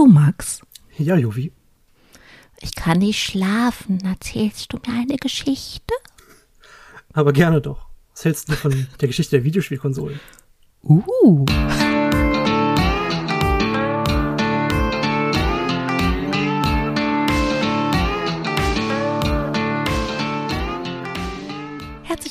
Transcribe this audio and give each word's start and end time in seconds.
du, 0.00 0.06
Max? 0.06 0.62
Ja, 0.96 1.16
Jovi. 1.16 1.52
Ich 2.60 2.74
kann 2.74 2.98
nicht 2.98 3.22
schlafen. 3.22 4.00
Erzählst 4.02 4.72
du 4.72 4.78
mir 4.78 4.98
eine 4.98 5.16
Geschichte? 5.16 5.94
Aber 7.12 7.32
gerne 7.32 7.60
doch. 7.60 7.86
Was 8.12 8.24
hältst 8.24 8.48
du 8.48 8.52
von 8.54 8.86
der 9.00 9.08
Geschichte 9.08 9.36
der 9.36 9.44
Videospielkonsolen? 9.44 10.18
Uh. 10.82 11.44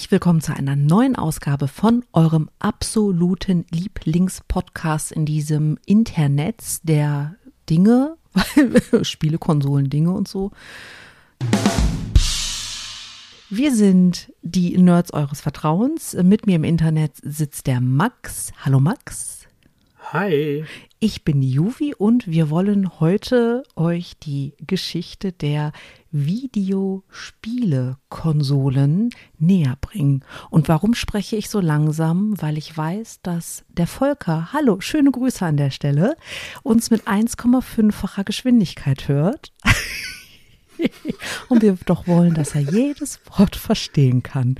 Herzlich 0.09 0.11
willkommen 0.11 0.41
zu 0.41 0.55
einer 0.55 0.75
neuen 0.75 1.15
Ausgabe 1.15 1.67
von 1.67 2.03
eurem 2.13 2.49
absoluten 2.57 3.67
Lieblingspodcast 3.69 5.11
in 5.11 5.27
diesem 5.27 5.77
Internet 5.85 6.79
der 6.81 7.35
Dinge, 7.69 8.17
Spiele, 9.03 9.37
Konsolen, 9.37 9.89
Dinge 9.89 10.11
und 10.11 10.27
so. 10.27 10.51
Wir 13.51 13.73
sind 13.73 14.31
die 14.43 14.77
Nerds 14.77 15.11
eures 15.11 15.41
Vertrauens. 15.41 16.13
Mit 16.13 16.45
mir 16.45 16.57
im 16.57 16.63
Internet 16.63 17.13
sitzt 17.21 17.67
der 17.67 17.81
Max. 17.81 18.51
Hallo 18.63 18.79
Max. 18.79 19.38
Hi. 20.11 20.65
Ich 20.99 21.23
bin 21.23 21.43
Juvi 21.43 21.93
und 21.93 22.25
wir 22.25 22.49
wollen 22.49 22.99
heute 22.99 23.61
euch 23.75 24.17
die 24.17 24.55
Geschichte 24.65 25.31
der 25.31 25.71
Videospiele-Konsolen 26.11 29.11
näher 29.37 29.77
bringen. 29.79 30.25
Und 30.49 30.67
warum 30.67 30.95
spreche 30.95 31.35
ich 31.35 31.51
so 31.51 31.59
langsam? 31.59 32.33
Weil 32.41 32.57
ich 32.57 32.75
weiß, 32.75 33.19
dass 33.21 33.63
der 33.69 33.85
Volker, 33.85 34.51
hallo, 34.51 34.81
schöne 34.81 35.11
Grüße 35.11 35.45
an 35.45 35.57
der 35.57 35.69
Stelle, 35.69 36.17
uns 36.63 36.89
mit 36.89 37.07
1,5-facher 37.07 38.23
Geschwindigkeit 38.23 39.07
hört. 39.07 39.53
und 41.49 41.61
wir 41.61 41.77
doch 41.85 42.07
wollen, 42.07 42.33
dass 42.33 42.55
er 42.55 42.61
jedes 42.61 43.19
Wort 43.37 43.55
verstehen 43.55 44.23
kann. 44.23 44.55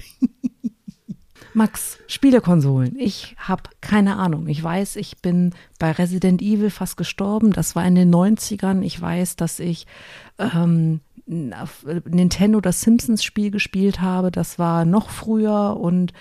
Max, 1.54 1.98
Spielekonsolen. 2.08 2.98
Ich 3.00 3.36
habe 3.40 3.64
keine 3.82 4.18
Ahnung. 4.18 4.48
Ich 4.48 4.64
weiß, 4.64 4.96
ich 4.98 5.18
bin 5.18 5.54
bei 5.80 5.92
Resident 5.92 6.42
Evil 6.42 6.70
fast 6.70 6.98
gestorben. 6.98 7.52
Das 7.52 7.76
war 7.76 7.86
in 7.86 7.96
den 7.96 8.14
90ern. 8.14 8.82
Ich 8.82 9.00
weiß, 9.00 9.36
dass 9.36 9.60
ich 9.60 9.88
ähm, 10.38 11.02
Nintendo 11.26 12.62
das 12.62 12.82
Simpsons 12.82 13.24
Spiel 13.24 13.52
gespielt 13.52 14.02
habe. 14.02 14.32
Das 14.32 14.60
war 14.60 14.86
noch 14.86 15.10
früher 15.10 15.78
und 15.80 16.14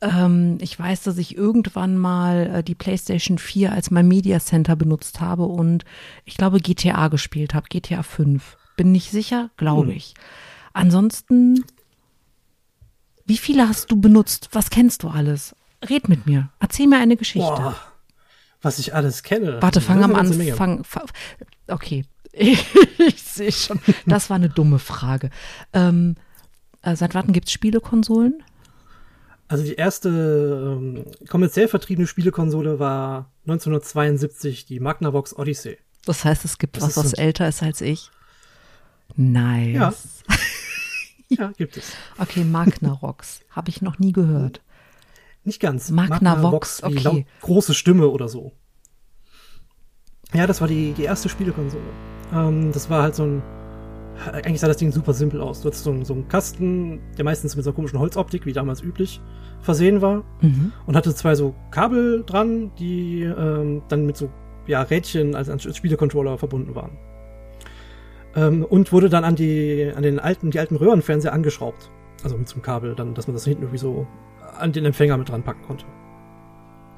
ähm, 0.00 0.58
ich 0.60 0.78
weiß, 0.78 1.02
dass 1.02 1.18
ich 1.18 1.36
irgendwann 1.36 1.96
mal 1.96 2.56
äh, 2.56 2.62
die 2.62 2.74
PlayStation 2.74 3.38
4 3.38 3.72
als 3.72 3.90
mein 3.90 4.08
Media 4.08 4.40
Center 4.40 4.76
benutzt 4.76 5.20
habe 5.20 5.44
und 5.44 5.84
ich 6.24 6.36
glaube 6.36 6.60
GTA 6.60 7.08
gespielt 7.08 7.54
habe, 7.54 7.68
GTA 7.68 8.02
5. 8.02 8.56
Bin 8.76 8.92
nicht 8.92 9.10
sicher, 9.10 9.50
glaube 9.56 9.90
hm. 9.90 9.96
ich. 9.96 10.14
Ansonsten 10.74 11.64
viele 13.46 13.68
hast 13.68 13.92
du 13.92 14.00
benutzt? 14.00 14.48
Was 14.52 14.70
kennst 14.70 15.04
du 15.04 15.08
alles? 15.08 15.54
Red 15.88 16.08
mit 16.08 16.26
mir. 16.26 16.50
Erzähl 16.58 16.88
mir 16.88 16.98
eine 16.98 17.16
Geschichte. 17.16 17.48
Boah, 17.48 17.76
was 18.60 18.80
ich 18.80 18.92
alles 18.92 19.22
kenne. 19.22 19.62
Warte, 19.62 19.80
fang 19.80 20.02
am 20.02 20.16
Anfang. 20.16 20.84
Okay. 21.68 22.04
ich 22.32 23.22
sehe 23.22 23.52
schon. 23.52 23.78
Das 24.04 24.30
war 24.30 24.36
eine 24.36 24.48
dumme 24.48 24.80
Frage. 24.80 25.30
Ähm, 25.72 26.16
äh, 26.82 26.96
seit 26.96 27.14
wann 27.14 27.32
gibt 27.32 27.46
es 27.46 27.52
Spielekonsolen? 27.52 28.42
Also 29.48 29.62
die 29.62 29.74
erste 29.74 30.08
ähm, 30.08 31.04
kommerziell 31.28 31.68
vertriebene 31.68 32.08
Spielekonsole 32.08 32.80
war 32.80 33.30
1972 33.44 34.66
die 34.66 34.80
Magnavox 34.80 35.36
Odyssey. 35.38 35.78
Das 36.04 36.24
heißt, 36.24 36.44
es 36.44 36.58
gibt 36.58 36.76
das 36.78 36.82
was, 36.82 36.96
was 36.96 37.12
älter 37.12 37.46
ist 37.46 37.62
als 37.62 37.80
ich. 37.80 38.10
Nice. 39.14 39.76
Ja. 39.76 39.94
Ja, 41.28 41.52
gibt 41.56 41.76
es. 41.76 41.92
Okay, 42.18 42.44
Magnavox. 42.44 43.40
Habe 43.50 43.68
ich 43.68 43.82
noch 43.82 43.98
nie 43.98 44.12
gehört. 44.12 44.62
Nicht 45.44 45.60
ganz. 45.60 45.90
Magnavox, 45.90 46.82
okay. 46.82 46.98
Laut, 46.98 47.24
große 47.40 47.74
Stimme 47.74 48.08
oder 48.08 48.28
so. 48.28 48.52
Ja, 50.34 50.46
das 50.46 50.60
war 50.60 50.68
die, 50.68 50.92
die 50.92 51.04
erste 51.04 51.28
Spielekonsole. 51.28 51.84
Ähm, 52.32 52.72
das 52.72 52.90
war 52.90 53.02
halt 53.02 53.14
so 53.14 53.24
ein. 53.24 53.42
Eigentlich 54.32 54.60
sah 54.60 54.66
das 54.66 54.78
Ding 54.78 54.92
super 54.92 55.12
simpel 55.12 55.42
aus. 55.42 55.60
Du 55.60 55.66
hattest 55.66 55.84
so, 55.84 56.02
so 56.02 56.14
einen 56.14 56.26
Kasten, 56.26 57.00
der 57.18 57.24
meistens 57.24 57.54
mit 57.54 57.64
so 57.64 57.70
einer 57.70 57.76
komischen 57.76 57.98
Holzoptik, 57.98 58.46
wie 58.46 58.54
damals 58.54 58.80
üblich, 58.80 59.20
versehen 59.60 60.00
war. 60.00 60.24
Mhm. 60.40 60.72
Und 60.86 60.96
hatte 60.96 61.14
zwei 61.14 61.34
so 61.34 61.54
Kabel 61.70 62.24
dran, 62.24 62.72
die 62.78 63.22
ähm, 63.24 63.82
dann 63.88 64.06
mit 64.06 64.16
so 64.16 64.30
ja, 64.66 64.80
Rädchen 64.82 65.34
als, 65.34 65.50
als 65.50 65.76
Spielecontroller 65.76 66.38
verbunden 66.38 66.74
waren 66.74 66.96
ähm, 68.36 68.64
und 68.64 68.92
wurde 68.92 69.08
dann 69.08 69.24
an 69.24 69.34
die 69.34 69.90
an 69.94 70.02
den 70.02 70.20
alten 70.20 70.50
die 70.50 70.60
alten 70.60 70.76
Röhrenfernseher 70.76 71.32
angeschraubt, 71.32 71.90
also 72.22 72.36
mit 72.36 72.48
zum 72.48 72.62
Kabel, 72.62 72.94
dann, 72.94 73.14
dass 73.14 73.26
man 73.26 73.34
das 73.34 73.44
hinten 73.44 73.62
irgendwie 73.62 73.78
so 73.78 74.06
an 74.58 74.72
den 74.72 74.84
Empfänger 74.84 75.16
mit 75.16 75.28
dran 75.28 75.42
packen 75.42 75.66
konnte. 75.66 75.86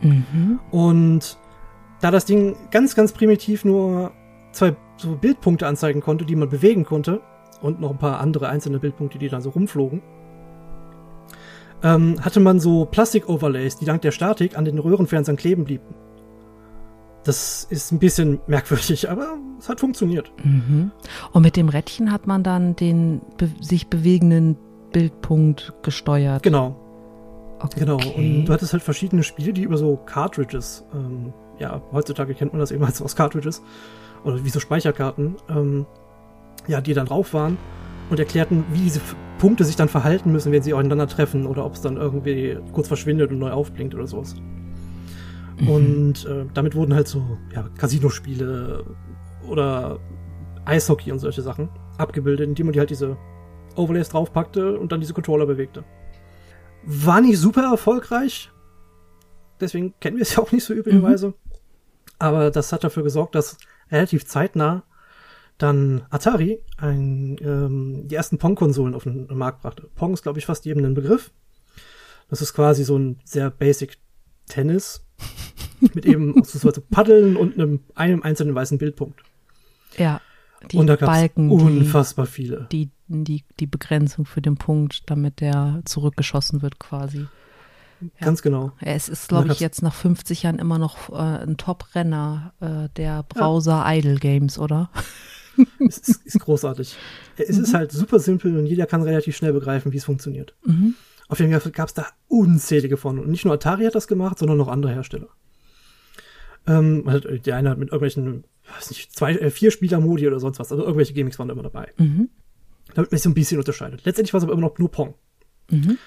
Mhm. 0.03 0.61
Und 0.71 1.39
da 2.01 2.11
das 2.11 2.25
Ding 2.25 2.57
ganz 2.71 2.95
ganz 2.95 3.13
primitiv 3.13 3.65
nur 3.65 4.13
zwei 4.53 4.77
so 4.97 5.17
Bildpunkte 5.17 5.67
anzeigen 5.67 6.01
konnte, 6.01 6.25
die 6.25 6.37
man 6.37 6.49
bewegen 6.49 6.85
konnte 6.85 7.21
und 7.63 7.81
noch 7.81 7.91
ein 7.91 7.99
paar 7.99 8.21
andere 8.21 8.49
einzelne 8.49 8.79
Bildpunkte, 8.79 9.19
die 9.19 9.29
dann 9.29 9.43
so 9.43 9.51
rumflogen, 9.51 10.03
ähm, 11.83 12.25
hatte 12.25 12.41
man 12.41 12.59
so 12.59 12.85
Plastik-Overlays, 12.85 13.77
die 13.77 13.85
dank 13.85 14.03
der 14.03 14.11
Statik 14.11 14.59
an 14.59 14.65
den 14.65 14.79
Röhrenfernsehern 14.79 15.37
kleben 15.37 15.65
blieben. 15.65 15.95
Das 17.29 17.67
ist 17.69 17.93
ein 17.93 17.99
bisschen 17.99 18.41
merkwürdig, 18.47 19.11
aber 19.11 19.37
es 19.59 19.69
hat 19.69 19.81
funktioniert. 19.81 20.33
Mhm. 20.43 20.93
Und 21.31 21.43
mit 21.43 21.57
dem 21.57 21.69
Rädchen 21.69 22.11
hat 22.11 22.27
man 22.27 22.43
dann 22.43 22.75
den 22.75 23.21
be 23.37 23.51
sich 23.61 23.89
bewegenden 23.89 24.57
Bildpunkt 24.93 25.75
gesteuert. 25.83 26.43
Genau. 26.43 26.75
Okay. 27.59 27.81
Genau. 27.81 27.99
Und 28.17 28.47
du 28.47 28.53
hattest 28.55 28.73
halt 28.73 28.83
verschiedene 28.83 29.23
Spiele, 29.23 29.53
die 29.53 29.65
über 29.65 29.77
so 29.77 29.99
Cartridges, 30.07 30.87
ähm, 30.95 31.35
ja, 31.59 31.83
heutzutage 31.93 32.33
kennt 32.33 32.55
man 32.55 32.61
das 32.61 32.71
eben 32.71 32.83
als 32.83 33.03
aus 33.03 33.15
Cartridges 33.15 33.61
oder 34.25 34.43
wie 34.43 34.49
so 34.49 34.59
Speicherkarten, 34.59 35.37
ähm, 35.51 35.85
ja, 36.67 36.81
die 36.81 36.95
dann 36.95 37.05
drauf 37.05 37.35
waren 37.35 37.59
und 38.09 38.19
erklärten, 38.19 38.65
wie 38.73 38.81
diese 38.81 39.03
Punkte 39.39 39.65
sich 39.65 39.77
dann 39.77 39.91
verhalten 39.91 40.33
müssen, 40.33 40.51
wenn 40.51 40.63
sie 40.63 40.73
aufeinander 40.73 41.09
treffen 41.09 41.47
oder 41.47 41.67
ob 41.67 41.75
es 41.75 41.83
dann 41.83 41.99
irgendwie 41.99 42.57
kurz 42.73 42.89
verschwindet 42.89 43.31
und 43.33 43.39
neu 43.39 43.51
aufblinkt 43.51 43.95
oder 43.95 44.07
sowas. 44.07 44.35
Mhm. 45.61 45.69
Und 45.69 46.25
äh, 46.27 46.45
damit 46.55 46.75
wurden 46.75 46.95
halt 46.95 47.09
so 47.09 47.39
ja, 47.55 47.69
Casino-Spiele 47.77 48.85
oder 49.49 49.99
Eishockey 50.65 51.13
und 51.13 51.19
solche 51.19 51.43
Sachen 51.43 51.69
abgebildet, 51.97 52.49
indem 52.49 52.67
man 52.67 52.73
die 52.73 52.79
halt 52.79 52.91
diese 52.91 53.17
Overlays 53.77 54.11
draufpackte 54.11 54.79
und 54.79 54.93
dann 54.93 55.01
diese 55.01 55.15
Controller 55.15 55.47
bewegte. 55.47 55.85
War 56.85 57.21
nicht 57.21 57.39
super 57.39 57.63
erfolgreich. 57.63 58.51
Deswegen 59.61 59.95
kennen 60.01 60.17
wir 60.17 60.23
es 60.23 60.35
ja 60.37 60.43
auch 60.43 60.53
nicht 60.53 60.65
so 60.65 60.75
üblicherweise. 60.75 61.29
Mhm. 61.29 61.35
Aber 62.19 62.51
das 62.51 62.73
hat 62.73 62.85
dafür 62.85 63.03
gesorgt, 63.03 63.35
dass 63.35 63.59
relativ 63.91 64.27
zeitnah 64.27 64.83
dann 65.57 66.03
Atari 66.11 66.63
ein, 66.77 67.37
ähm, 67.41 68.07
die 68.07 68.15
ersten 68.15 68.39
Pong-Konsolen 68.39 68.95
auf 68.95 69.05
den 69.05 69.27
Markt 69.27 69.63
brachte. 69.63 69.89
Pong 69.97 70.13
ist, 70.15 70.23
glaube 70.23 70.39
ich, 70.39 70.47
fast 70.47 70.65
jedem 70.65 70.85
ein 70.85 70.95
Begriff. 70.95 71.33
Das 72.29 72.43
ist 72.43 72.55
quasi 72.55 72.85
so 72.85 72.97
ein 72.97 73.19
sehr 73.25 73.51
basic 73.51 73.99
Tennis 74.47 75.08
mit 75.81 76.07
eben 76.07 76.43
so 76.45 76.71
Paddeln 76.91 77.37
und 77.37 77.55
einem, 77.55 77.81
einem 77.95 78.23
einzelnen 78.23 78.55
weißen 78.55 78.79
Bildpunkt. 78.79 79.23
Ja. 79.97 80.21
Die 80.71 80.77
und 80.77 80.89
da 80.89 80.97
Balken, 80.97 81.51
unfassbar 81.51 82.27
die, 82.27 82.33
viele. 82.33 82.67
Die, 82.73 82.91
die, 83.07 83.45
die 83.61 83.67
Begrenzung 83.67 84.25
für 84.27 84.43
den 84.43 84.57
Punkt, 84.57 85.09
damit 85.09 85.41
der 85.41 85.83
zurückgeschossen 85.85 86.63
wird 86.63 86.81
quasi. 86.81 87.27
Ja. 88.01 88.09
Ganz 88.27 88.43
genau. 88.43 88.73
Es 88.81 89.09
ist, 89.09 89.29
glaube 89.29 89.53
ich, 89.53 89.61
jetzt 89.61 89.83
nach 89.83 89.95
50 89.95 90.45
Jahren 90.45 90.59
immer 90.59 90.79
noch 90.79 91.11
äh, 91.11 91.43
ein 91.43 91.57
Top-Renner 91.57 92.53
äh, 92.61 92.89
der 92.97 93.25
Browser 93.25 93.85
ja. 93.85 93.95
Idle 93.95 94.17
Games, 94.17 94.59
oder? 94.59 94.91
es 95.89 95.99
ist, 95.99 96.27
ist 96.27 96.39
großartig. 96.41 96.97
Es 97.37 97.57
mhm. 97.57 97.65
ist 97.65 97.75
halt 97.75 97.93
super 97.93 98.19
simpel 98.21 98.57
und 98.57 98.67
jeder 98.67 98.87
kann 98.87 99.03
relativ 99.03 99.37
schnell 99.37 99.53
begreifen, 99.53 99.93
wie 99.93 99.97
es 99.97 100.05
funktioniert. 100.05 100.55
Mhm. 100.65 100.95
Auf 101.29 101.41
jeden 101.41 101.59
Fall 101.61 101.73
gab 101.73 101.89
es 101.89 101.95
da 101.95 102.07
unzählige 102.27 102.97
von. 102.97 103.19
Und 103.19 103.29
nicht 103.29 103.45
nur 103.45 103.55
Atari 103.55 103.85
hat 103.85 103.95
das 103.95 104.09
gemacht, 104.09 104.39
sondern 104.39 104.57
noch 104.57 104.69
andere 104.69 104.93
Hersteller. 104.93 105.29
Ähm, 106.67 107.05
der 107.45 107.57
eine 107.57 107.71
hat 107.71 107.79
mit 107.79 107.89
irgendwelchen, 107.89 108.45
weiß 108.75 108.91
nicht, 108.91 109.15
zwei, 109.15 109.35
äh, 109.35 109.51
vier 109.51 109.71
Spieler-Modi 109.71 110.27
oder 110.27 110.41
sonst 110.41 110.59
was. 110.59 110.73
Also 110.73 110.83
irgendwelche 110.83 111.13
Gimmicks 111.13 111.39
waren 111.39 111.49
da 111.49 111.55
immer 111.55 111.63
dabei. 111.63 111.93
Mhm. 111.99 112.31
Damit 112.95 113.11
man 113.11 113.19
sich 113.19 113.23
so 113.23 113.31
ein 113.31 113.35
bisschen 113.35 113.59
unterscheidet. 113.59 114.05
Letztendlich 114.05 114.33
war 114.33 114.39
es 114.39 114.45
aber 114.45 114.55
immer 114.55 114.63
noch 114.63 114.79
nur 114.79 114.91
Pong. 114.91 115.15
Mhm. 115.71 115.99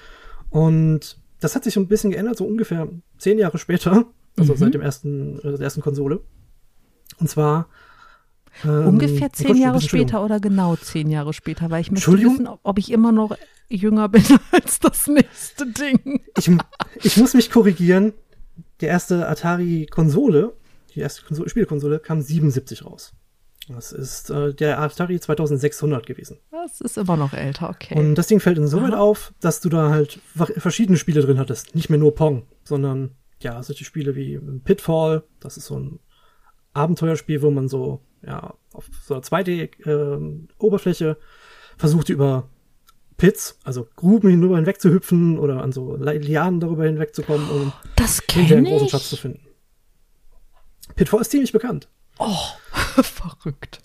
Und 0.50 1.20
das 1.40 1.56
hat 1.56 1.64
sich 1.64 1.74
so 1.76 1.80
ein 1.80 1.88
bisschen 1.88 2.12
geändert, 2.12 2.38
so 2.38 2.46
ungefähr 2.46 2.88
zehn 3.18 3.38
Jahre 3.38 3.58
später. 3.60 4.06
Also 4.38 4.54
mhm. 4.54 4.58
seit 4.58 4.74
dem 4.74 4.82
ersten, 4.82 5.40
äh, 5.40 5.52
der 5.52 5.62
ersten 5.62 5.82
Konsole. 5.82 6.22
Und 7.20 7.30
zwar 7.30 7.68
ähm, 8.64 8.88
Ungefähr 8.88 9.32
zehn 9.32 9.56
Jahre 9.56 9.82
später 9.82 10.24
oder 10.24 10.40
genau 10.40 10.76
zehn 10.76 11.10
Jahre 11.10 11.34
später, 11.34 11.70
weil 11.70 11.82
ich 11.82 11.92
möchte 11.92 12.12
wissen, 12.12 12.48
ob 12.64 12.78
ich 12.78 12.92
immer 12.92 13.12
noch 13.12 13.36
jünger 13.74 14.10
bin 14.10 14.24
als 14.52 14.80
das 14.80 15.08
nächste 15.08 15.66
Ding. 15.68 16.22
Ich, 16.38 16.50
ich 17.04 17.18
muss 17.18 17.34
mich 17.34 17.52
korrigieren. 17.52 18.14
Die 18.82 18.86
erste 18.86 19.28
Atari-Konsole 19.28 20.54
die 20.96 21.00
erste 21.00 21.24
Konsole, 21.26 21.50
Spielkonsole, 21.50 22.00
kam 22.00 22.22
77 22.22 22.86
raus. 22.86 23.14
Das 23.70 23.92
ist 23.92 24.30
äh, 24.30 24.54
der 24.54 24.80
Atari 24.80 25.20
2600 25.20 26.06
gewesen. 26.06 26.40
Das 26.52 26.82
ist 26.82 26.98
immer 26.98 27.16
noch 27.16 27.34
älter, 27.34 27.70
okay. 27.70 27.98
Und 27.98 28.16
das 28.16 28.28
Ding 28.28 28.40
fällt 28.40 28.58
insoweit 28.58 28.94
auf, 28.94 29.34
dass 29.40 29.62
du 29.62 29.70
da 29.70 29.90
halt 29.90 30.20
verschiedene 30.36 30.98
Spiele 30.98 31.22
drin 31.22 31.40
hattest. 31.40 31.76
Nicht 31.76 31.90
mehr 31.90 32.00
nur 32.00 32.16
Pong, 32.16 32.44
sondern 32.64 33.12
ja, 33.40 33.62
solche 33.64 33.86
Spiele 33.86 34.16
wie 34.16 34.40
Pitfall. 34.64 35.24
Das 35.40 35.58
ist 35.58 35.68
so 35.68 35.80
ein 35.80 36.00
Abenteuerspiel, 36.74 37.42
wo 37.42 37.52
man 37.52 37.70
so, 37.70 38.02
ja, 38.26 38.56
auf 38.74 38.90
so 39.04 39.14
einer 39.14 39.24
2D-Oberfläche 39.24 41.06
ähm, 41.06 41.12
äh, 41.12 41.78
versucht 41.78 42.10
über 42.10 42.50
Pits, 43.22 43.60
also 43.64 43.88
Gruben 43.98 44.32
hinüber 44.32 44.56
hinweg 44.56 44.82
zu 44.82 44.92
hüpfen 44.92 45.38
oder 45.38 45.62
an 45.62 45.72
so 45.72 45.96
Lianen 45.96 46.60
darüber 46.60 46.86
hinwegzukommen, 46.86 47.48
um 47.52 47.72
das 47.96 48.20
hinterher 48.32 48.58
einen 48.58 48.66
großen 48.66 48.90
Schatz 48.90 49.12
zu 49.12 49.16
finden. 49.16 49.42
Pitfall 50.96 51.22
ist 51.22 51.30
ziemlich 51.30 51.52
bekannt. 51.52 51.88
Oh, 52.18 52.36
verrückt. 53.04 53.78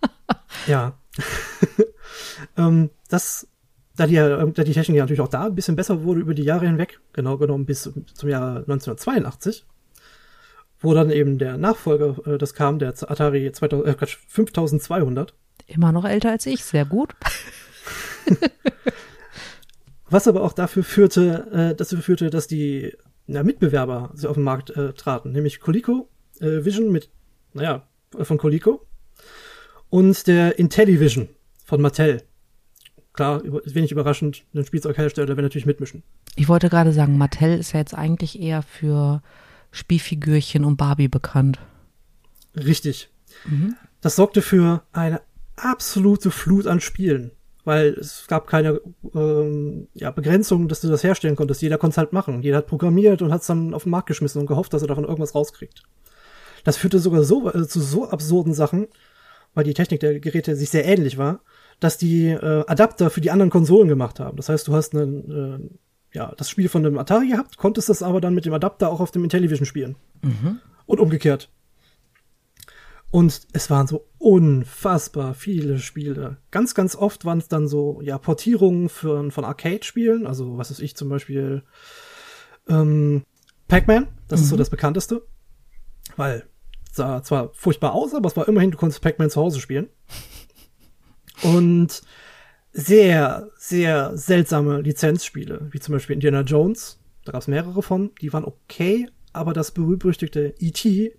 ja. 0.66 0.98
ähm, 2.56 2.88
das, 3.10 3.46
da 3.94 4.06
die, 4.06 4.14
da 4.14 4.46
die 4.46 4.72
Technik 4.72 4.96
natürlich 4.96 5.20
auch 5.20 5.28
da 5.28 5.44
ein 5.44 5.54
bisschen 5.54 5.76
besser 5.76 6.02
wurde 6.04 6.20
über 6.20 6.32
die 6.32 6.44
Jahre 6.44 6.64
hinweg, 6.64 6.98
genau 7.12 7.36
genommen 7.36 7.66
bis 7.66 7.92
zum 8.14 8.28
Jahr 8.30 8.60
1982, 8.60 9.66
wo 10.80 10.94
dann 10.94 11.10
eben 11.10 11.36
der 11.36 11.58
Nachfolger, 11.58 12.26
äh, 12.26 12.38
das 12.38 12.54
kam, 12.54 12.78
der 12.78 12.88
Atari 12.88 13.52
2000, 13.52 14.02
äh, 14.02 14.06
5200. 14.28 15.34
Immer 15.66 15.92
noch 15.92 16.06
älter 16.06 16.30
als 16.30 16.46
ich, 16.46 16.64
sehr 16.64 16.86
gut. 16.86 17.14
Was 20.10 20.26
aber 20.26 20.42
auch 20.42 20.52
dafür 20.52 20.84
führte, 20.84 21.46
äh, 21.52 21.74
dazu 21.74 21.98
führte, 21.98 22.30
dass 22.30 22.46
die 22.46 22.94
ja, 23.26 23.42
Mitbewerber 23.42 24.12
auf 24.24 24.34
den 24.34 24.42
Markt 24.42 24.70
äh, 24.70 24.94
traten, 24.94 25.32
nämlich 25.32 25.60
Coleco 25.60 26.08
äh, 26.40 26.64
Vision 26.64 26.90
mit 26.90 27.10
naja, 27.52 27.86
von 28.10 28.38
Coleco. 28.38 28.86
Und 29.90 30.26
der 30.26 30.58
Intellivision 30.58 31.28
von 31.64 31.80
Mattel. 31.80 32.22
Klar, 33.12 33.42
wenig 33.42 33.90
überraschend, 33.90 34.44
ein 34.54 34.64
Spielzeughersteller 34.64 35.36
will 35.36 35.42
natürlich 35.42 35.66
mitmischen. 35.66 36.02
Ich 36.36 36.48
wollte 36.48 36.68
gerade 36.68 36.92
sagen, 36.92 37.18
Mattel 37.18 37.58
ist 37.58 37.72
ja 37.72 37.80
jetzt 37.80 37.94
eigentlich 37.94 38.40
eher 38.40 38.62
für 38.62 39.22
Spielfigürchen 39.72 40.64
und 40.64 40.76
Barbie 40.76 41.08
bekannt. 41.08 41.58
Richtig. 42.54 43.10
Mhm. 43.44 43.74
Das 44.00 44.16
sorgte 44.16 44.40
für 44.40 44.82
eine 44.92 45.20
absolute 45.56 46.30
Flut 46.30 46.66
an 46.66 46.80
Spielen, 46.80 47.32
weil 47.68 47.88
es 48.00 48.26
gab 48.28 48.46
keine 48.46 48.80
ähm, 49.14 49.88
ja, 49.92 50.10
Begrenzung, 50.10 50.68
dass 50.68 50.80
du 50.80 50.88
das 50.88 51.04
herstellen 51.04 51.36
konntest. 51.36 51.60
Jeder 51.60 51.76
konnte 51.76 51.92
es 51.92 51.98
halt 51.98 52.14
machen. 52.14 52.42
Jeder 52.42 52.56
hat 52.56 52.66
programmiert 52.66 53.20
und 53.20 53.30
hat 53.30 53.42
es 53.42 53.46
dann 53.46 53.74
auf 53.74 53.82
den 53.82 53.90
Markt 53.90 54.08
geschmissen 54.08 54.40
und 54.40 54.46
gehofft, 54.46 54.72
dass 54.72 54.80
er 54.80 54.88
davon 54.88 55.04
irgendwas 55.04 55.34
rauskriegt. 55.34 55.82
Das 56.64 56.78
führte 56.78 56.98
sogar 56.98 57.24
so, 57.24 57.52
äh, 57.52 57.68
zu 57.68 57.80
so 57.80 58.08
absurden 58.08 58.54
Sachen, 58.54 58.88
weil 59.52 59.64
die 59.64 59.74
Technik 59.74 60.00
der 60.00 60.18
Geräte 60.18 60.56
sich 60.56 60.70
sehr 60.70 60.86
ähnlich 60.86 61.18
war, 61.18 61.40
dass 61.78 61.98
die 61.98 62.28
äh, 62.28 62.64
Adapter 62.66 63.10
für 63.10 63.20
die 63.20 63.30
anderen 63.30 63.50
Konsolen 63.50 63.86
gemacht 63.86 64.18
haben. 64.18 64.38
Das 64.38 64.48
heißt, 64.48 64.66
du 64.66 64.74
hast 64.74 64.94
einen, 64.94 65.30
äh, 65.30 66.16
ja, 66.16 66.32
das 66.38 66.48
Spiel 66.48 66.70
von 66.70 66.82
dem 66.82 66.96
Atari 66.96 67.28
gehabt, 67.28 67.58
konntest 67.58 67.90
das 67.90 68.02
aber 68.02 68.22
dann 68.22 68.32
mit 68.32 68.46
dem 68.46 68.54
Adapter 68.54 68.88
auch 68.88 69.00
auf 69.00 69.10
dem 69.10 69.24
Intellivision 69.24 69.66
spielen. 69.66 69.96
Mhm. 70.22 70.60
Und 70.86 71.00
umgekehrt. 71.00 71.50
Und 73.10 73.40
es 73.52 73.70
waren 73.70 73.86
so 73.86 74.06
unfassbar 74.18 75.34
viele 75.34 75.78
Spiele. 75.78 76.36
Ganz, 76.50 76.74
ganz 76.74 76.94
oft 76.94 77.24
waren 77.24 77.38
es 77.38 77.48
dann 77.48 77.66
so, 77.66 78.00
ja, 78.02 78.18
Portierungen 78.18 78.88
für, 78.88 79.30
von 79.30 79.44
Arcade-Spielen. 79.44 80.26
Also, 80.26 80.58
was 80.58 80.70
ist 80.70 80.80
ich 80.80 80.94
zum 80.94 81.08
Beispiel, 81.08 81.62
ähm, 82.68 83.24
Pac-Man, 83.66 84.08
das 84.28 84.40
mhm. 84.40 84.44
ist 84.44 84.48
so 84.50 84.56
mhm. 84.56 84.58
das 84.58 84.70
bekannteste. 84.70 85.26
Weil 86.16 86.44
sah 86.92 87.22
zwar 87.22 87.50
furchtbar 87.54 87.92
aus, 87.92 88.14
aber 88.14 88.28
es 88.28 88.36
war 88.36 88.48
immerhin, 88.48 88.70
du 88.70 88.78
konntest 88.78 89.00
Pac-Man 89.00 89.30
zu 89.30 89.40
Hause 89.40 89.60
spielen. 89.60 89.88
Und 91.42 92.02
sehr, 92.72 93.48
sehr 93.56 94.16
seltsame 94.16 94.82
Lizenzspiele, 94.82 95.68
wie 95.70 95.80
zum 95.80 95.92
Beispiel 95.92 96.14
Indiana 96.14 96.42
Jones. 96.42 97.00
Da 97.24 97.32
gab 97.32 97.40
es 97.40 97.48
mehrere 97.48 97.82
von, 97.82 98.10
die 98.20 98.32
waren 98.32 98.44
okay, 98.44 99.08
aber 99.32 99.52
das 99.52 99.70
berühmt-berüchtigte 99.70 100.54
E.T., 100.58 101.17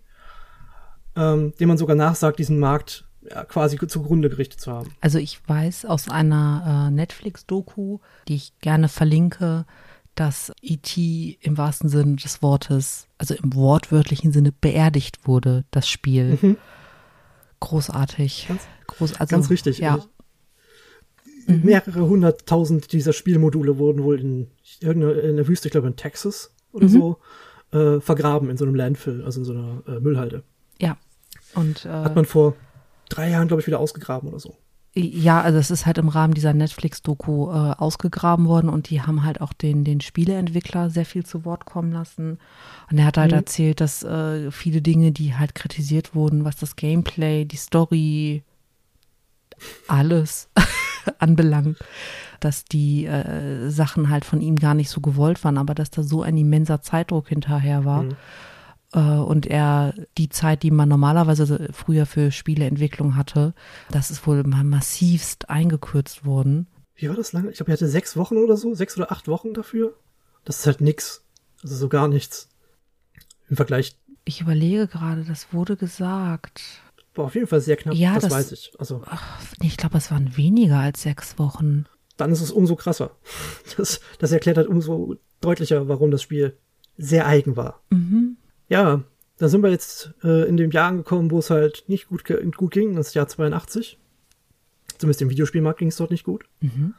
ähm, 1.15 1.53
dem 1.59 1.67
man 1.67 1.77
sogar 1.77 1.95
nachsagt, 1.95 2.39
diesen 2.39 2.59
Markt 2.59 3.05
ja, 3.29 3.43
quasi 3.43 3.77
zugrunde 3.87 4.29
gerichtet 4.29 4.59
zu 4.61 4.71
haben. 4.71 4.91
Also 5.01 5.17
ich 5.17 5.39
weiß 5.47 5.85
aus 5.85 6.09
einer 6.09 6.87
äh, 6.87 6.91
Netflix-Doku, 6.91 7.99
die 8.27 8.35
ich 8.35 8.53
gerne 8.59 8.87
verlinke, 8.87 9.65
dass 10.15 10.51
E.T. 10.61 11.37
im 11.41 11.57
wahrsten 11.57 11.89
Sinne 11.89 12.15
des 12.15 12.41
Wortes, 12.41 13.07
also 13.17 13.35
im 13.35 13.53
wortwörtlichen 13.53 14.31
Sinne 14.31 14.51
beerdigt 14.51 15.27
wurde, 15.27 15.65
das 15.71 15.87
Spiel. 15.87 16.37
Mhm. 16.41 16.57
Großartig. 17.59 18.45
Ganz, 18.47 18.61
Groß, 18.87 19.19
also, 19.19 19.35
ganz 19.35 19.49
richtig. 19.49 19.79
Ja. 19.79 19.95
Also, 19.95 20.07
mhm. 21.47 21.61
Mehrere 21.63 22.07
hunderttausend 22.07 22.91
dieser 22.91 23.13
Spielmodule 23.13 23.77
wurden 23.77 24.03
wohl 24.03 24.19
in 24.19 24.47
irgendeiner 24.79 25.21
in 25.23 25.35
der 25.37 25.47
Wüste, 25.47 25.67
ich 25.67 25.71
glaube 25.71 25.87
in 25.87 25.95
Texas 25.95 26.53
oder 26.71 26.87
mhm. 26.87 26.89
so, 26.89 27.17
äh, 27.71 27.99
vergraben 27.99 28.49
in 28.49 28.57
so 28.57 28.65
einem 28.65 28.75
Landfill, 28.75 29.23
also 29.23 29.39
in 29.41 29.45
so 29.45 29.53
einer 29.53 29.83
äh, 29.87 29.99
Müllhalde. 29.99 30.43
Und 31.55 31.85
äh, 31.85 31.89
hat 31.89 32.15
man 32.15 32.25
vor 32.25 32.55
drei 33.09 33.29
Jahren, 33.29 33.47
glaube 33.47 33.61
ich, 33.61 33.67
wieder 33.67 33.79
ausgegraben 33.79 34.29
oder 34.29 34.39
so. 34.39 34.55
Ja, 34.95 35.41
also 35.41 35.59
es 35.59 35.69
ist 35.69 35.85
halt 35.85 35.99
im 35.99 36.09
Rahmen 36.09 36.33
dieser 36.33 36.53
Netflix-Doku 36.53 37.51
äh, 37.51 37.73
ausgegraben 37.77 38.47
worden 38.47 38.69
und 38.69 38.89
die 38.89 39.01
haben 39.01 39.23
halt 39.23 39.39
auch 39.39 39.53
den, 39.53 39.83
den 39.83 40.01
Spieleentwickler 40.01 40.89
sehr 40.89 41.05
viel 41.05 41.23
zu 41.25 41.45
Wort 41.45 41.65
kommen 41.65 41.91
lassen. 41.91 42.39
Und 42.89 42.97
er 42.97 43.05
hat 43.05 43.17
halt 43.17 43.31
mhm. 43.31 43.37
erzählt, 43.37 43.81
dass 43.81 44.03
äh, 44.03 44.49
viele 44.51 44.81
Dinge, 44.81 45.11
die 45.11 45.35
halt 45.35 45.53
kritisiert 45.53 46.15
wurden, 46.15 46.43
was 46.43 46.55
das 46.55 46.75
Gameplay, 46.75 47.45
die 47.45 47.57
Story, 47.57 48.43
alles 49.87 50.49
anbelangt, 51.19 51.77
dass 52.39 52.65
die 52.65 53.05
äh, 53.05 53.69
Sachen 53.69 54.09
halt 54.09 54.25
von 54.25 54.41
ihm 54.41 54.55
gar 54.55 54.73
nicht 54.73 54.89
so 54.89 55.01
gewollt 55.01 55.43
waren, 55.43 55.59
aber 55.59 55.75
dass 55.75 55.91
da 55.91 56.01
so 56.01 56.23
ein 56.23 56.37
immenser 56.37 56.81
Zeitdruck 56.81 57.29
hinterher 57.29 57.85
war. 57.85 58.03
Mhm 58.03 58.15
und 58.97 59.45
er 59.45 59.93
die 60.17 60.29
Zeit, 60.29 60.63
die 60.63 60.71
man 60.71 60.89
normalerweise 60.89 61.69
früher 61.71 62.05
für 62.05 62.31
Spieleentwicklung 62.31 63.15
hatte, 63.15 63.53
das 63.91 64.09
ist 64.09 64.25
wohl 64.25 64.43
mal 64.43 64.63
massivst 64.63 65.49
eingekürzt 65.49 66.25
worden. 66.25 66.67
Wie 66.95 67.07
war 67.07 67.15
das 67.15 67.31
lange? 67.31 67.51
Ich 67.51 67.57
glaube, 67.57 67.71
er 67.71 67.73
hatte 67.73 67.87
sechs 67.87 68.17
Wochen 68.17 68.37
oder 68.37 68.57
so, 68.57 68.73
sechs 68.73 68.97
oder 68.97 69.11
acht 69.11 69.27
Wochen 69.27 69.53
dafür. 69.53 69.95
Das 70.43 70.59
ist 70.59 70.65
halt 70.65 70.81
nix. 70.81 71.23
Also 71.61 71.75
so 71.75 71.87
gar 71.87 72.07
nichts. 72.07 72.49
Im 73.49 73.57
Vergleich. 73.57 73.95
Ich 74.25 74.41
überlege 74.41 74.87
gerade, 74.87 75.23
das 75.23 75.53
wurde 75.53 75.75
gesagt. 75.75 76.61
War 77.13 77.25
auf 77.25 77.35
jeden 77.35 77.47
Fall 77.47 77.61
sehr 77.61 77.77
knapp, 77.77 77.95
ja, 77.95 78.15
das, 78.15 78.23
das 78.23 78.33
weiß 78.33 78.51
ich. 78.53 78.71
Also. 78.79 79.03
Ach, 79.05 79.39
ich 79.61 79.77
glaube, 79.77 79.97
es 79.97 80.11
waren 80.11 80.35
weniger 80.35 80.79
als 80.79 81.03
sechs 81.03 81.37
Wochen. 81.37 81.85
Dann 82.17 82.31
ist 82.31 82.41
es 82.41 82.51
umso 82.51 82.75
krasser. 82.75 83.11
Das, 83.77 84.01
das 84.17 84.31
erklärt 84.31 84.57
halt 84.57 84.67
umso 84.67 85.15
deutlicher, 85.41 85.87
warum 85.87 86.09
das 86.09 86.23
Spiel 86.23 86.57
sehr 86.97 87.27
eigen 87.27 87.55
war. 87.55 87.81
Mhm 87.91 88.37
ja, 88.69 89.03
da 89.37 89.47
sind 89.47 89.63
wir 89.63 89.71
jetzt 89.71 90.13
äh, 90.23 90.47
in 90.47 90.57
dem 90.57 90.71
Jahr 90.71 90.87
angekommen, 90.87 91.31
wo 91.31 91.39
es 91.39 91.49
halt 91.49 91.83
nicht 91.87 92.07
gut, 92.07 92.23
gut 92.55 92.71
ging, 92.71 92.95
das 92.95 93.13
Jahr 93.13 93.27
82. 93.27 93.99
Zumindest 94.97 95.21
im 95.21 95.29
Videospielmarkt 95.29 95.79
ging 95.79 95.87
es 95.87 95.97
dort 95.97 96.11
nicht 96.11 96.23
gut. 96.23 96.45
Mhm. 96.61 96.93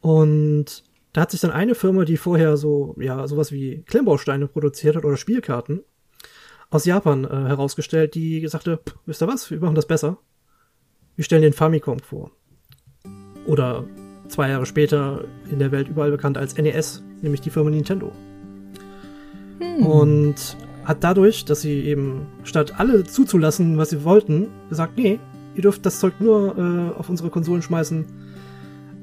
Und 0.00 0.84
da 1.12 1.22
hat 1.22 1.30
sich 1.30 1.40
dann 1.40 1.50
eine 1.50 1.74
Firma, 1.74 2.04
die 2.04 2.16
vorher 2.16 2.56
so, 2.56 2.94
ja, 2.98 3.26
sowas 3.26 3.52
wie 3.52 3.82
Klemmbausteine 3.86 4.46
produziert 4.46 4.96
hat 4.96 5.04
oder 5.04 5.16
Spielkarten, 5.16 5.82
aus 6.70 6.84
Japan 6.84 7.24
äh, 7.24 7.28
herausgestellt, 7.28 8.14
die 8.14 8.46
sagte, 8.46 8.80
wisst 9.06 9.22
ihr 9.22 9.28
was, 9.28 9.50
wir 9.50 9.58
machen 9.58 9.74
das 9.74 9.86
besser. 9.86 10.18
Wir 11.16 11.24
stellen 11.24 11.42
den 11.42 11.54
Famicom 11.54 11.98
vor. 12.00 12.30
Oder 13.46 13.84
zwei 14.28 14.50
Jahre 14.50 14.66
später 14.66 15.24
in 15.50 15.58
der 15.58 15.72
Welt 15.72 15.88
überall 15.88 16.10
bekannt 16.10 16.36
als 16.36 16.56
NES, 16.56 17.02
nämlich 17.22 17.40
die 17.40 17.50
Firma 17.50 17.70
Nintendo. 17.70 18.12
Hm. 19.58 19.86
Und 19.86 20.56
hat 20.88 21.04
dadurch, 21.04 21.44
dass 21.44 21.60
sie 21.60 21.82
eben 21.82 22.22
statt 22.44 22.80
alle 22.80 23.04
zuzulassen, 23.04 23.76
was 23.76 23.90
sie 23.90 24.04
wollten, 24.04 24.48
gesagt, 24.70 24.96
nee, 24.96 25.20
ihr 25.54 25.60
dürft 25.60 25.84
das 25.84 26.00
Zeug 26.00 26.14
nur 26.18 26.56
äh, 26.56 26.98
auf 26.98 27.10
unsere 27.10 27.28
Konsolen 27.28 27.60
schmeißen, 27.60 28.06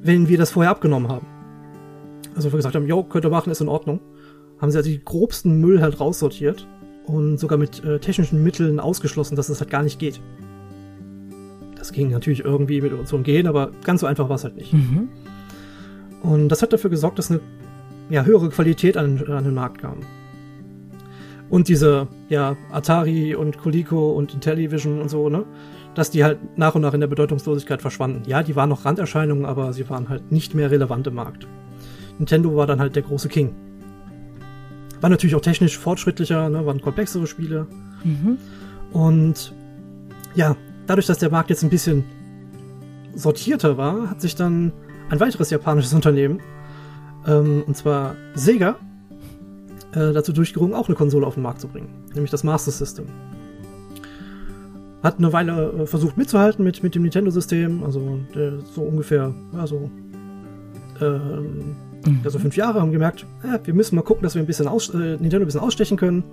wenn 0.01 0.27
wir 0.27 0.39
das 0.39 0.49
vorher 0.49 0.71
abgenommen 0.71 1.09
haben. 1.09 1.27
Also 2.35 2.51
wir 2.51 2.57
gesagt 2.57 2.73
haben, 2.73 2.87
jo, 2.87 3.03
könnt 3.03 3.23
ihr 3.23 3.29
machen, 3.29 3.51
ist 3.51 3.61
in 3.61 3.67
Ordnung. 3.67 3.99
Haben 4.57 4.71
sie 4.71 4.79
also 4.79 4.89
die 4.89 5.05
grobsten 5.05 5.61
Müll 5.61 5.79
halt 5.79 5.99
raussortiert 5.99 6.67
und 7.05 7.39
sogar 7.39 7.59
mit 7.59 7.83
äh, 7.83 7.99
technischen 7.99 8.41
Mitteln 8.41 8.79
ausgeschlossen, 8.79 9.35
dass 9.35 9.49
es 9.49 9.59
das 9.59 9.61
halt 9.61 9.69
gar 9.69 9.83
nicht 9.83 9.99
geht. 9.99 10.19
Das 11.77 11.91
ging 11.91 12.09
natürlich 12.09 12.43
irgendwie 12.43 12.81
mit 12.81 12.93
uns 12.93 13.13
umgehen, 13.13 13.45
aber 13.45 13.69
ganz 13.83 14.01
so 14.01 14.07
einfach 14.07 14.27
war 14.27 14.37
es 14.37 14.43
halt 14.43 14.55
nicht. 14.55 14.73
Mhm. 14.73 15.09
Und 16.23 16.49
das 16.49 16.63
hat 16.63 16.73
dafür 16.73 16.89
gesorgt, 16.89 17.19
dass 17.19 17.29
eine 17.29 17.41
ja, 18.09 18.23
höhere 18.23 18.49
Qualität 18.49 18.97
an, 18.97 19.23
an 19.27 19.43
den 19.43 19.53
Markt 19.53 19.81
kam. 19.81 19.99
Und 21.55 21.69
diese, 21.69 22.09
ja, 22.27 22.57
Atari 22.69 23.33
und 23.33 23.57
Coleco 23.57 24.11
und 24.11 24.33
Intellivision 24.33 24.99
und 24.99 25.07
so, 25.07 25.29
ne? 25.29 25.45
Dass 25.93 26.11
die 26.11 26.21
halt 26.21 26.57
nach 26.57 26.75
und 26.75 26.81
nach 26.81 26.93
in 26.93 26.99
der 26.99 27.07
Bedeutungslosigkeit 27.07 27.81
verschwanden. 27.81 28.23
Ja, 28.27 28.43
die 28.43 28.57
waren 28.57 28.67
noch 28.67 28.83
Randerscheinungen, 28.83 29.45
aber 29.45 29.71
sie 29.71 29.89
waren 29.89 30.09
halt 30.09 30.33
nicht 30.33 30.53
mehr 30.53 30.69
relevant 30.69 31.07
im 31.07 31.15
Markt. 31.15 31.47
Nintendo 32.19 32.57
war 32.57 32.67
dann 32.67 32.81
halt 32.81 32.97
der 32.97 33.03
große 33.03 33.29
King. 33.29 33.55
War 34.99 35.09
natürlich 35.09 35.33
auch 35.33 35.41
technisch 35.41 35.77
fortschrittlicher, 35.77 36.49
ne? 36.49 36.65
waren 36.65 36.81
komplexere 36.81 37.25
Spiele. 37.25 37.67
Mhm. 38.03 38.37
Und 38.91 39.53
ja, 40.35 40.57
dadurch, 40.87 41.07
dass 41.07 41.19
der 41.19 41.31
Markt 41.31 41.49
jetzt 41.49 41.63
ein 41.63 41.69
bisschen 41.69 42.03
sortierter 43.13 43.77
war, 43.77 44.09
hat 44.09 44.19
sich 44.19 44.35
dann 44.35 44.73
ein 45.09 45.21
weiteres 45.21 45.51
japanisches 45.51 45.93
Unternehmen, 45.93 46.41
ähm, 47.25 47.63
und 47.65 47.77
zwar 47.77 48.17
Sega, 48.33 48.75
äh, 49.95 50.13
dazu 50.13 50.33
durchgerungen, 50.33 50.75
auch 50.75 50.87
eine 50.87 50.95
Konsole 50.95 51.25
auf 51.25 51.35
den 51.35 51.43
Markt 51.43 51.61
zu 51.61 51.67
bringen, 51.67 51.89
nämlich 52.13 52.31
das 52.31 52.43
Master 52.43 52.71
System. 52.71 53.05
Hat 55.03 55.19
eine 55.19 55.31
Weile 55.31 55.71
äh, 55.81 55.85
versucht 55.85 56.17
mitzuhalten 56.17 56.65
mit, 56.65 56.83
mit 56.83 56.95
dem 56.95 57.03
Nintendo-System, 57.03 57.83
also 57.83 58.19
der, 58.33 58.59
so 58.59 58.81
ungefähr, 58.81 59.33
ja, 59.53 59.67
so, 59.67 59.89
ähm, 61.01 61.75
mhm. 62.05 62.19
also 62.23 62.39
fünf 62.39 62.57
Jahre, 62.57 62.81
haben 62.81 62.91
gemerkt, 62.91 63.25
äh, 63.43 63.59
wir 63.63 63.73
müssen 63.73 63.95
mal 63.95 64.01
gucken, 64.01 64.23
dass 64.23 64.35
wir 64.35 64.41
ein 64.41 64.47
bisschen 64.47 64.67
äh, 64.67 65.17
Nintendo 65.17 65.39
ein 65.39 65.45
bisschen 65.45 65.61
ausstechen 65.61 65.97
können 65.97 66.23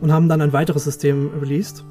und 0.00 0.12
haben 0.12 0.28
dann 0.28 0.40
ein 0.40 0.52
weiteres 0.52 0.84
System 0.84 1.30
released, 1.40 1.84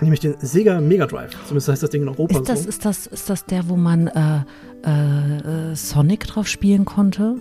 nämlich 0.00 0.20
den 0.20 0.34
Sega 0.40 0.80
Mega 0.80 1.06
Drive. 1.06 1.32
Zumindest 1.46 1.68
heißt 1.68 1.82
das 1.82 1.90
Ding 1.90 2.02
in 2.02 2.08
Europa. 2.08 2.38
Ist 2.38 2.48
das, 2.48 2.62
so. 2.62 2.68
ist 2.68 2.84
das, 2.84 3.06
ist 3.06 3.30
das 3.30 3.46
der, 3.46 3.68
wo 3.68 3.76
man 3.76 4.08
äh, 4.08 4.42
äh, 4.82 5.74
Sonic 5.74 6.26
drauf 6.26 6.46
spielen 6.46 6.84
konnte? 6.84 7.36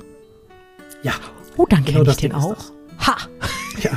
Ja. 1.04 1.14
Oh, 1.58 1.66
dann 1.70 1.84
genau 1.84 2.00
kenne 2.00 2.12
ich 2.12 2.18
den 2.18 2.32
auch. 2.34 2.72
Ha! 3.00 3.18
Ja, 3.82 3.92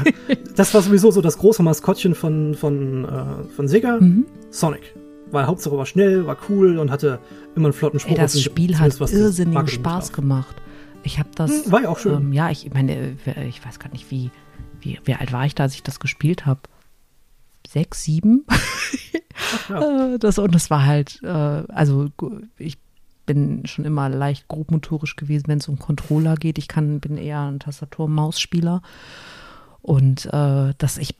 das 0.54 0.74
war 0.74 0.82
sowieso 0.82 1.10
so 1.10 1.20
das 1.20 1.38
große 1.38 1.60
Maskottchen 1.60 2.14
von, 2.14 2.54
von, 2.54 3.04
äh, 3.04 3.42
von 3.56 3.66
Sega. 3.66 3.98
Mhm. 3.98 4.26
Sonic. 4.48 4.94
Weil 5.32 5.48
Hauptsache 5.48 5.76
war 5.76 5.86
schnell, 5.86 6.24
war 6.24 6.36
cool 6.48 6.78
und 6.78 6.92
hatte 6.92 7.18
immer 7.56 7.66
einen 7.66 7.72
flotten 7.72 7.98
Spruch. 7.98 8.12
Ey, 8.12 8.16
das 8.16 8.40
Spiel 8.40 8.78
hat 8.78 9.00
irrsinnigen 9.00 9.66
Spaß 9.66 10.12
gemacht. 10.12 10.54
Ich 11.02 11.18
habe 11.18 11.30
das. 11.34 11.64
Hm, 11.64 11.72
war 11.72 11.82
ja 11.82 11.88
auch 11.88 11.98
schön. 11.98 12.14
Ähm, 12.14 12.32
ja, 12.32 12.50
ich 12.50 12.72
meine, 12.72 13.16
ich 13.48 13.64
weiß 13.64 13.78
gar 13.78 13.90
nicht, 13.90 14.10
wie, 14.10 14.30
wie, 14.80 15.00
wie 15.04 15.14
alt 15.14 15.32
war 15.32 15.46
ich 15.46 15.54
da, 15.54 15.64
als 15.64 15.74
ich 15.74 15.82
das 15.82 16.00
gespielt 16.00 16.46
habe? 16.46 16.60
Sechs, 17.66 18.04
sieben? 18.04 18.44
ja. 19.68 20.18
das, 20.18 20.38
und 20.38 20.54
das 20.54 20.70
war 20.70 20.84
halt, 20.84 21.20
äh, 21.22 21.26
also 21.28 22.08
ich 22.58 22.78
bin 23.26 23.66
schon 23.66 23.84
immer 23.84 24.08
leicht 24.08 24.48
grobmotorisch 24.48 25.16
gewesen, 25.16 25.44
wenn 25.48 25.58
es 25.58 25.68
um 25.68 25.78
Controller 25.78 26.36
geht. 26.36 26.58
Ich 26.58 26.68
kann, 26.68 27.00
bin 27.00 27.16
eher 27.16 27.40
ein 27.40 27.60
Tastatur-Maus-Spieler. 27.60 28.82
Und 29.80 30.26
äh, 30.26 30.74
dass 30.78 30.98
ich, 30.98 31.16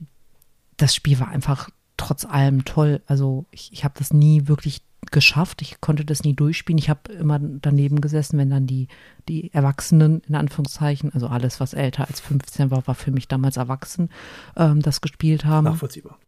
das 0.77 0.95
Spiel 0.95 1.19
war 1.21 1.29
einfach 1.29 1.71
trotz 1.97 2.25
allem 2.25 2.65
toll. 2.65 3.01
Also 3.07 3.47
ich, 3.51 3.73
ich 3.73 3.85
habe 3.85 3.95
das 3.99 4.13
nie 4.13 4.49
wirklich 4.49 4.83
geschafft. 5.11 5.63
Ich 5.63 5.81
konnte 5.81 6.05
das 6.05 6.23
nie 6.23 6.35
durchspielen. 6.35 6.79
Ich 6.79 6.89
habe 6.89 7.13
immer 7.13 7.39
daneben 7.41 8.01
gesessen, 8.01 8.39
wenn 8.39 8.51
dann 8.51 8.67
die, 8.67 8.89
die 9.29 9.53
Erwachsenen, 9.53 10.23
in 10.29 10.35
Anführungszeichen, 10.35 11.13
also 11.13 11.27
alles, 11.27 11.61
was 11.61 11.75
älter 11.75 12.07
als 12.09 12.21
15 12.21 12.71
war, 12.71 12.87
war 12.87 12.95
für 12.95 13.11
mich 13.11 13.29
damals 13.29 13.57
erwachsen, 13.57 14.11
ähm, 14.57 14.81
das 14.81 15.01
gespielt 15.01 15.45
haben. 15.45 15.65
Nachvollziehbar. 15.65 16.19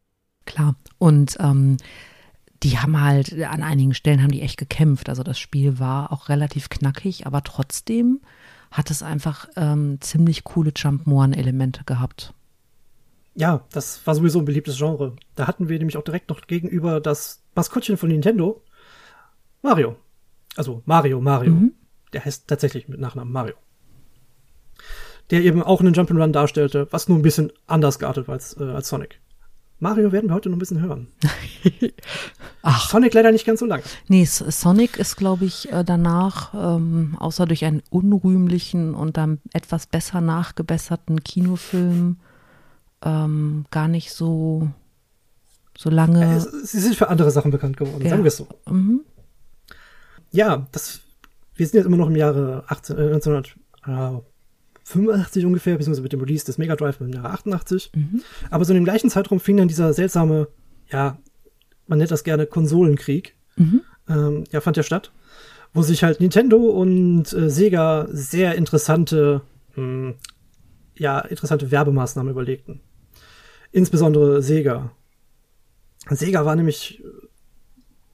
Klar. 0.45 0.75
Und 0.99 1.37
ähm, 1.41 1.77
die 2.63 2.79
haben 2.79 3.01
halt, 3.01 3.33
an 3.43 3.63
einigen 3.63 3.95
Stellen 3.95 4.23
haben 4.23 4.31
die 4.31 4.43
echt 4.43 4.57
gekämpft. 4.57 5.09
Also 5.09 5.23
das 5.23 5.39
Spiel 5.39 5.79
war 5.79 6.13
auch 6.13 6.29
relativ 6.29 6.69
knackig, 6.69 7.27
aber 7.27 7.43
trotzdem 7.43 8.21
hat 8.71 8.91
es 8.91 9.03
einfach 9.03 9.49
ähm, 9.57 9.99
ziemlich 10.01 10.45
coole 10.45 10.73
Jump-Moan-Elemente 10.75 11.85
gehabt. 11.85 12.35
Ja, 13.35 13.65
das 13.73 14.07
war 14.07 14.15
sowieso 14.15 14.39
ein 14.39 14.45
beliebtes 14.45 14.79
Genre. 14.79 15.17
Da 15.35 15.47
hatten 15.47 15.69
wir 15.69 15.79
nämlich 15.79 15.97
auch 15.97 16.05
direkt 16.05 16.31
noch 16.31 16.47
gegenüber 16.47 17.01
das 17.01 17.43
Maskottchen 17.55 17.97
von 17.97 18.09
Nintendo, 18.09 18.63
Mario. 19.63 19.97
Also 20.57 20.83
Mario, 20.87 21.21
Mario. 21.21 21.53
Mhm. 21.53 21.73
Der 22.13 22.25
heißt 22.25 22.47
tatsächlich 22.47 22.89
mit 22.89 23.01
Nachnamen 23.01 23.33
Mario. 23.33 23.55
Der 25.31 25.43
eben 25.43 25.63
auch 25.63 25.81
einen 25.81 25.95
Jump'n'Run 25.95 26.33
darstellte, 26.33 26.87
was 26.91 27.09
nur 27.09 27.19
ein 27.19 27.23
bisschen 27.23 27.53
anders 27.67 27.99
geartet 27.99 28.29
war 28.29 28.35
als, 28.35 28.57
äh, 28.61 28.65
als 28.65 28.89
Sonic. 28.89 29.21
Mario 29.81 30.13
werden 30.13 30.31
wir 30.31 30.35
heute 30.35 30.49
noch 30.49 30.57
ein 30.57 30.61
bisschen 30.61 30.81
hören. 30.81 31.09
Ach. 32.63 32.89
Sonic 32.89 33.13
leider 33.15 33.33
nicht 33.33 33.45
ganz 33.45 33.61
so 33.61 33.67
lang. 33.67 33.83
Nee, 34.09 34.25
Sonic 34.25 34.97
ist, 34.99 35.17
glaube 35.17 35.45
ich, 35.45 35.71
äh, 35.73 35.85
danach, 35.85 36.55
ähm, 36.55 37.17
außer 37.19 37.47
durch 37.47 37.65
einen 37.65 37.83
unrühmlichen 37.91 38.95
und 38.95 39.17
dann 39.17 39.41
etwas 39.53 39.87
besser 39.87 40.21
nachgebesserten 40.21 41.23
Kinofilm, 41.23 42.17
ähm, 43.03 43.67
gar 43.71 43.89
nicht 43.89 44.13
so, 44.13 44.71
so 45.77 45.91
lange. 45.91 46.41
Sie 46.41 46.81
sind 46.81 46.95
für 46.95 47.09
andere 47.09 47.31
Sachen 47.31 47.51
bekannt 47.51 47.77
geworden, 47.77 48.03
ja. 48.03 48.11
sagen 48.11 48.23
wir 48.23 48.29
es 48.29 48.37
so. 48.37 48.49
Mhm. 48.71 49.03
Ja, 50.31 50.67
das, 50.73 51.01
wir 51.55 51.67
sind 51.67 51.79
jetzt 51.79 51.87
immer 51.87 51.97
noch 51.97 52.09
im 52.09 52.17
Jahre 52.17 52.65
18, 52.69 52.97
äh, 52.97 53.13
1900, 53.15 53.57
äh, 53.87 54.23
85 54.85 55.47
ungefähr, 55.47 55.77
beziehungsweise 55.77 56.03
mit 56.03 56.13
dem 56.13 56.21
Release 56.21 56.45
des 56.45 56.59
Mega 56.59 56.77
Drive 56.77 57.01
im 57.01 57.09
Jahre 57.09 57.31
88. 57.31 57.91
Mhm. 57.95 58.23
Aber 58.51 58.65
so 58.65 58.73
in 58.73 58.77
dem 58.77 58.85
gleichen 58.85 59.11
Zeitraum 59.11 59.41
fing 59.41 59.57
dann 59.57 59.69
dieser 59.69 59.93
seltsame, 59.93 60.49
ja, 60.91 61.19
man 61.87 61.99
nennt 61.99 62.11
das 62.11 62.25
gerne 62.25 62.47
Konsolenkrieg, 62.47 63.35
mhm. 63.57 63.81
ähm, 64.09 64.45
ja, 64.53 64.61
fand 64.61 64.77
ja 64.77 64.83
statt, 64.83 65.13
wo 65.73 65.83
sich 65.83 66.05
halt 66.05 66.21
Nintendo 66.21 66.59
und 66.59 67.33
äh, 67.33 67.51
Sega 67.51 68.07
sehr 68.11 68.55
interessante, 68.55 69.41
mh, 69.75 69.77
hm, 69.77 70.15
ja, 70.97 71.19
interessante 71.21 71.71
Werbemaßnahmen 71.71 72.31
überlegten. 72.31 72.81
Insbesondere 73.73 74.41
Sega. 74.43 74.93
Sega 76.09 76.45
war 76.45 76.55
nämlich 76.55 77.03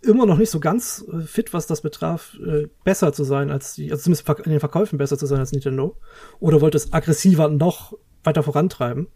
immer 0.02 0.26
noch 0.26 0.38
nicht 0.38 0.50
so 0.50 0.60
ganz 0.60 1.04
äh, 1.12 1.20
fit, 1.20 1.52
was 1.52 1.66
das 1.66 1.82
betraf, 1.82 2.36
äh, 2.44 2.68
besser 2.84 3.12
zu 3.12 3.24
sein 3.24 3.50
als 3.50 3.74
die, 3.74 3.90
also 3.90 4.02
zumindest 4.02 4.46
in 4.46 4.52
den 4.52 4.60
Verkäufen 4.60 4.98
besser 4.98 5.18
zu 5.18 5.26
sein 5.26 5.40
als 5.40 5.52
Nintendo. 5.52 5.96
Oder 6.38 6.60
wollte 6.60 6.76
es 6.76 6.92
aggressiver 6.92 7.48
noch 7.48 7.94
weiter 8.24 8.42
vorantreiben. 8.42 9.08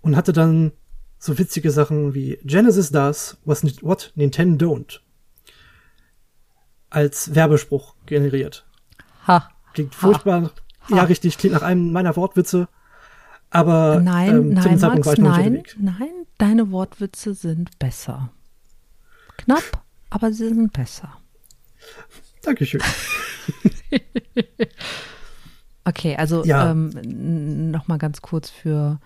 Und 0.00 0.16
hatte 0.16 0.32
dann 0.32 0.72
so 1.18 1.38
witzige 1.38 1.70
Sachen 1.70 2.14
wie 2.14 2.38
Genesis 2.44 2.90
does 2.90 3.38
what 3.44 4.12
Nintendo 4.14 4.66
don't 4.66 5.00
als 6.90 7.34
Werbespruch 7.34 7.94
generiert. 8.06 8.66
Ha. 9.26 9.50
Klingt 9.74 9.94
furchtbar. 9.94 10.52
Ha. 10.88 10.96
Ja, 10.96 11.02
richtig, 11.02 11.36
klingt 11.36 11.54
nach 11.54 11.62
einem 11.62 11.92
meiner 11.92 12.16
Wortwitze. 12.16 12.68
Aber 13.50 14.00
nein, 14.00 14.28
ähm, 14.28 14.48
nein, 14.50 14.80
Max, 14.80 15.18
nein, 15.18 15.62
nein, 15.78 16.26
deine 16.38 16.70
Wortwitze 16.70 17.34
sind 17.34 17.78
besser. 17.78 18.30
Knapp, 19.36 19.84
aber 20.10 20.32
sie 20.32 20.48
sind 20.48 20.72
besser. 20.72 21.16
Dankeschön. 22.42 22.80
okay, 25.84 26.16
also 26.16 26.44
ja. 26.44 26.70
ähm, 26.70 27.70
nochmal 27.70 27.98
ganz 27.98 28.22
kurz 28.22 28.50
für 28.50 29.00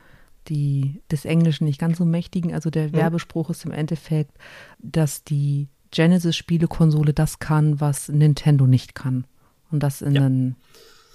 die 0.49 1.03
des 1.11 1.25
Englischen 1.25 1.65
nicht 1.65 1.81
ganz 1.81 1.99
so 1.99 2.05
mächtigen. 2.05 2.55
Also 2.55 2.71
der 2.71 2.87
hm. 2.87 2.93
Werbespruch 2.93 3.51
ist 3.51 3.65
im 3.65 3.73
Endeffekt, 3.73 4.37
dass 4.79 5.25
die 5.25 5.69
Genesis-Spielekonsole 5.91 7.13
das 7.13 7.39
kann, 7.39 7.81
was 7.81 8.09
Nintendo 8.09 8.67
nicht 8.67 8.95
kann. 8.95 9.27
Und 9.71 9.83
das 9.83 10.03
in 10.03 10.15
ja. 10.15 10.27
einen 10.27 10.57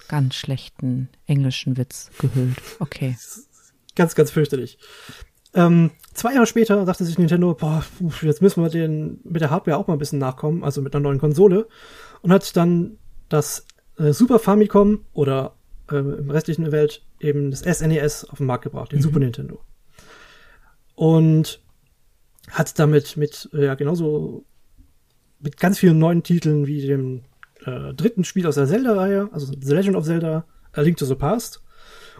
ganz 0.08 0.34
schlechten 0.34 1.08
englischen 1.26 1.76
Witz 1.76 2.10
gehüllt. 2.18 2.60
Okay. 2.78 3.16
Ganz, 3.94 4.14
ganz 4.14 4.30
fürchterlich. 4.30 4.78
Ähm, 5.56 5.90
zwei 6.12 6.34
Jahre 6.34 6.46
später 6.46 6.84
dachte 6.84 7.04
sich 7.04 7.18
Nintendo, 7.18 7.54
boah, 7.54 7.82
jetzt 8.20 8.42
müssen 8.42 8.62
wir 8.62 8.68
den 8.68 9.20
mit 9.24 9.40
der 9.40 9.50
Hardware 9.50 9.78
auch 9.78 9.86
mal 9.86 9.94
ein 9.94 9.98
bisschen 9.98 10.18
nachkommen, 10.18 10.62
also 10.62 10.82
mit 10.82 10.94
einer 10.94 11.02
neuen 11.02 11.18
Konsole. 11.18 11.66
Und 12.20 12.30
hat 12.30 12.54
dann 12.56 12.98
das 13.30 13.66
äh, 13.98 14.12
Super 14.12 14.38
Famicom 14.38 15.06
oder 15.14 15.56
äh, 15.90 15.96
im 15.96 16.30
restlichen 16.30 16.70
Welt 16.72 17.02
eben 17.20 17.50
das 17.50 17.60
SNES 17.60 18.24
e 18.24 18.30
auf 18.30 18.38
den 18.38 18.46
Markt 18.46 18.64
gebracht, 18.64 18.92
den 18.92 18.98
mhm. 18.98 19.04
Super 19.04 19.18
Nintendo. 19.18 19.60
Und 20.94 21.62
hat 22.50 22.78
damit 22.78 23.16
mit, 23.16 23.48
äh, 23.54 23.64
ja, 23.64 23.74
genauso 23.76 24.44
mit 25.40 25.56
ganz 25.56 25.78
vielen 25.78 25.98
neuen 25.98 26.22
Titeln 26.22 26.66
wie 26.66 26.86
dem 26.86 27.22
äh, 27.64 27.94
dritten 27.94 28.24
Spiel 28.24 28.46
aus 28.46 28.56
der 28.56 28.66
Zelda-Reihe, 28.66 29.30
also 29.32 29.52
The 29.58 29.74
Legend 29.74 29.96
of 29.96 30.04
Zelda, 30.04 30.44
A 30.72 30.82
Link 30.82 30.98
to 30.98 31.06
the 31.06 31.14
Past, 31.14 31.62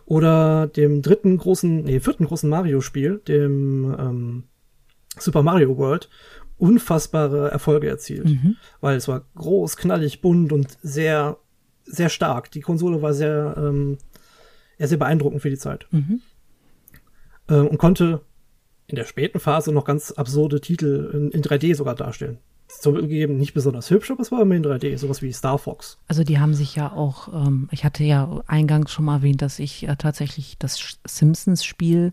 oder 0.06 0.68
dem 0.68 1.02
dritten 1.02 1.36
großen, 1.36 1.82
nee, 1.82 2.00
vierten 2.00 2.26
großen 2.26 2.48
Mario-Spiel, 2.48 3.20
dem 3.26 3.94
ähm, 3.98 4.44
Super 5.18 5.42
Mario 5.42 5.76
World, 5.76 6.08
unfassbare 6.58 7.50
Erfolge 7.50 7.88
erzielt. 7.88 8.26
Mhm. 8.26 8.56
Weil 8.80 8.96
es 8.96 9.08
war 9.08 9.26
groß, 9.34 9.76
knallig, 9.76 10.20
bunt 10.20 10.52
und 10.52 10.78
sehr, 10.80 11.38
sehr 11.84 12.08
stark. 12.08 12.50
Die 12.52 12.60
Konsole 12.60 13.02
war 13.02 13.12
sehr, 13.12 13.54
ähm, 13.58 13.98
ja, 14.78 14.86
sehr 14.86 14.98
beeindruckend 14.98 15.42
für 15.42 15.50
die 15.50 15.58
Zeit. 15.58 15.86
Mhm. 15.90 16.20
Äh, 17.48 17.54
und 17.54 17.78
konnte 17.78 18.20
in 18.86 18.94
der 18.94 19.04
späten 19.04 19.40
Phase 19.40 19.72
noch 19.72 19.84
ganz 19.84 20.12
absurde 20.12 20.60
Titel 20.60 21.10
in, 21.12 21.30
in 21.32 21.42
3D 21.42 21.74
sogar 21.74 21.96
darstellen 21.96 22.38
zugegeben 22.68 23.36
nicht 23.36 23.54
besonders 23.54 23.90
hübsch, 23.90 24.10
aber 24.10 24.20
es 24.20 24.32
war 24.32 24.42
immerhin 24.42 24.64
3D, 24.64 24.96
sowas 24.98 25.22
wie 25.22 25.32
Star 25.32 25.58
Fox. 25.58 25.98
Also 26.08 26.24
die 26.24 26.38
haben 26.38 26.54
sich 26.54 26.74
ja 26.74 26.92
auch, 26.92 27.28
ähm, 27.32 27.68
ich 27.70 27.84
hatte 27.84 28.04
ja 28.04 28.42
eingangs 28.46 28.92
schon 28.92 29.04
mal 29.04 29.16
erwähnt, 29.16 29.42
dass 29.42 29.58
ich 29.58 29.88
äh, 29.88 29.96
tatsächlich 29.96 30.58
das 30.58 30.98
Simpsons-Spiel 31.06 32.12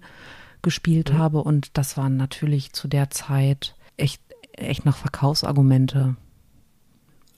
gespielt 0.61 1.13
mhm. 1.13 1.17
habe 1.17 1.43
und 1.43 1.77
das 1.77 1.97
waren 1.97 2.17
natürlich 2.17 2.73
zu 2.73 2.87
der 2.87 3.09
Zeit 3.09 3.75
echt, 3.97 4.21
echt 4.53 4.85
noch 4.85 4.97
Verkaufsargumente. 4.97 6.15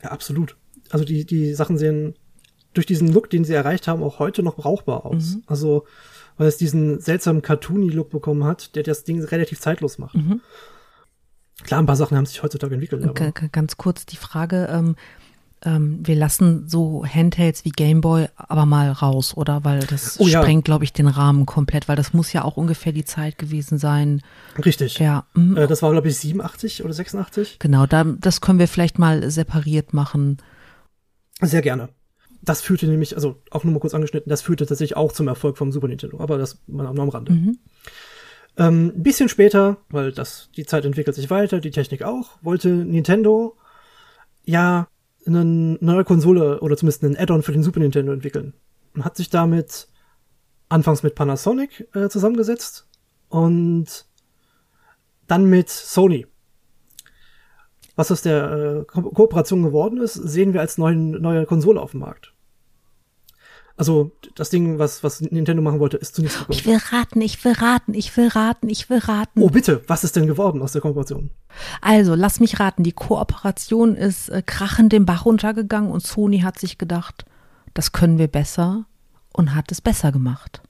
Ja, 0.03 0.12
absolut. 0.12 0.55
Also 0.89 1.05
die, 1.05 1.25
die 1.25 1.53
Sachen 1.53 1.77
sehen 1.77 2.15
durch 2.74 2.86
diesen 2.86 3.12
Look, 3.12 3.29
den 3.29 3.43
sie 3.43 3.53
erreicht 3.53 3.88
haben, 3.88 4.03
auch 4.03 4.19
heute 4.19 4.43
noch 4.43 4.55
brauchbar 4.55 5.05
aus. 5.05 5.36
Mhm. 5.36 5.43
Also, 5.48 5.86
weil 6.38 6.48
es 6.48 6.57
diesen 6.57 7.00
seltsamen 7.00 7.41
Cartoony-Look 7.41 8.10
bekommen 8.10 8.43
hat, 8.43 8.75
der 8.75 8.84
das 8.84 9.03
Ding 9.03 9.24
relativ 9.24 9.60
zeitlos 9.60 9.98
macht. 9.98 10.15
Mhm. 10.15 10.41
Klar, 11.63 11.81
ein 11.81 11.85
paar 11.85 11.95
Sachen 11.95 12.17
haben 12.17 12.25
sich 12.25 12.43
heutzutage 12.43 12.75
entwickelt. 12.75 13.03
Aber. 13.03 13.31
Ganz 13.31 13.77
kurz 13.77 14.05
die 14.05 14.17
Frage, 14.17 14.67
ähm, 14.71 14.95
ähm, 15.65 16.00
wir 16.03 16.15
lassen 16.15 16.69
so 16.69 17.05
Handhelds 17.05 17.65
wie 17.65 17.71
Gameboy 17.71 18.27
aber 18.35 18.65
mal 18.65 18.91
raus, 18.91 19.35
oder? 19.35 19.63
Weil 19.63 19.79
das 19.79 20.19
oh, 20.19 20.27
sprengt, 20.27 20.67
ja. 20.67 20.71
glaube 20.71 20.83
ich, 20.83 20.93
den 20.93 21.07
Rahmen 21.07 21.45
komplett, 21.45 21.88
weil 21.88 21.95
das 21.95 22.13
muss 22.13 22.31
ja 22.33 22.43
auch 22.43 22.57
ungefähr 22.57 22.91
die 22.91 23.05
Zeit 23.05 23.38
gewesen 23.38 23.77
sein. 23.77 24.21
Richtig. 24.63 25.00
Ja. 25.00 25.25
Mhm. 25.33 25.57
Äh, 25.57 25.67
das 25.67 25.81
war, 25.81 25.91
glaube 25.91 26.07
ich, 26.07 26.17
87 26.17 26.83
oder 26.83 26.93
86. 26.93 27.57
Genau, 27.59 27.85
da, 27.88 28.03
das 28.03 28.41
können 28.41 28.59
wir 28.59 28.67
vielleicht 28.67 29.00
mal 29.00 29.29
separiert 29.31 29.93
machen. 29.93 30.38
Sehr 31.41 31.62
gerne. 31.62 31.89
Das 32.41 32.62
führte 32.62 32.85
nämlich, 32.85 33.15
also 33.15 33.41
auch 33.50 33.63
nur 33.63 33.74
mal 33.74 33.79
kurz 33.79 33.95
angeschnitten, 33.95 34.29
das 34.29 34.43
führte 34.43 34.67
tatsächlich 34.67 34.95
auch 34.95 35.12
zum 35.12 35.27
Erfolg 35.27 35.57
vom 35.57 35.71
Super 35.71 35.88
Nintendo, 35.88 36.19
aber 36.19 36.38
das 36.38 36.59
mal 36.67 36.85
am 36.85 37.09
Rande. 37.09 37.31
Mhm. 37.31 37.57
Ähm, 38.57 38.93
ein 38.95 39.03
bisschen 39.03 39.29
später, 39.29 39.77
weil 39.89 40.12
das, 40.12 40.50
die 40.55 40.65
Zeit 40.65 40.85
entwickelt 40.85 41.15
sich 41.15 41.29
weiter, 41.29 41.59
die 41.59 41.71
Technik 41.71 42.03
auch, 42.03 42.38
wollte 42.41 42.69
Nintendo 42.69 43.57
ja 44.45 44.88
eine 45.25 45.43
neue 45.43 46.03
Konsole 46.03 46.62
oder 46.62 46.77
zumindest 46.77 47.03
einen 47.03 47.17
Add-on 47.17 47.43
für 47.43 47.51
den 47.51 47.63
Super 47.63 47.79
Nintendo 47.79 48.13
entwickeln. 48.13 48.53
Und 48.93 49.03
hat 49.03 49.17
sich 49.17 49.29
damit 49.29 49.88
anfangs 50.69 51.03
mit 51.03 51.15
Panasonic 51.15 51.88
äh, 51.93 52.09
zusammengesetzt 52.09 52.88
und 53.29 54.05
dann 55.27 55.45
mit 55.45 55.69
Sony. 55.69 56.27
Was 57.95 58.12
aus 58.12 58.21
der 58.21 58.51
äh, 58.51 58.85
Ko 58.85 59.01
Kooperation 59.01 59.63
geworden 59.63 60.00
ist, 60.00 60.13
sehen 60.13 60.53
wir 60.53 60.62
als 60.62 60.77
neuen, 60.77 61.12
neue 61.21 61.45
Konsole 61.45 61.81
auf 61.81 61.91
dem 61.91 62.01
Markt. 62.01 62.35
Also 63.77 64.12
das 64.36 64.50
Ding, 64.50 64.79
was, 64.79 65.03
was 65.03 65.20
Nintendo 65.20 65.62
machen 65.62 65.82
wollte, 65.82 65.98
ist 65.98 66.15
zunächst 66.15 66.39
gekommen. 66.39 66.58
Ich 66.58 66.65
will 66.65 66.77
raten, 66.91 67.22
ich 67.22 67.44
will 67.44 67.51
raten, 67.51 67.94
ich 67.94 68.15
will 68.15 68.29
raten, 68.29 68.70
ich 68.70 68.89
will 68.89 69.00
raten. 69.00 69.41
Oh 69.41 69.50
bitte, 69.50 69.84
was 69.88 70.05
ist 70.05 70.15
denn 70.15 70.27
geworden 70.27 70.62
aus 70.62 70.72
der 70.72 70.82
Kooperation? 70.82 71.29
Also, 71.82 72.15
lass 72.15 72.39
mich 72.39 72.60
raten, 72.60 72.84
die 72.84 72.94
Kooperation 72.94 73.96
ist 73.96 74.29
äh, 74.29 74.41
krachend 74.46 74.94
den 74.94 75.05
Bach 75.05 75.25
runtergegangen 75.25 75.91
und 75.91 76.05
Sony 76.05 76.39
hat 76.39 76.58
sich 76.58 76.77
gedacht, 76.77 77.25
das 77.74 77.91
können 77.91 78.17
wir 78.17 78.27
besser 78.27 78.86
und 79.34 79.53
hat 79.53 79.72
es 79.72 79.82
besser 79.82 80.13
gemacht. 80.13 80.62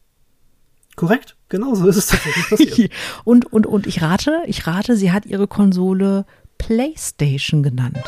Korrekt, 0.96 1.36
genau 1.50 1.76
so 1.76 1.88
ist 1.88 1.98
es 1.98 2.08
tatsächlich 2.08 2.50
passiert. 2.50 2.92
und, 3.24 3.52
und, 3.52 3.68
und 3.68 3.86
ich 3.86 4.02
rate, 4.02 4.42
ich 4.48 4.66
rate, 4.66 4.96
sie 4.96 5.12
hat 5.12 5.28
ihre 5.28 5.48
Konsole 5.48 6.26
PlayStation 6.58 7.62
genannt. 7.62 8.00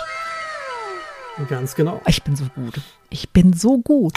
Ganz 1.49 1.75
genau. 1.75 2.01
Ich 2.07 2.23
bin 2.23 2.35
so 2.35 2.45
gut. 2.55 2.81
Ich 3.09 3.29
bin 3.29 3.53
so 3.53 3.77
gut. 3.77 4.13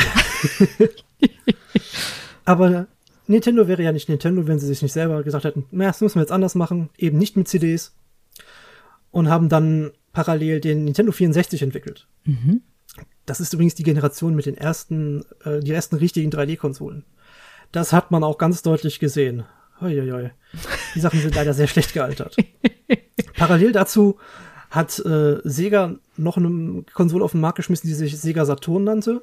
Aber 2.45 2.87
Nintendo 3.27 3.69
wäre 3.69 3.83
ja 3.83 3.93
nicht 3.93 4.09
Nintendo, 4.09 4.47
wenn 4.47 4.59
sie 4.59 4.67
sich 4.67 4.83
nicht 4.83 4.93
selber 4.93 5.23
gesagt 5.23 5.45
hätten, 5.45 5.67
na, 5.71 5.87
das 5.87 6.01
müssen 6.01 6.17
wir 6.17 6.23
jetzt 6.23 6.33
anders 6.33 6.55
machen, 6.55 6.91
eben 6.97 7.19
nicht 7.19 7.37
mit 7.37 7.47
CDs. 7.47 7.95
Und 9.11 9.29
haben 9.29 9.49
dann 9.49 9.91
parallel 10.13 10.61
den 10.61 10.85
Nintendo 10.85 11.13
64 11.13 11.63
entwickelt. 11.63 12.07
Mhm. 12.25 12.63
Das 13.27 13.41
ist 13.41 13.53
übrigens 13.53 13.75
die 13.75 13.83
Generation 13.83 14.35
mit 14.35 14.47
den 14.47 14.57
ersten, 14.57 15.25
äh, 15.45 15.61
die 15.61 15.73
ersten 15.73 15.97
richtigen 15.97 16.31
3D-Konsolen. 16.31 17.05
Das 17.71 17.93
hat 17.93 18.11
man 18.11 18.25
auch 18.25 18.39
ganz 18.39 18.63
deutlich 18.63 18.99
gesehen. 18.99 19.45
Uiuiui. 19.81 20.31
Die 20.95 21.01
Sachen 21.01 21.21
sind 21.21 21.35
leider 21.35 21.55
sehr 21.55 21.69
schlecht 21.69 21.93
gealtert. 21.93 22.37
Parallel 23.37 23.73
dazu 23.73 24.19
hat 24.71 24.99
äh, 25.01 25.39
Sega 25.45 25.97
noch 26.17 26.37
eine 26.37 26.85
Konsole 26.95 27.25
auf 27.25 27.33
den 27.33 27.41
Markt 27.41 27.57
geschmissen, 27.57 27.89
die 27.89 27.95
sich 27.95 28.19
Sega 28.19 28.45
Saturn 28.45 28.85
nannte. 28.85 29.23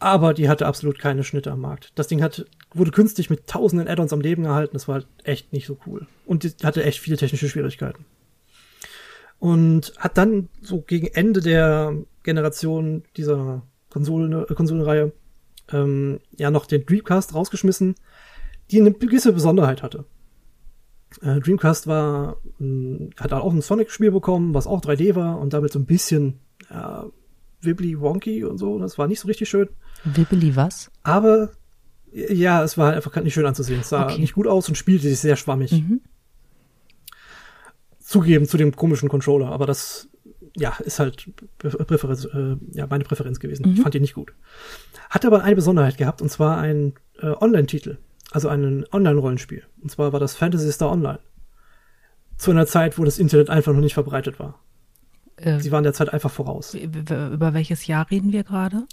Aber 0.00 0.34
die 0.34 0.48
hatte 0.48 0.66
absolut 0.66 0.98
keine 0.98 1.24
Schnitte 1.24 1.52
am 1.52 1.60
Markt. 1.60 1.92
Das 1.94 2.08
Ding 2.08 2.22
hat, 2.22 2.44
wurde 2.74 2.90
künstlich 2.90 3.30
mit 3.30 3.46
tausenden 3.46 3.88
Add-ons 3.88 4.12
am 4.12 4.20
Leben 4.20 4.42
gehalten. 4.42 4.74
Das 4.74 4.88
war 4.88 4.96
halt 4.96 5.06
echt 5.22 5.52
nicht 5.52 5.66
so 5.66 5.78
cool. 5.86 6.06
Und 6.26 6.42
die 6.42 6.52
hatte 6.64 6.82
echt 6.82 6.98
viele 6.98 7.16
technische 7.16 7.48
Schwierigkeiten. 7.48 8.04
Und 9.38 9.94
hat 9.98 10.18
dann 10.18 10.48
so 10.60 10.80
gegen 10.80 11.06
Ende 11.06 11.40
der 11.40 11.96
Generation 12.22 13.04
dieser 13.16 13.62
Konsolen, 13.90 14.32
äh, 14.32 14.54
Konsolenreihe 14.54 15.12
ähm, 15.72 16.20
ja 16.36 16.50
noch 16.50 16.66
den 16.66 16.84
Dreamcast 16.84 17.34
rausgeschmissen, 17.34 17.94
die 18.70 18.80
eine 18.80 18.92
gewisse 18.92 19.32
Besonderheit 19.32 19.82
hatte. 19.82 20.04
Äh, 21.22 21.40
Dreamcast 21.40 21.86
war, 21.86 22.36
mh, 22.58 22.98
hm, 22.98 23.10
hat 23.18 23.32
auch 23.32 23.52
ein 23.52 23.62
Sonic-Spiel 23.62 24.10
bekommen, 24.10 24.54
was 24.54 24.66
auch 24.66 24.80
3D 24.80 25.14
war 25.14 25.38
und 25.38 25.52
damit 25.52 25.72
so 25.72 25.78
ein 25.78 25.86
bisschen 25.86 26.40
ja, 26.70 27.06
wibbly 27.60 28.00
wonky 28.00 28.44
und 28.44 28.58
so. 28.58 28.78
Das 28.78 28.98
war 28.98 29.06
nicht 29.06 29.20
so 29.20 29.28
richtig 29.28 29.48
schön. 29.48 29.68
Wibbly 30.04 30.56
was? 30.56 30.90
Aber 31.02 31.50
ja, 32.12 32.62
es 32.62 32.78
war 32.78 32.86
halt 32.86 32.96
einfach 32.96 33.22
nicht 33.22 33.34
schön 33.34 33.46
anzusehen. 33.46 33.80
Es 33.80 33.88
sah 33.88 34.04
okay. 34.04 34.20
nicht 34.20 34.34
gut 34.34 34.46
aus 34.46 34.68
und 34.68 34.76
spielte 34.76 35.08
sich 35.08 35.18
sehr 35.18 35.36
schwammig. 35.36 35.72
Mhm. 35.72 36.00
Zugegeben 37.98 38.46
zu 38.46 38.56
dem 38.56 38.76
komischen 38.76 39.08
Controller, 39.08 39.48
aber 39.50 39.66
das 39.66 40.08
ja, 40.56 40.76
ist 40.84 41.00
halt 41.00 41.30
Präferenz, 41.58 42.26
äh, 42.26 42.56
ja, 42.72 42.86
meine 42.86 43.04
Präferenz 43.04 43.40
gewesen. 43.40 43.66
Mhm. 43.66 43.74
Ich 43.74 43.80
fand 43.80 43.94
ihn 43.94 44.02
nicht 44.02 44.14
gut. 44.14 44.32
Hat 45.10 45.24
aber 45.24 45.42
eine 45.42 45.56
Besonderheit 45.56 45.96
gehabt, 45.96 46.22
und 46.22 46.28
zwar 46.28 46.58
ein 46.58 46.94
äh, 47.20 47.26
Online-Titel 47.26 47.98
also 48.34 48.48
ein 48.48 48.84
Online-Rollenspiel. 48.90 49.62
Und 49.80 49.90
zwar 49.92 50.12
war 50.12 50.18
das 50.18 50.34
Fantasy 50.34 50.72
Star 50.72 50.90
Online. 50.90 51.20
Zu 52.36 52.50
einer 52.50 52.66
Zeit, 52.66 52.98
wo 52.98 53.04
das 53.04 53.20
Internet 53.20 53.48
einfach 53.48 53.72
noch 53.72 53.80
nicht 53.80 53.94
verbreitet 53.94 54.40
war. 54.40 54.58
Äh, 55.36 55.60
Sie 55.60 55.70
waren 55.70 55.84
der 55.84 55.92
Zeit 55.92 56.12
einfach 56.12 56.32
voraus. 56.32 56.74
Über 56.74 57.54
welches 57.54 57.86
Jahr 57.86 58.10
reden 58.10 58.32
wir 58.32 58.42
gerade? 58.42 58.86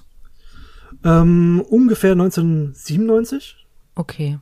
Ähm, 1.03 1.65
ungefähr 1.67 2.11
1997. 2.11 3.65
Okay. 3.95 4.37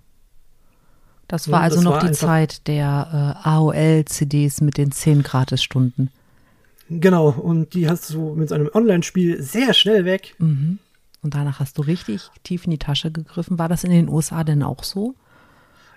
Das 1.30 1.50
war 1.50 1.60
ja, 1.60 1.64
also 1.64 1.76
das 1.78 1.86
noch 1.86 1.92
war 1.94 2.06
die 2.06 2.12
Zeit 2.12 2.68
der 2.68 3.38
äh, 3.46 3.48
AOL-CDs 3.48 4.60
mit 4.60 4.78
den 4.78 4.92
10 4.92 5.24
Gratisstunden. 5.24 6.12
Genau, 6.90 7.30
und 7.30 7.74
die 7.74 7.88
hast 7.88 8.14
du 8.14 8.36
mit 8.36 8.52
einem 8.52 8.70
Online-Spiel 8.74 9.42
sehr 9.42 9.74
schnell 9.74 10.04
weg. 10.04 10.36
Mhm. 10.40 10.80
Und 11.22 11.36
danach 11.36 11.60
hast 11.60 11.78
du 11.78 11.82
richtig 11.82 12.30
tief 12.44 12.66
in 12.66 12.72
die 12.72 12.78
Tasche 12.78 13.12
gegriffen. 13.12 13.60
War 13.60 13.68
das 13.70 13.84
in 13.84 13.92
den 13.92 14.10
USA 14.10 14.44
denn 14.44 14.64
auch 14.64 14.84
so? 14.84 15.16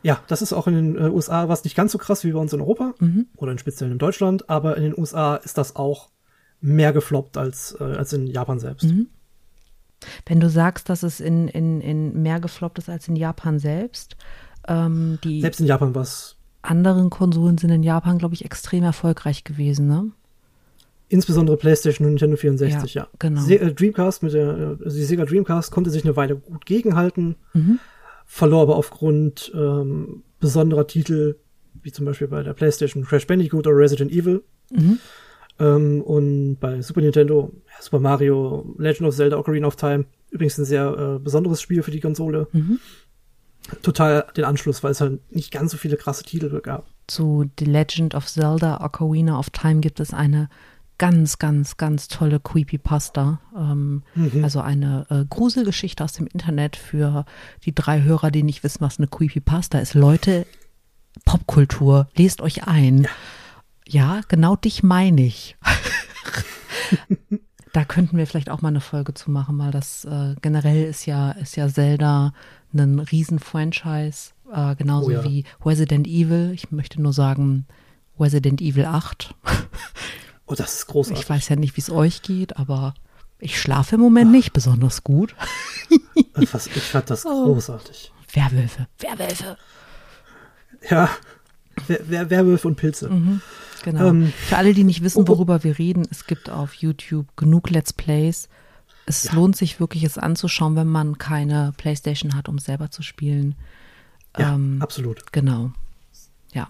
Ja, 0.03 0.21
das 0.27 0.43
ist 0.43 0.53
auch 0.53 0.67
in 0.67 0.75
den 0.75 0.97
äh, 0.97 1.09
USA 1.09 1.49
was 1.49 1.63
nicht 1.63 1.77
ganz 1.77 1.93
so 1.93 1.99
krass 1.99 2.25
wie 2.25 2.33
bei 2.33 2.39
uns 2.39 2.53
in 2.53 2.61
Europa 2.61 2.95
mhm. 2.99 3.29
oder 3.37 3.53
in 3.53 3.59
speziell 3.59 3.91
in 3.91 3.99
Deutschland, 3.99 4.51
aber 4.51 4.77
in 4.77 4.83
den 4.83 4.99
USA 4.99 5.37
ist 5.37 5.59
das 5.59 5.77
auch 5.77 6.11
mehr 6.61 6.93
gefloppt 6.93 7.37
als, 7.37 7.77
äh, 7.79 7.85
als 7.85 8.13
in 8.13 8.27
Japan 8.27 8.59
selbst. 8.59 8.85
Mhm. 8.85 9.09
Wenn 10.27 10.41
du 10.41 10.51
sagst, 10.51 10.89
dass 10.89 11.05
es 11.05 11.21
in, 11.21 11.47
in, 11.47 11.81
in 11.81 12.21
mehr 12.21 12.41
gefloppt 12.41 12.79
ist 12.79 12.89
als 12.89 13.07
in 13.07 13.15
Japan 13.15 13.61
selbst, 13.61 14.17
ähm, 14.67 15.21
die 15.23 15.41
selbst 15.41 15.61
in 15.61 15.67
Japan 15.67 15.95
was 15.95 16.37
anderen 16.63 17.11
Konsolen 17.11 17.59
sind 17.59 17.71
in 17.71 17.83
Japan, 17.83 18.19
glaube 18.19 18.35
ich, 18.35 18.45
extrem 18.45 18.85
erfolgreich 18.85 19.45
gewesen, 19.45 19.89
ne? 19.89 20.13
Insbesondere 21.13 21.59
PlayStation 21.59 22.07
und 22.07 22.15
Nintendo 22.15 22.39
64, 22.39 22.95
ja. 22.95 23.03
ja. 23.03 23.09
Genau. 23.19 23.43
Se 23.43 23.61
äh, 23.61 23.75
Dreamcast 23.75 24.23
mit 24.23 24.33
der, 24.33 24.79
also 24.83 24.97
die 24.97 25.05
Sega 25.05 25.27
Dreamcast 25.27 25.71
konnte 25.71 25.91
sich 25.91 26.05
eine 26.05 26.17
Weile 26.17 26.37
gut 26.37 26.65
gegenhalten, 26.65 27.37
mhm. 27.53 27.79
verlor 28.25 28.63
aber 28.63 28.77
aufgrund 28.77 29.53
ähm, 29.55 30.23
besonderer 30.41 30.87
Titel, 30.87 31.37
wie 31.83 31.93
zum 31.93 32.07
Beispiel 32.07 32.29
bei 32.29 32.43
der 32.43 32.55
PlayStation 32.55 33.05
Crash 33.05 33.27
Bandicoot 33.27 33.67
oder 33.67 33.77
Resident 33.77 34.11
Evil. 34.11 34.43
Mhm. 34.71 35.01
Ähm, 35.59 36.01
und 36.01 36.57
bei 36.61 36.81
Super 36.81 37.03
Nintendo 37.03 37.53
Super 37.79 38.01
Mario, 38.01 38.75
Legend 38.79 39.09
of 39.09 39.15
Zelda, 39.15 39.37
Ocarina 39.37 39.67
of 39.67 39.77
Time. 39.77 40.07
Übrigens 40.31 40.57
ein 40.57 40.65
sehr 40.65 41.17
äh, 41.17 41.19
besonderes 41.19 41.61
Spiel 41.61 41.83
für 41.83 41.91
die 41.91 42.01
Konsole. 42.01 42.49
Mhm. 42.53 42.79
Total 43.83 44.25
den 44.35 44.45
Anschluss, 44.45 44.83
weil 44.83 44.93
es 44.93 45.03
halt 45.03 45.21
nicht 45.31 45.53
ganz 45.53 45.73
so 45.73 45.77
viele 45.77 45.99
krasse 45.99 46.25
Titel 46.25 46.59
gab. 46.63 46.87
Zu 47.07 47.51
The 47.59 47.67
Legend 47.67 48.15
of 48.15 48.27
Zelda, 48.27 48.83
Ocarina 48.83 49.39
of 49.39 49.51
Time 49.51 49.81
gibt 49.81 50.01
es 50.01 50.15
eine 50.15 50.49
ganz, 51.03 51.39
ganz, 51.39 51.79
ganz 51.79 52.07
tolle 52.07 52.39
Creepypasta. 52.39 53.41
Ähm, 53.57 54.05
mhm. 54.15 54.45
Also 54.45 54.61
eine 54.61 55.05
äh, 55.11 55.25
Gruselgeschichte 55.29 56.05
aus 56.05 56.13
dem 56.13 56.29
Internet 56.29 56.77
für 56.77 57.25
die 57.65 57.75
drei 57.75 58.03
Hörer, 58.03 58.31
die 58.31 58.45
nicht 58.45 58.63
wissen, 58.63 58.83
was 58.83 58.99
eine 58.99 59.09
Creepypasta 59.09 59.81
ist. 59.81 59.95
Leute, 59.95 60.47
Popkultur, 61.25 62.07
lest 62.15 62.41
euch 62.41 62.69
ein. 62.69 63.09
Ja, 63.85 64.21
genau 64.29 64.55
dich 64.55 64.85
meine 64.85 65.23
ich. 65.23 65.57
da 67.73 67.85
könnten 67.85 68.17
wir 68.17 68.29
vielleicht 68.29 68.49
auch 68.49 68.63
mal 68.63 68.69
eine 68.69 68.81
Folge 68.81 69.13
zu 69.13 69.33
machen, 69.33 69.59
weil 69.59 69.73
das 69.73 70.05
äh, 70.05 70.37
generell 70.41 70.85
ist 70.85 71.07
ja, 71.07 71.33
ist 71.33 71.57
ja 71.57 71.67
Zelda 71.69 72.33
ein 72.73 73.01
Riesen-Franchise, 73.01 74.35
äh, 74.55 74.77
genauso 74.77 75.09
oh 75.09 75.11
ja. 75.11 75.25
wie 75.25 75.47
Resident 75.65 76.07
Evil. 76.07 76.53
Ich 76.55 76.71
möchte 76.71 77.03
nur 77.03 77.13
sagen, 77.13 77.67
Resident 78.21 78.61
Evil 78.61 78.85
8 78.85 79.35
Oh, 80.53 80.55
das 80.55 80.75
ist 80.75 80.87
großartig. 80.87 81.23
Ich 81.23 81.31
weiß 81.31 81.49
ja 81.49 81.57
nicht, 81.57 81.77
wie 81.77 81.81
es 81.81 81.91
euch 81.91 82.21
geht, 82.21 82.59
aber 82.59 82.95
ich 83.39 83.59
schlafe 83.59 83.95
im 83.95 84.03
Moment 84.03 84.29
Ach. 84.29 84.33
nicht 84.33 84.53
besonders 84.53 85.03
gut. 85.03 85.35
Ich 86.41 86.49
fand 86.49 87.11
das 87.11 87.27
oh. 87.27 87.45
großartig. 87.45 88.11
Werwölfe, 88.33 88.87
Werwölfe. 88.99 89.59
Ja, 90.89 91.11
Wer, 91.87 92.31
Werwölfe 92.31 92.69
und 92.69 92.77
Pilze. 92.77 93.09
Mhm, 93.09 93.41
genau. 93.83 94.09
Ähm, 94.09 94.33
Für 94.49 94.57
alle, 94.57 94.75
die 94.75 94.85
nicht 94.85 95.03
wissen, 95.03 95.21
oh, 95.21 95.25
oh. 95.25 95.29
worüber 95.29 95.63
wir 95.65 95.79
reden, 95.79 96.07
es 96.11 96.27
gibt 96.27 96.51
auf 96.51 96.75
YouTube 96.75 97.27
genug 97.37 97.71
Let's 97.71 97.93
Plays. 97.93 98.49
es 99.07 99.25
ja. 99.25 99.35
lohnt 99.35 99.57
sich 99.57 99.81
wirklich, 99.81 100.05
es 100.05 100.19
anzuschauen, 100.19 100.77
wenn 100.77 100.89
man 100.89 101.19
keine 101.19 101.73
Playstation 101.77 102.35
hat, 102.35 102.49
um 102.49 102.59
selber 102.59 102.91
zu 102.91 103.03
spielen. 103.03 103.55
Ja, 104.39 104.55
ähm, 104.55 104.79
absolut. 104.81 105.33
Genau. 105.33 105.73
Ja. 106.53 106.69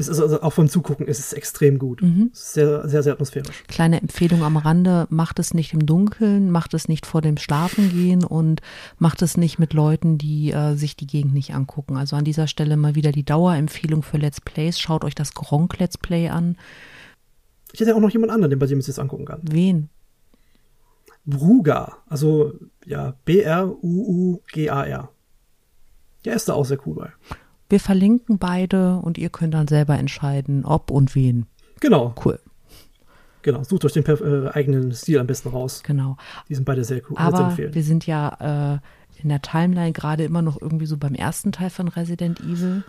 Es 0.00 0.08
ist 0.08 0.18
also 0.18 0.40
auch 0.40 0.52
vom 0.52 0.68
Zugucken 0.68 1.06
ist 1.06 1.18
es 1.18 1.34
extrem 1.34 1.78
gut. 1.78 2.00
Mhm. 2.00 2.30
Sehr, 2.32 2.88
sehr, 2.88 3.02
sehr 3.02 3.12
atmosphärisch. 3.12 3.62
Kleine 3.68 4.00
Empfehlung 4.00 4.42
am 4.42 4.56
Rande, 4.56 5.06
macht 5.10 5.38
es 5.38 5.52
nicht 5.52 5.74
im 5.74 5.84
Dunkeln, 5.84 6.50
macht 6.50 6.72
es 6.72 6.88
nicht 6.88 7.04
vor 7.04 7.20
dem 7.20 7.36
Schlafengehen 7.36 8.24
und 8.24 8.62
macht 8.98 9.20
es 9.20 9.36
nicht 9.36 9.58
mit 9.58 9.74
Leuten, 9.74 10.16
die 10.16 10.52
äh, 10.52 10.74
sich 10.74 10.96
die 10.96 11.06
Gegend 11.06 11.34
nicht 11.34 11.54
angucken. 11.54 11.96
Also 11.96 12.16
an 12.16 12.24
dieser 12.24 12.46
Stelle 12.46 12.78
mal 12.78 12.94
wieder 12.94 13.12
die 13.12 13.24
Dauerempfehlung 13.24 14.02
für 14.02 14.16
Let's 14.16 14.40
Plays. 14.40 14.80
Schaut 14.80 15.04
euch 15.04 15.14
das 15.14 15.34
Gronk 15.34 15.78
Let's 15.78 15.98
Play 15.98 16.30
an. 16.30 16.56
Ich 17.72 17.80
hätte 17.80 17.90
ja 17.90 17.96
auch 17.96 18.00
noch 18.00 18.10
jemand 18.10 18.32
anderen, 18.32 18.50
den 18.50 18.58
bei 18.58 18.66
dem 18.66 18.80
ich 18.80 18.88
es 18.88 18.98
angucken 18.98 19.26
kann. 19.26 19.42
Wen? 19.42 19.90
Brugar. 21.26 21.98
Also, 22.08 22.54
ja, 22.86 23.14
B-R-U-U-G-A-R. 23.26 25.10
Der 26.24 26.34
ist 26.34 26.48
da 26.48 26.54
auch 26.54 26.64
sehr 26.64 26.78
cool 26.86 26.94
bei. 26.94 27.12
Wir 27.70 27.80
verlinken 27.80 28.38
beide 28.38 28.96
und 28.96 29.16
ihr 29.16 29.30
könnt 29.30 29.54
dann 29.54 29.68
selber 29.68 29.96
entscheiden, 29.96 30.64
ob 30.64 30.90
und 30.90 31.14
wen. 31.14 31.46
Genau. 31.80 32.14
Cool. 32.22 32.38
Genau, 33.42 33.62
sucht 33.62 33.84
euch 33.84 33.92
den 33.92 34.04
äh, 34.04 34.50
eigenen 34.50 34.92
Stil 34.92 35.18
am 35.18 35.26
besten 35.26 35.48
raus. 35.48 35.82
Genau. 35.84 36.16
Die 36.48 36.54
sind 36.54 36.64
beide 36.64 36.84
sehr 36.84 37.00
cool. 37.08 37.16
Aber 37.16 37.56
wir 37.56 37.82
sind 37.82 38.06
ja 38.06 38.74
äh, 38.74 39.22
in 39.22 39.28
der 39.28 39.40
Timeline 39.40 39.92
gerade 39.92 40.24
immer 40.24 40.42
noch 40.42 40.60
irgendwie 40.60 40.86
so 40.86 40.96
beim 40.96 41.14
ersten 41.14 41.52
Teil 41.52 41.70
von 41.70 41.88
Resident 41.88 42.40
Evil. 42.40 42.82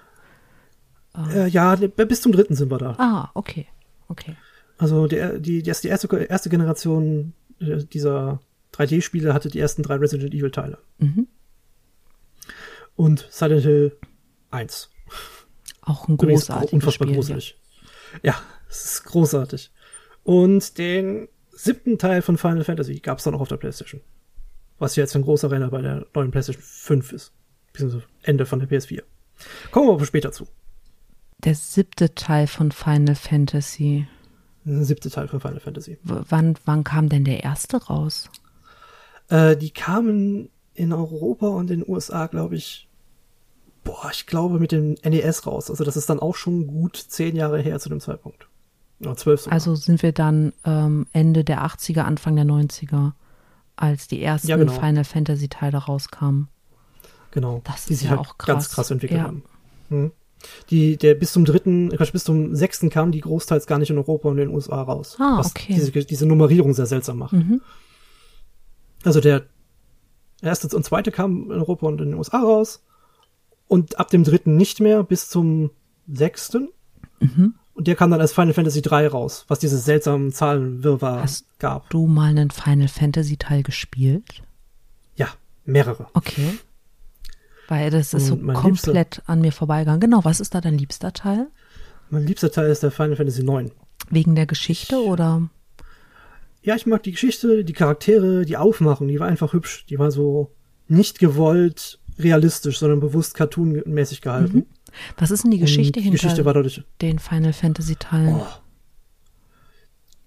Äh, 1.33 1.47
ja, 1.47 1.75
bis 1.75 2.21
zum 2.21 2.31
dritten 2.31 2.55
sind 2.55 2.71
wir 2.71 2.79
da. 2.79 2.95
Ah, 2.97 3.29
okay. 3.33 3.67
Okay. 4.07 4.35
Also 4.77 5.07
der, 5.07 5.39
die, 5.39 5.61
die 5.61 5.69
erste, 5.69 5.87
erste 5.87 6.49
Generation 6.49 7.33
äh, 7.59 7.83
dieser 7.83 8.39
3D-Spiele 8.73 9.33
hatte 9.33 9.49
die 9.49 9.59
ersten 9.59 9.83
drei 9.83 9.95
Resident 9.95 10.33
Evil-Teile. 10.33 10.79
Mhm. 10.97 11.27
Und 12.95 13.27
Silent 13.29 13.63
Hill 13.63 13.97
1. 14.51 14.89
Auch 15.81 16.07
ein 16.07 16.17
großartiges 16.17 16.73
Unfassbar 16.73 17.07
Spiel, 17.07 17.15
gruselig. 17.15 17.57
Ja. 18.23 18.33
ja, 18.33 18.41
es 18.69 18.85
ist 18.85 19.03
großartig. 19.05 19.71
Und 20.23 20.77
den 20.77 21.27
siebten 21.51 21.97
Teil 21.97 22.21
von 22.21 22.37
Final 22.37 22.63
Fantasy 22.63 22.99
gab 22.99 23.17
es 23.17 23.23
dann 23.23 23.35
auch 23.35 23.41
auf 23.41 23.47
der 23.47 23.57
PlayStation. 23.57 24.01
Was 24.77 24.95
jetzt 24.95 25.15
ein 25.15 25.23
großer 25.23 25.51
Renner 25.51 25.69
bei 25.69 25.81
der 25.81 26.05
neuen 26.13 26.31
PlayStation 26.31 26.63
5 26.63 27.11
ist. 27.13 27.33
Beziehungsweise 27.73 28.05
Ende 28.23 28.45
von 28.45 28.59
der 28.59 28.69
PS4. 28.69 29.03
Kommen 29.71 29.87
wir 29.87 29.93
aber 29.93 30.05
später 30.05 30.31
zu. 30.31 30.47
Der 31.39 31.55
siebte 31.55 32.13
Teil 32.13 32.47
von 32.47 32.71
Final 32.71 33.15
Fantasy. 33.15 34.07
Der 34.63 34.83
siebte 34.83 35.09
Teil 35.09 35.27
von 35.27 35.39
Final 35.39 35.59
Fantasy. 35.59 35.97
W 36.03 36.21
wann, 36.29 36.55
wann 36.65 36.83
kam 36.83 37.09
denn 37.09 37.23
der 37.23 37.43
erste 37.43 37.77
raus? 37.77 38.29
Äh, 39.29 39.57
die 39.57 39.71
kamen 39.71 40.49
in 40.73 40.93
Europa 40.93 41.47
und 41.47 41.71
in 41.71 41.81
den 41.81 41.89
USA, 41.89 42.27
glaube 42.27 42.55
ich, 42.55 42.87
boah, 43.83 44.09
ich 44.11 44.25
glaube 44.25 44.59
mit 44.59 44.71
dem 44.71 44.95
NES 45.03 45.45
raus. 45.45 45.69
Also 45.69 45.83
das 45.83 45.97
ist 45.97 46.09
dann 46.09 46.19
auch 46.19 46.35
schon 46.35 46.67
gut 46.67 46.95
zehn 46.95 47.35
Jahre 47.35 47.59
her 47.61 47.79
zu 47.79 47.89
dem 47.89 47.99
Zeitpunkt. 47.99 48.47
Oder 48.99 49.15
zwölf 49.17 49.41
sogar. 49.41 49.53
Also 49.53 49.75
sind 49.75 50.03
wir 50.03 50.11
dann 50.11 50.53
ähm, 50.65 51.07
Ende 51.13 51.43
der 51.43 51.65
80er, 51.65 52.01
Anfang 52.01 52.35
der 52.35 52.45
90er, 52.45 53.13
als 53.75 54.07
die 54.07 54.21
ersten 54.21 54.47
ja, 54.47 54.57
genau. 54.57 54.73
Final 54.73 55.03
Fantasy 55.03 55.47
Teile 55.47 55.77
rauskamen. 55.77 56.47
Genau. 57.31 57.61
Das 57.63 57.85
die 57.85 57.93
ist 57.93 57.99
sich 57.99 58.09
ja 58.09 58.17
halt 58.17 58.27
auch 58.27 58.37
krass. 58.37 58.47
ganz 58.47 58.69
krass 58.69 58.91
entwickelt 58.91 59.21
ja. 59.21 59.27
haben. 59.27 59.43
Hm. 59.89 60.11
Die, 60.69 60.97
der 60.97 61.13
bis 61.15 61.33
zum 61.33 61.45
dritten, 61.45 61.89
bis 61.89 62.23
zum 62.23 62.55
sechsten 62.55 62.89
kam 62.89 63.11
die 63.11 63.21
großteils 63.21 63.67
gar 63.67 63.77
nicht 63.77 63.91
in 63.91 63.97
Europa 63.97 64.27
und 64.27 64.39
in 64.39 64.47
den 64.47 64.55
USA 64.55 64.81
raus. 64.81 65.17
Ah, 65.19 65.37
was 65.37 65.51
okay. 65.51 65.73
diese, 65.73 65.91
diese 65.91 66.25
Nummerierung 66.25 66.73
sehr 66.73 66.87
seltsam 66.87 67.19
macht. 67.19 67.33
Mhm. 67.33 67.61
Also 69.03 69.19
der 69.19 69.43
erste 70.41 70.75
und 70.75 70.83
zweite 70.83 71.11
kam 71.11 71.51
in 71.51 71.59
Europa 71.59 71.87
und 71.87 72.01
in 72.01 72.09
den 72.09 72.17
USA 72.17 72.39
raus. 72.39 72.83
Und 73.71 73.97
ab 73.99 74.09
dem 74.09 74.25
dritten 74.25 74.57
nicht 74.57 74.81
mehr 74.81 75.01
bis 75.01 75.29
zum 75.29 75.71
sechsten. 76.05 76.73
Mhm. 77.21 77.53
Und 77.73 77.87
der 77.87 77.95
kam 77.95 78.11
dann 78.11 78.19
als 78.19 78.33
Final 78.33 78.53
Fantasy 78.53 78.81
3 78.81 79.07
raus, 79.07 79.45
was 79.47 79.59
diese 79.59 79.77
seltsamen 79.77 80.33
Zahlenwirrwarr 80.33 81.21
Hast 81.21 81.57
gab. 81.57 81.89
du 81.89 82.05
mal 82.05 82.31
einen 82.31 82.51
Final 82.51 82.89
Fantasy 82.89 83.37
Teil 83.37 83.63
gespielt? 83.63 84.43
Ja, 85.15 85.29
mehrere. 85.63 86.07
Okay. 86.11 86.59
Weil 87.69 87.91
das 87.91 88.13
ist 88.13 88.29
und 88.29 88.45
so 88.45 88.51
komplett 88.51 89.15
liebster, 89.15 89.29
an 89.31 89.39
mir 89.39 89.53
vorbeigegangen. 89.53 90.01
Genau, 90.01 90.25
was 90.25 90.41
ist 90.41 90.53
da 90.53 90.59
dein 90.59 90.77
liebster 90.77 91.13
Teil? 91.13 91.47
Mein 92.09 92.27
liebster 92.27 92.51
Teil 92.51 92.69
ist 92.71 92.83
der 92.83 92.91
Final 92.91 93.15
Fantasy 93.15 93.41
9. 93.41 93.71
Wegen 94.09 94.35
der 94.35 94.47
Geschichte 94.47 95.01
oder? 95.01 95.49
Ja, 96.61 96.75
ich 96.75 96.87
mag 96.87 97.03
die 97.03 97.11
Geschichte, 97.11 97.63
die 97.63 97.71
Charaktere, 97.71 98.43
die 98.43 98.57
Aufmachung, 98.57 99.07
die 99.07 99.21
war 99.21 99.29
einfach 99.29 99.53
hübsch. 99.53 99.85
Die 99.85 99.97
war 99.97 100.11
so 100.11 100.51
nicht 100.89 101.19
gewollt 101.19 102.00
realistisch, 102.19 102.79
sondern 102.79 102.99
bewusst 102.99 103.35
cartoonmäßig 103.35 104.21
gehalten. 104.21 104.57
Mhm. 104.57 104.65
Was 105.17 105.31
ist 105.31 105.43
denn 105.43 105.51
die 105.51 105.59
Geschichte 105.59 105.99
hinter 105.99 106.17
Geschichte 106.17 106.45
war 106.45 106.53
dadurch, 106.53 106.83
den 107.01 107.19
Final 107.19 107.53
Fantasy 107.53 107.95
Teilen? 107.95 108.35
Oh. 108.35 108.47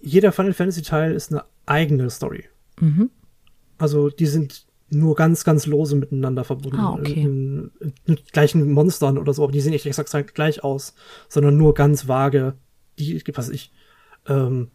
Jeder 0.00 0.32
Final 0.32 0.52
Fantasy 0.52 0.82
Teil 0.82 1.12
ist 1.12 1.32
eine 1.32 1.44
eigene 1.66 2.10
Story. 2.10 2.44
Mhm. 2.80 3.10
Also 3.78 4.10
die 4.10 4.26
sind 4.26 4.66
nur 4.90 5.14
ganz, 5.14 5.44
ganz 5.44 5.66
lose 5.66 5.96
miteinander 5.96 6.44
verbunden. 6.44 6.78
Ah, 6.78 6.92
okay. 6.92 7.26
Mit 8.06 8.32
gleichen 8.32 8.70
Monstern 8.70 9.18
oder 9.18 9.32
so, 9.32 9.42
aber 9.42 9.52
die 9.52 9.60
sehen 9.60 9.72
nicht 9.72 9.86
exakt 9.86 10.34
gleich 10.34 10.62
aus, 10.62 10.94
sondern 11.28 11.56
nur 11.56 11.74
ganz 11.74 12.06
vage. 12.06 12.54
Die, 12.98 13.22
was 13.34 13.48
ich, 13.48 13.72
ähm, 14.28 14.68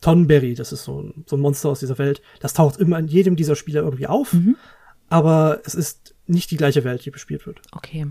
Tonberry, 0.00 0.54
das 0.54 0.72
ist 0.72 0.84
so 0.84 1.02
ein, 1.02 1.24
so 1.26 1.36
ein 1.36 1.40
Monster 1.40 1.70
aus 1.70 1.80
dieser 1.80 1.98
Welt, 1.98 2.22
das 2.40 2.54
taucht 2.54 2.78
immer 2.78 2.98
in 2.98 3.08
jedem 3.08 3.34
dieser 3.34 3.56
Spiele 3.56 3.80
irgendwie 3.80 4.06
auf, 4.06 4.34
mhm. 4.34 4.56
aber 5.08 5.60
es 5.64 5.74
ist 5.74 6.14
nicht 6.26 6.50
die 6.50 6.56
gleiche 6.56 6.84
Welt, 6.84 7.04
die 7.04 7.10
bespielt 7.10 7.46
wird. 7.46 7.60
Okay. 7.72 8.06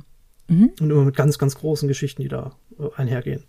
Mhm. 0.47 0.71
Und 0.79 0.89
immer 0.91 1.03
mit 1.03 1.15
ganz, 1.15 1.37
ganz 1.37 1.55
großen 1.55 1.87
Geschichten, 1.87 2.21
die 2.21 2.27
da 2.27 2.55
äh, 2.79 2.87
einhergehen. 2.95 3.43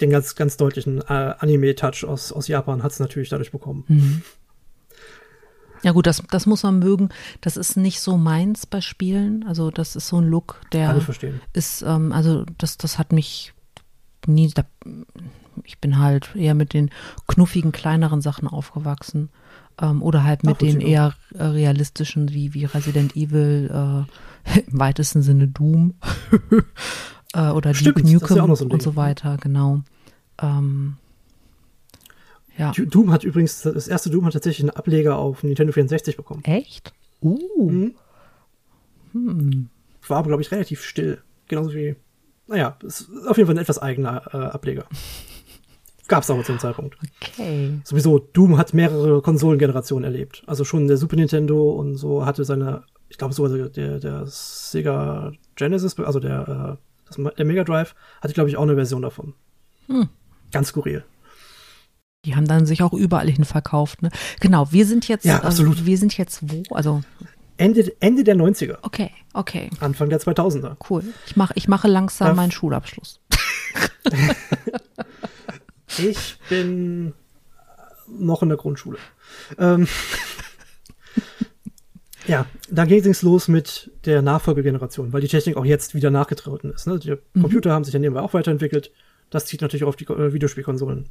Den 0.00 0.10
ganz, 0.10 0.34
ganz 0.34 0.56
deutlichen 0.56 1.00
äh, 1.00 1.34
Anime-Touch 1.38 2.04
aus, 2.04 2.32
aus 2.32 2.48
Japan 2.48 2.82
hat 2.82 2.92
es 2.92 3.00
natürlich 3.00 3.28
dadurch 3.28 3.52
bekommen. 3.52 3.84
Mhm. 3.88 4.22
Ja 5.82 5.92
gut, 5.92 6.06
das, 6.06 6.22
das 6.30 6.46
muss 6.46 6.62
man 6.62 6.78
mögen. 6.78 7.08
Das 7.40 7.56
ist 7.56 7.76
nicht 7.76 8.00
so 8.00 8.16
meins 8.16 8.66
bei 8.66 8.80
Spielen. 8.80 9.44
Also 9.46 9.70
das 9.70 9.96
ist 9.96 10.08
so 10.08 10.20
ein 10.20 10.28
Look, 10.28 10.60
der 10.72 10.88
Kann 10.88 10.98
ich 10.98 11.04
verstehen. 11.04 11.40
ist, 11.52 11.82
ähm, 11.82 12.12
also 12.12 12.44
das, 12.58 12.78
das 12.78 12.98
hat 12.98 13.12
mich 13.12 13.52
nie, 14.26 14.48
da, 14.48 14.64
ich 15.64 15.78
bin 15.78 15.98
halt 15.98 16.34
eher 16.36 16.54
mit 16.54 16.72
den 16.72 16.90
knuffigen, 17.26 17.72
kleineren 17.72 18.20
Sachen 18.20 18.46
aufgewachsen. 18.46 19.30
Ähm, 19.82 20.02
oder 20.02 20.22
halt 20.22 20.44
mit 20.44 20.54
Ach, 20.54 20.58
den 20.58 20.80
eher 20.80 21.14
äh, 21.34 21.42
realistischen, 21.42 22.30
wie, 22.32 22.54
wie 22.54 22.64
Resident 22.64 23.16
Evil, 23.16 23.68
äh, 23.70 24.60
im 24.70 24.78
weitesten 24.78 25.22
Sinne 25.22 25.48
Doom. 25.48 25.94
äh, 27.34 27.50
oder 27.50 27.74
Stimmt, 27.74 27.98
Duke 27.98 28.12
Nukem 28.12 28.36
ja 28.36 28.56
so 28.56 28.64
und 28.66 28.80
so 28.80 28.94
weiter, 28.94 29.38
genau. 29.40 29.82
Ähm, 30.40 30.94
ja. 32.56 32.70
Doom 32.70 33.10
hat 33.10 33.24
übrigens, 33.24 33.62
das 33.62 33.88
erste 33.88 34.10
Doom 34.10 34.24
hat 34.26 34.34
tatsächlich 34.34 34.62
einen 34.68 34.76
Ableger 34.76 35.18
auf 35.18 35.42
Nintendo 35.42 35.72
64 35.72 36.16
bekommen. 36.16 36.44
Echt? 36.44 36.92
Uh. 37.20 37.70
Mhm. 37.70 37.94
Hm. 39.12 39.68
War 40.06 40.18
aber, 40.18 40.28
glaube 40.28 40.42
ich, 40.42 40.52
relativ 40.52 40.84
still. 40.84 41.22
Genauso 41.48 41.74
wie, 41.74 41.96
naja, 42.46 42.76
ist 42.82 43.08
auf 43.26 43.36
jeden 43.36 43.46
Fall 43.46 43.56
ein 43.56 43.62
etwas 43.62 43.80
eigener 43.80 44.22
äh, 44.32 44.36
Ableger. 44.36 44.86
Gab's 46.12 46.28
aber 46.28 46.44
zu 46.44 46.52
dem 46.52 46.58
Zeitpunkt. 46.58 46.98
Okay. 47.22 47.80
Sowieso, 47.84 48.18
Doom 48.18 48.58
hat 48.58 48.74
mehrere 48.74 49.22
Konsolengenerationen 49.22 50.04
erlebt. 50.04 50.42
Also 50.46 50.62
schon 50.62 50.86
der 50.86 50.98
Super 50.98 51.16
Nintendo 51.16 51.70
und 51.70 51.96
so 51.96 52.26
hatte 52.26 52.44
seine, 52.44 52.82
ich 53.08 53.16
glaube 53.16 53.32
sogar 53.32 53.70
der, 53.70 53.98
der 53.98 54.26
Sega 54.26 55.32
Genesis, 55.56 55.98
also 55.98 56.20
der, 56.20 56.76
äh, 56.76 57.06
das, 57.06 57.34
der 57.34 57.46
Mega 57.46 57.64
Drive, 57.64 57.94
hatte, 58.20 58.34
glaube 58.34 58.50
ich, 58.50 58.58
auch 58.58 58.62
eine 58.62 58.74
Version 58.74 59.00
davon. 59.00 59.32
Hm. 59.86 60.10
Ganz 60.52 60.68
skurril. 60.68 61.02
Die 62.26 62.36
haben 62.36 62.46
dann 62.46 62.66
sich 62.66 62.82
auch 62.82 62.92
überall 62.92 63.30
hin 63.30 63.46
verkauft, 63.46 64.02
ne? 64.02 64.10
Genau, 64.38 64.70
wir 64.70 64.84
sind 64.84 65.08
jetzt, 65.08 65.24
ja, 65.24 65.42
absolut. 65.42 65.76
Also, 65.76 65.86
wir 65.86 65.96
sind 65.96 66.18
jetzt 66.18 66.40
wo? 66.42 66.62
Also 66.74 67.00
Ende, 67.56 67.90
Ende 68.00 68.22
der 68.22 68.36
90er. 68.36 68.76
Okay, 68.82 69.12
okay. 69.32 69.70
Anfang 69.80 70.10
der 70.10 70.20
2000er. 70.20 70.76
Cool. 70.90 71.04
Ich 71.26 71.36
mache 71.36 71.54
ich 71.56 71.68
mache 71.68 71.88
langsam 71.88 72.28
ja. 72.28 72.34
meinen 72.34 72.52
Schulabschluss. 72.52 73.18
ich 75.98 76.36
bin 76.48 77.12
noch 78.08 78.42
in 78.42 78.48
der 78.48 78.58
Grundschule. 78.58 78.98
Ähm, 79.58 79.88
ja, 82.26 82.46
da 82.70 82.84
ging 82.84 83.04
es 83.04 83.22
los 83.22 83.48
mit 83.48 83.90
der 84.04 84.22
Nachfolgegeneration, 84.22 85.12
weil 85.12 85.20
die 85.20 85.28
Technik 85.28 85.56
auch 85.56 85.64
jetzt 85.64 85.94
wieder 85.94 86.10
nachgetreten 86.10 86.72
ist. 86.72 86.86
Ne? 86.86 86.98
Die 86.98 87.10
mhm. 87.10 87.42
Computer 87.42 87.72
haben 87.72 87.84
sich 87.84 87.94
ja 87.94 88.00
nebenbei 88.00 88.20
auch 88.20 88.34
weiterentwickelt. 88.34 88.92
Das 89.30 89.46
zieht 89.46 89.62
natürlich 89.62 89.84
auch 89.84 89.88
auf 89.88 89.96
die 89.96 90.06
äh, 90.06 90.32
Videospielkonsolen. 90.32 91.08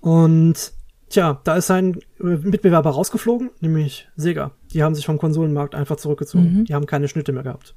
Und 0.00 0.72
tja, 1.08 1.40
da 1.44 1.56
ist 1.56 1.70
ein 1.70 1.98
Mitbewerber 2.18 2.90
rausgeflogen, 2.90 3.50
nämlich 3.60 4.08
Sega. 4.16 4.52
Die 4.72 4.82
haben 4.82 4.94
sich 4.94 5.06
vom 5.06 5.18
Konsolenmarkt 5.18 5.74
einfach 5.74 5.96
zurückgezogen. 5.96 6.58
Mhm. 6.58 6.64
Die 6.64 6.74
haben 6.74 6.86
keine 6.86 7.08
Schnitte 7.08 7.32
mehr 7.32 7.42
gehabt. 7.42 7.74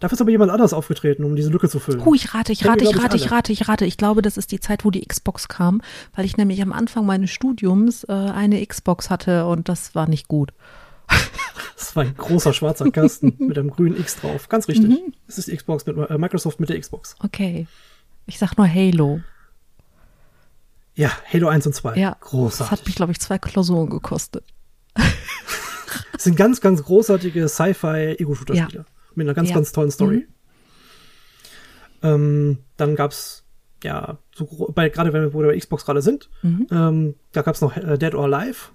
Dafür 0.00 0.14
ist 0.14 0.20
aber 0.20 0.30
jemand 0.30 0.52
anders 0.52 0.72
aufgetreten, 0.72 1.24
um 1.24 1.34
diese 1.34 1.50
Lücke 1.50 1.68
zu 1.68 1.80
füllen. 1.80 2.04
Huh, 2.04 2.14
ich 2.14 2.34
rate, 2.34 2.52
ich 2.52 2.64
rate, 2.64 2.84
ich 2.84 2.96
rate, 2.96 3.16
ich 3.16 3.30
rate, 3.30 3.52
ich 3.52 3.68
rate. 3.68 3.84
Ich 3.84 3.96
glaube, 3.96 4.22
das 4.22 4.36
ist 4.36 4.52
die 4.52 4.60
Zeit, 4.60 4.84
wo 4.84 4.90
die 4.90 5.04
Xbox 5.04 5.48
kam, 5.48 5.82
weil 6.14 6.24
ich 6.24 6.36
nämlich 6.36 6.62
am 6.62 6.72
Anfang 6.72 7.04
meines 7.04 7.30
Studiums 7.30 8.04
äh, 8.04 8.12
eine 8.12 8.64
Xbox 8.64 9.10
hatte 9.10 9.46
und 9.46 9.68
das 9.68 9.94
war 9.94 10.08
nicht 10.08 10.28
gut. 10.28 10.52
Das 11.76 11.94
war 11.94 12.02
ein 12.02 12.14
großer 12.16 12.52
schwarzer 12.52 12.90
Kasten 12.90 13.34
mit 13.38 13.56
einem 13.56 13.70
grünen 13.70 13.98
X 13.98 14.16
drauf. 14.20 14.48
Ganz 14.48 14.66
richtig. 14.66 14.88
Mhm. 14.88 15.14
Das 15.26 15.38
ist 15.38 15.46
die 15.46 15.56
Xbox 15.56 15.86
mit 15.86 15.96
äh, 15.96 16.18
Microsoft 16.18 16.58
mit 16.58 16.68
der 16.68 16.78
Xbox. 16.78 17.14
Okay. 17.20 17.68
Ich 18.26 18.38
sag 18.38 18.56
nur 18.58 18.68
Halo. 18.68 19.20
Ja, 20.96 21.12
Halo 21.32 21.48
1 21.48 21.68
und 21.68 21.74
2. 21.74 21.96
Ja. 21.96 22.16
Großartig. 22.20 22.58
Das 22.58 22.70
hat 22.72 22.86
mich, 22.86 22.96
glaube 22.96 23.12
ich, 23.12 23.20
zwei 23.20 23.38
Klausuren 23.38 23.88
gekostet. 23.90 24.44
Das 26.12 26.24
sind 26.24 26.36
ganz, 26.36 26.60
ganz 26.60 26.82
großartige 26.82 27.48
Sci-Fi-Ego-Shooter-Spiele. 27.48 28.84
Ja. 28.86 28.97
Mit 29.18 29.26
einer 29.26 29.34
ganz, 29.34 29.50
ja. 29.50 29.54
ganz 29.54 29.72
tollen 29.72 29.90
Story. 29.90 30.26
Mhm. 30.26 30.34
Ähm, 32.02 32.58
dann 32.76 32.94
gab's 32.94 33.44
ja, 33.84 34.18
so, 34.34 34.72
bei, 34.74 34.88
gerade 34.88 35.12
wenn 35.12 35.32
wir 35.32 35.46
bei 35.46 35.58
Xbox 35.58 35.84
gerade 35.84 36.02
sind, 36.02 36.28
mhm. 36.42 36.66
ähm, 36.70 37.14
da 37.32 37.42
gab's 37.42 37.60
noch 37.60 37.76
äh, 37.76 37.98
Dead 37.98 38.14
or 38.14 38.24
Alive 38.24 38.70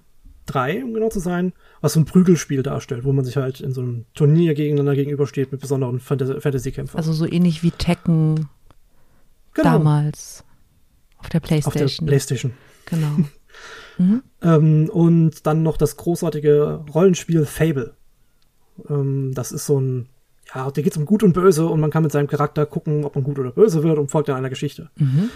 3, 0.46 0.84
um 0.84 0.94
genau 0.94 1.08
zu 1.08 1.20
sein, 1.20 1.52
was 1.80 1.94
so 1.94 2.00
ein 2.00 2.04
Prügelspiel 2.04 2.62
darstellt, 2.62 3.04
wo 3.04 3.12
man 3.12 3.24
sich 3.24 3.36
halt 3.36 3.60
in 3.60 3.72
so 3.72 3.80
einem 3.80 4.06
Turnier 4.14 4.54
gegeneinander 4.54 4.94
gegenübersteht 4.94 5.52
mit 5.52 5.60
besonderen 5.60 6.00
Fantasy-Kämpfern. 6.00 6.98
Also 6.98 7.12
so 7.12 7.26
ähnlich 7.26 7.62
wie 7.62 7.70
Tekken 7.70 8.48
genau. 9.54 9.72
damals 9.72 10.44
auf 11.18 11.28
der 11.28 11.40
Playstation. 11.40 11.86
Auf 11.86 11.96
der 11.96 12.06
Playstation. 12.06 12.52
Genau. 12.86 13.16
Mhm. 13.96 14.24
Ähm, 14.42 14.90
und 14.92 15.46
dann 15.46 15.62
noch 15.62 15.76
das 15.76 15.96
großartige 15.96 16.84
Rollenspiel 16.92 17.46
Fable. 17.46 17.94
Ähm, 18.88 19.32
das 19.34 19.52
ist 19.52 19.66
so 19.66 19.80
ein, 19.80 20.08
ja, 20.54 20.70
da 20.70 20.82
geht 20.82 20.92
es 20.92 20.96
um 20.96 21.06
Gut 21.06 21.22
und 21.22 21.32
Böse 21.32 21.66
und 21.66 21.80
man 21.80 21.90
kann 21.90 22.02
mit 22.02 22.12
seinem 22.12 22.26
Charakter 22.26 22.66
gucken, 22.66 23.04
ob 23.04 23.14
man 23.14 23.24
gut 23.24 23.38
oder 23.38 23.50
böse 23.50 23.82
wird 23.82 23.98
und 23.98 24.10
folgt 24.10 24.28
dann 24.28 24.36
einer 24.36 24.50
Geschichte. 24.50 24.90
Mhm. 24.96 25.30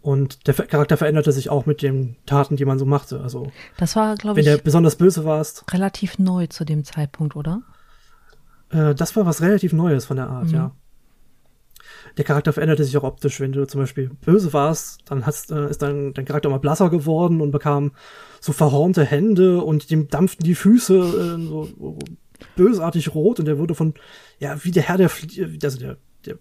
Und 0.00 0.46
der 0.46 0.54
Charakter 0.54 0.96
veränderte 0.96 1.32
sich 1.32 1.48
auch 1.48 1.64
mit 1.64 1.80
den 1.80 2.16
Taten, 2.26 2.56
die 2.56 2.66
man 2.66 2.78
so 2.78 2.84
machte. 2.84 3.20
Also 3.20 3.50
das 3.78 3.96
war, 3.96 4.16
glaube 4.16 4.40
ich, 4.40 4.46
wenn 4.46 4.58
du 4.58 4.62
besonders 4.62 4.96
böse 4.96 5.24
warst, 5.24 5.64
relativ 5.72 6.18
neu 6.18 6.46
zu 6.46 6.64
dem 6.64 6.84
Zeitpunkt, 6.84 7.36
oder? 7.36 7.62
Äh, 8.70 8.94
das 8.94 9.16
war 9.16 9.24
was 9.24 9.40
relativ 9.40 9.72
Neues 9.72 10.04
von 10.04 10.16
der 10.16 10.28
Art, 10.28 10.48
mhm. 10.48 10.54
ja 10.54 10.72
der 12.16 12.24
Charakter 12.24 12.52
veränderte 12.52 12.84
sich 12.84 12.96
auch 12.96 13.02
optisch. 13.02 13.40
Wenn 13.40 13.52
du 13.52 13.66
zum 13.66 13.80
Beispiel 13.80 14.10
böse 14.24 14.52
warst, 14.52 15.02
dann 15.06 15.26
hast, 15.26 15.50
äh, 15.50 15.68
ist 15.68 15.82
dein, 15.82 16.14
dein 16.14 16.24
Charakter 16.24 16.48
mal 16.48 16.58
blasser 16.58 16.90
geworden 16.90 17.40
und 17.40 17.50
bekam 17.50 17.92
so 18.40 18.52
verhornte 18.52 19.04
Hände 19.04 19.62
und 19.62 19.90
dem 19.90 20.08
dampften 20.08 20.44
die 20.44 20.54
Füße 20.54 20.94
äh, 20.94 21.42
so 21.42 21.98
bösartig 22.56 23.14
rot 23.14 23.38
und 23.40 23.46
der 23.46 23.58
wurde 23.58 23.74
von, 23.74 23.94
ja, 24.38 24.62
wie 24.64 24.70
der 24.70 24.82
Herr 24.82 24.98
der 24.98 25.08
Fliegen, 25.08 25.58
also 25.62 25.78
der, 25.78 25.96
der, 26.26 26.38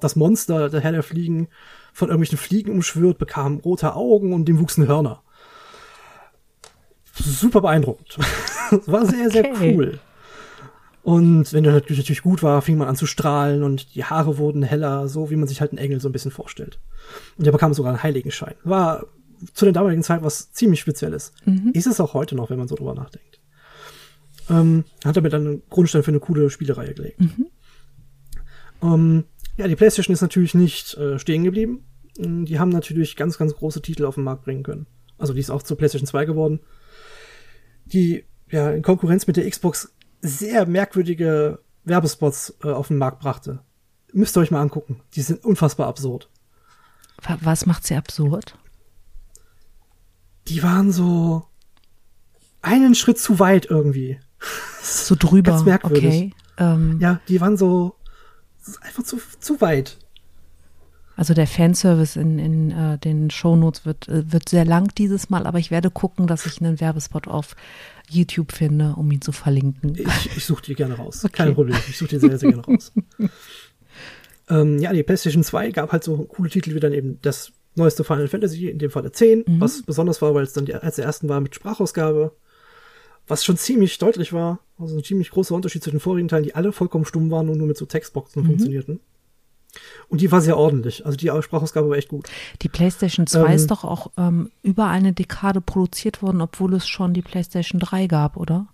das 0.00 0.16
Monster, 0.16 0.68
der 0.68 0.80
Herr 0.80 0.92
der 0.92 1.02
Fliegen, 1.02 1.48
von 1.92 2.08
irgendwelchen 2.08 2.38
Fliegen 2.38 2.72
umschwirrt, 2.72 3.18
bekam 3.18 3.58
rote 3.58 3.94
Augen 3.94 4.32
und 4.32 4.46
dem 4.46 4.58
wuchsen 4.58 4.86
Hörner. 4.86 5.22
Super 7.14 7.60
beeindruckend. 7.60 8.18
war 8.86 9.04
sehr, 9.06 9.30
sehr 9.30 9.50
okay. 9.50 9.74
cool. 9.74 9.98
Und 11.02 11.52
wenn 11.52 11.64
der 11.64 11.72
natürlich 11.72 12.22
gut 12.22 12.42
war, 12.42 12.60
fing 12.62 12.76
man 12.76 12.88
an 12.88 12.96
zu 12.96 13.06
strahlen 13.06 13.62
und 13.62 13.94
die 13.94 14.04
Haare 14.04 14.38
wurden 14.38 14.62
heller, 14.62 15.08
so 15.08 15.30
wie 15.30 15.36
man 15.36 15.48
sich 15.48 15.60
halt 15.60 15.72
einen 15.72 15.78
Engel 15.78 16.00
so 16.00 16.08
ein 16.08 16.12
bisschen 16.12 16.30
vorstellt. 16.30 16.78
Und 17.38 17.46
der 17.46 17.52
bekam 17.52 17.72
sogar 17.72 17.92
einen 17.92 18.02
Heiligenschein. 18.02 18.54
War 18.64 19.06
zu 19.54 19.64
der 19.64 19.72
damaligen 19.72 20.02
Zeit 20.02 20.22
was 20.22 20.52
ziemlich 20.52 20.80
Spezielles. 20.80 21.32
Mhm. 21.46 21.70
Ist 21.72 21.86
es 21.86 22.00
auch 22.00 22.12
heute 22.12 22.34
noch, 22.34 22.50
wenn 22.50 22.58
man 22.58 22.68
so 22.68 22.74
drüber 22.74 22.94
nachdenkt. 22.94 23.39
Ähm, 24.50 24.84
hat 25.04 25.16
damit 25.16 25.32
dann 25.32 25.46
einen 25.46 25.62
Grundstein 25.70 26.02
für 26.02 26.10
eine 26.10 26.20
coole 26.20 26.50
Spielereihe 26.50 26.94
gelegt. 26.94 27.20
Mhm. 27.20 27.46
Ähm, 28.82 29.24
ja, 29.56 29.68
die 29.68 29.76
PlayStation 29.76 30.12
ist 30.12 30.22
natürlich 30.22 30.54
nicht 30.54 30.96
äh, 30.96 31.18
stehen 31.18 31.44
geblieben. 31.44 31.84
Die 32.18 32.58
haben 32.58 32.70
natürlich 32.70 33.16
ganz, 33.16 33.38
ganz 33.38 33.54
große 33.54 33.80
Titel 33.80 34.04
auf 34.04 34.16
den 34.16 34.24
Markt 34.24 34.44
bringen 34.44 34.62
können. 34.62 34.86
Also 35.16 35.32
die 35.32 35.40
ist 35.40 35.50
auch 35.50 35.62
zur 35.62 35.78
PlayStation 35.78 36.06
2 36.06 36.24
geworden. 36.24 36.60
Die 37.86 38.24
ja 38.50 38.70
in 38.70 38.82
Konkurrenz 38.82 39.26
mit 39.26 39.36
der 39.36 39.48
Xbox 39.48 39.94
sehr 40.20 40.66
merkwürdige 40.66 41.60
Werbespots 41.84 42.56
äh, 42.62 42.68
auf 42.68 42.88
den 42.88 42.98
Markt 42.98 43.20
brachte. 43.20 43.60
Müsst 44.12 44.36
ihr 44.36 44.40
euch 44.40 44.50
mal 44.50 44.60
angucken. 44.60 45.02
Die 45.14 45.22
sind 45.22 45.44
unfassbar 45.44 45.86
absurd. 45.86 46.28
Was 47.40 47.66
macht 47.66 47.86
sie 47.86 47.94
absurd? 47.94 48.56
Die 50.48 50.62
waren 50.62 50.90
so 50.90 51.46
einen 52.62 52.94
Schritt 52.94 53.18
zu 53.18 53.38
weit 53.38 53.66
irgendwie. 53.66 54.18
So 54.82 55.14
drüber. 55.18 55.52
Ganz 55.52 55.64
merkwürdig. 55.64 56.04
Okay. 56.04 56.34
Ähm, 56.58 56.98
ja, 57.00 57.20
die 57.28 57.40
waren 57.40 57.56
so 57.56 57.94
einfach 58.82 59.02
zu, 59.02 59.18
zu 59.38 59.60
weit. 59.60 59.98
Also 61.16 61.34
der 61.34 61.46
Fanservice 61.46 62.16
in, 62.16 62.38
in 62.38 62.70
äh, 62.70 62.98
den 62.98 63.30
Shownotes 63.30 63.84
wird, 63.84 64.08
äh, 64.08 64.32
wird 64.32 64.48
sehr 64.48 64.64
lang 64.64 64.94
dieses 64.96 65.28
Mal, 65.28 65.46
aber 65.46 65.58
ich 65.58 65.70
werde 65.70 65.90
gucken, 65.90 66.26
dass 66.26 66.46
ich 66.46 66.62
einen 66.62 66.80
Werbespot 66.80 67.28
auf 67.28 67.56
YouTube 68.08 68.52
finde, 68.52 68.94
um 68.96 69.10
ihn 69.10 69.20
zu 69.20 69.32
verlinken. 69.32 69.96
Ich, 69.96 70.36
ich 70.36 70.44
suche 70.46 70.62
die 70.62 70.74
gerne 70.74 70.94
raus. 70.94 71.22
Okay. 71.24 71.44
Kein 71.44 71.54
Problem. 71.54 71.76
Ich 71.88 71.98
suche 71.98 72.08
die 72.08 72.18
sehr, 72.18 72.38
sehr 72.38 72.52
gerne 72.52 72.64
raus. 72.64 72.92
ähm, 74.48 74.78
ja, 74.78 74.92
die 74.94 75.02
PlayStation 75.02 75.44
2 75.44 75.72
gab 75.72 75.92
halt 75.92 76.04
so 76.04 76.16
coole 76.24 76.48
Titel 76.48 76.74
wie 76.74 76.80
dann 76.80 76.94
eben 76.94 77.18
das 77.20 77.52
neueste 77.74 78.02
Final 78.02 78.28
Fantasy, 78.28 78.68
in 78.68 78.78
dem 78.78 78.90
Fall 78.90 79.12
10, 79.12 79.44
mhm. 79.46 79.60
was 79.60 79.82
besonders 79.82 80.22
war, 80.22 80.34
weil 80.34 80.44
es 80.44 80.54
dann 80.54 80.64
die, 80.64 80.74
als 80.74 80.96
der 80.96 81.04
ersten 81.04 81.28
war 81.28 81.40
mit 81.40 81.54
Sprachausgabe, 81.54 82.32
was 83.30 83.44
schon 83.44 83.56
ziemlich 83.56 83.96
deutlich 83.98 84.32
war. 84.32 84.58
Also 84.78 84.96
ein 84.96 85.04
ziemlich 85.04 85.30
großer 85.30 85.54
Unterschied 85.54 85.82
zu 85.82 85.90
den 85.90 86.00
vorigen 86.00 86.28
Teilen, 86.28 86.44
die 86.44 86.54
alle 86.54 86.72
vollkommen 86.72 87.04
stumm 87.04 87.30
waren 87.30 87.48
und 87.48 87.58
nur 87.58 87.66
mit 87.66 87.76
so 87.76 87.86
Textboxen 87.86 88.42
mhm. 88.42 88.46
funktionierten. 88.46 89.00
Und 90.08 90.20
die 90.20 90.32
war 90.32 90.40
sehr 90.40 90.56
ordentlich. 90.56 91.06
Also 91.06 91.16
die 91.16 91.30
Sprachausgabe 91.42 91.88
war 91.88 91.96
echt 91.96 92.08
gut. 92.08 92.28
Die 92.62 92.68
PlayStation 92.68 93.26
2 93.26 93.46
ähm, 93.46 93.52
ist 93.52 93.70
doch 93.70 93.84
auch 93.84 94.10
ähm, 94.16 94.50
über 94.62 94.88
eine 94.88 95.12
Dekade 95.12 95.60
produziert 95.60 96.22
worden, 96.22 96.40
obwohl 96.40 96.74
es 96.74 96.88
schon 96.88 97.14
die 97.14 97.22
PlayStation 97.22 97.78
3 97.78 98.08
gab, 98.08 98.36
oder? 98.36 98.66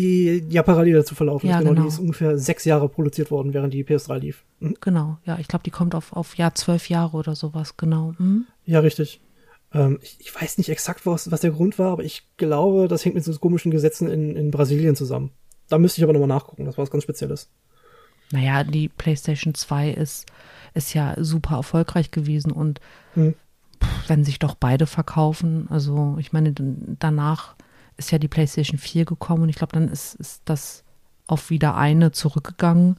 Ja, 0.00 0.62
parallel 0.62 0.94
dazu 0.94 1.16
verlaufen. 1.16 1.48
Ja, 1.48 1.58
genau. 1.58 1.70
genau. 1.70 1.82
Die 1.82 1.88
ist 1.88 1.98
ungefähr 1.98 2.38
sechs 2.38 2.64
Jahre 2.64 2.88
produziert 2.88 3.32
worden, 3.32 3.52
während 3.52 3.74
die 3.74 3.84
PS3 3.84 4.18
lief. 4.18 4.44
Mhm. 4.60 4.76
Genau, 4.80 5.18
ja. 5.24 5.38
Ich 5.40 5.48
glaube, 5.48 5.64
die 5.64 5.72
kommt 5.72 5.96
auf, 5.96 6.12
auf 6.12 6.36
ja, 6.36 6.54
zwölf 6.54 6.88
Jahre 6.88 7.16
oder 7.16 7.34
sowas, 7.34 7.76
genau. 7.76 8.14
Mhm. 8.18 8.46
Ja, 8.64 8.78
richtig. 8.78 9.20
Ähm, 9.72 9.98
ich, 10.02 10.16
ich, 10.20 10.34
weiß 10.34 10.58
nicht 10.58 10.70
exakt, 10.70 11.04
was, 11.06 11.30
was 11.30 11.40
der 11.40 11.50
Grund 11.50 11.78
war, 11.78 11.92
aber 11.92 12.04
ich 12.04 12.24
glaube, 12.36 12.88
das 12.88 13.04
hängt 13.04 13.14
mit 13.14 13.24
so 13.24 13.36
komischen 13.38 13.70
Gesetzen 13.70 14.08
in, 14.08 14.36
in 14.36 14.50
Brasilien 14.50 14.96
zusammen. 14.96 15.30
Da 15.68 15.78
müsste 15.78 16.00
ich 16.00 16.04
aber 16.04 16.12
nochmal 16.12 16.28
nachgucken. 16.28 16.64
Das 16.64 16.78
war 16.78 16.82
was 16.82 16.90
ganz 16.90 17.04
Spezielles. 17.04 17.50
Naja, 18.32 18.64
die 18.64 18.88
PlayStation 18.88 19.54
2 19.54 19.90
ist, 19.90 20.26
ist 20.74 20.94
ja 20.94 21.14
super 21.18 21.56
erfolgreich 21.56 22.10
gewesen 22.10 22.52
und 22.52 22.80
mhm. 23.14 23.34
wenn 24.06 24.24
sich 24.24 24.38
doch 24.38 24.54
beide 24.54 24.86
verkaufen, 24.86 25.66
also 25.70 26.16
ich 26.18 26.32
meine, 26.32 26.54
danach 26.54 27.56
ist 27.96 28.10
ja 28.10 28.18
die 28.18 28.28
PlayStation 28.28 28.78
4 28.78 29.04
gekommen 29.04 29.44
und 29.44 29.48
ich 29.48 29.56
glaube, 29.56 29.72
dann 29.72 29.88
ist, 29.88 30.14
ist 30.14 30.42
das 30.44 30.84
auf 31.26 31.50
wieder 31.50 31.76
eine 31.76 32.12
zurückgegangen. 32.12 32.98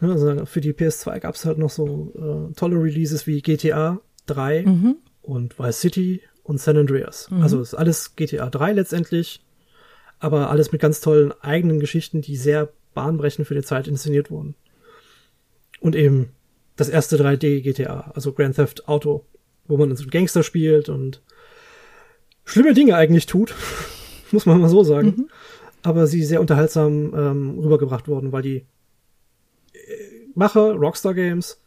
Also 0.00 0.46
für 0.46 0.60
die 0.60 0.72
PS2 0.72 1.20
gab 1.20 1.34
es 1.34 1.44
halt 1.44 1.58
noch 1.58 1.70
so 1.70 2.12
äh, 2.14 2.54
tolle 2.54 2.76
Releases 2.76 3.26
wie 3.26 3.42
GTA 3.42 4.00
3 4.26 4.62
mhm. 4.64 4.96
Und 5.28 5.58
Vice 5.58 5.80
City 5.80 6.22
und 6.42 6.58
San 6.58 6.78
Andreas. 6.78 7.30
Mhm. 7.30 7.42
Also 7.42 7.60
ist 7.60 7.74
alles 7.74 8.16
GTA 8.16 8.48
3 8.48 8.72
letztendlich, 8.72 9.44
aber 10.18 10.50
alles 10.50 10.72
mit 10.72 10.80
ganz 10.80 11.00
tollen 11.00 11.32
eigenen 11.42 11.80
Geschichten, 11.80 12.22
die 12.22 12.36
sehr 12.36 12.70
bahnbrechend 12.94 13.46
für 13.46 13.54
die 13.54 13.62
Zeit 13.62 13.86
inszeniert 13.86 14.30
wurden. 14.30 14.54
Und 15.80 15.94
eben 15.94 16.30
das 16.76 16.88
erste 16.88 17.16
3D 17.16 17.60
GTA, 17.60 18.12
also 18.14 18.32
Grand 18.32 18.56
Theft 18.56 18.88
Auto, 18.88 19.24
wo 19.66 19.76
man 19.76 19.94
so 19.94 20.02
einen 20.02 20.10
Gangster 20.10 20.42
spielt 20.42 20.88
und 20.88 21.20
schlimme 22.44 22.72
Dinge 22.72 22.96
eigentlich 22.96 23.26
tut, 23.26 23.54
muss 24.32 24.46
man 24.46 24.60
mal 24.60 24.70
so 24.70 24.82
sagen. 24.82 25.08
Mhm. 25.08 25.28
Aber 25.82 26.06
sie 26.06 26.24
sehr 26.24 26.40
unterhaltsam 26.40 27.12
ähm, 27.14 27.58
rübergebracht 27.58 28.08
wurden, 28.08 28.32
weil 28.32 28.42
die 28.42 28.64
äh, 29.74 29.78
Macher, 30.34 30.72
Rockstar 30.72 31.14
Games, 31.14 31.60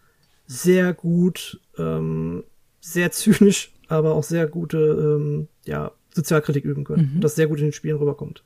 sehr 0.47 0.93
gut, 0.93 1.61
ähm, 1.77 2.43
sehr 2.81 3.11
zynisch, 3.11 3.71
aber 3.87 4.13
auch 4.15 4.23
sehr 4.23 4.47
gute 4.47 4.77
ähm, 4.77 5.47
ja, 5.65 5.91
Sozialkritik 6.13 6.65
üben 6.65 6.83
können. 6.83 7.15
Mhm. 7.15 7.21
Das 7.21 7.35
sehr 7.35 7.47
gut 7.47 7.59
in 7.59 7.67
den 7.67 7.73
Spielen 7.73 7.97
rüberkommt. 7.97 8.43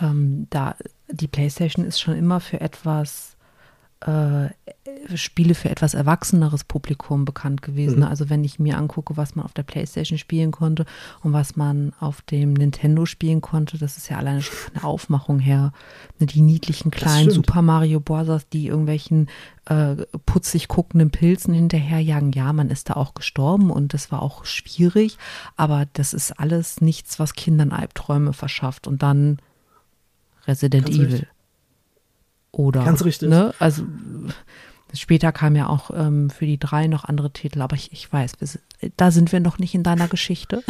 Ähm, 0.00 0.46
da 0.50 0.76
die 1.08 1.28
PlayStation 1.28 1.84
ist 1.84 2.00
schon 2.00 2.16
immer 2.16 2.40
für 2.40 2.60
etwas 2.60 3.33
äh, 4.04 4.50
Spiele 5.16 5.54
für 5.54 5.70
etwas 5.70 5.94
erwachseneres 5.94 6.64
Publikum 6.64 7.24
bekannt 7.24 7.62
gewesen. 7.62 7.98
Mhm. 7.98 8.04
Also 8.04 8.30
wenn 8.30 8.44
ich 8.44 8.58
mir 8.58 8.76
angucke, 8.76 9.16
was 9.16 9.34
man 9.34 9.44
auf 9.44 9.52
der 9.52 9.62
PlayStation 9.62 10.18
spielen 10.18 10.50
konnte 10.50 10.84
und 11.22 11.32
was 11.32 11.56
man 11.56 11.92
auf 12.00 12.22
dem 12.22 12.52
Nintendo 12.52 13.06
spielen 13.06 13.40
konnte, 13.40 13.78
das 13.78 13.96
ist 13.96 14.08
ja 14.08 14.18
alleine 14.18 14.42
schon 14.42 14.56
der 14.74 14.84
Aufmachung 14.84 15.38
her. 15.38 15.72
Die 16.20 16.40
niedlichen 16.40 16.90
kleinen 16.90 17.30
Super 17.30 17.62
Mario 17.62 18.00
Bros., 18.00 18.48
die 18.48 18.66
irgendwelchen 18.66 19.28
äh, 19.66 19.96
putzig 20.26 20.68
guckenden 20.68 21.10
Pilzen 21.10 21.54
hinterherjagen. 21.54 22.32
Ja, 22.32 22.52
man 22.52 22.70
ist 22.70 22.90
da 22.90 22.94
auch 22.94 23.14
gestorben 23.14 23.70
und 23.70 23.94
das 23.94 24.12
war 24.12 24.22
auch 24.22 24.44
schwierig, 24.44 25.18
aber 25.56 25.86
das 25.94 26.12
ist 26.12 26.38
alles 26.38 26.80
nichts, 26.80 27.18
was 27.18 27.34
Kindern 27.34 27.72
Albträume 27.72 28.32
verschafft. 28.32 28.86
Und 28.86 29.02
dann 29.02 29.38
Resident 30.46 30.86
Ganz 30.86 30.96
Evil. 30.96 31.16
Recht. 31.16 31.33
Oder. 32.58 32.84
Ganz 32.84 33.04
richtig. 33.04 33.28
Ne? 33.28 33.54
Also 33.58 33.84
später 34.92 35.32
kam 35.32 35.56
ja 35.56 35.68
auch 35.68 35.90
ähm, 35.94 36.30
für 36.30 36.46
die 36.46 36.58
drei 36.58 36.86
noch 36.86 37.04
andere 37.04 37.32
Titel, 37.32 37.60
aber 37.60 37.76
ich, 37.76 37.92
ich 37.92 38.12
weiß, 38.12 38.32
sind, 38.40 38.62
da 38.96 39.10
sind 39.10 39.32
wir 39.32 39.40
noch 39.40 39.58
nicht 39.58 39.74
in 39.74 39.82
deiner 39.82 40.08
Geschichte. 40.08 40.62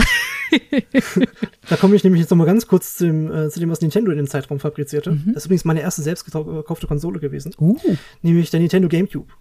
da 1.68 1.76
komme 1.76 1.96
ich 1.96 2.04
nämlich 2.04 2.20
jetzt 2.20 2.30
noch 2.30 2.36
mal 2.36 2.46
ganz 2.46 2.66
kurz 2.66 2.96
zu 2.96 3.06
dem, 3.06 3.32
äh, 3.32 3.50
zu 3.50 3.60
dem 3.60 3.70
was 3.70 3.80
Nintendo 3.80 4.10
in 4.10 4.18
dem 4.18 4.28
Zeitraum 4.28 4.60
fabrizierte. 4.60 5.12
Mhm. 5.12 5.32
Das 5.34 5.42
ist 5.42 5.46
übrigens 5.46 5.64
meine 5.64 5.80
erste 5.80 6.02
selbst 6.02 6.24
gekaufte 6.24 6.86
Konsole 6.86 7.20
gewesen. 7.20 7.54
Uh. 7.58 7.78
Nämlich 8.22 8.50
der 8.50 8.60
Nintendo 8.60 8.88
GameCube. 8.88 9.32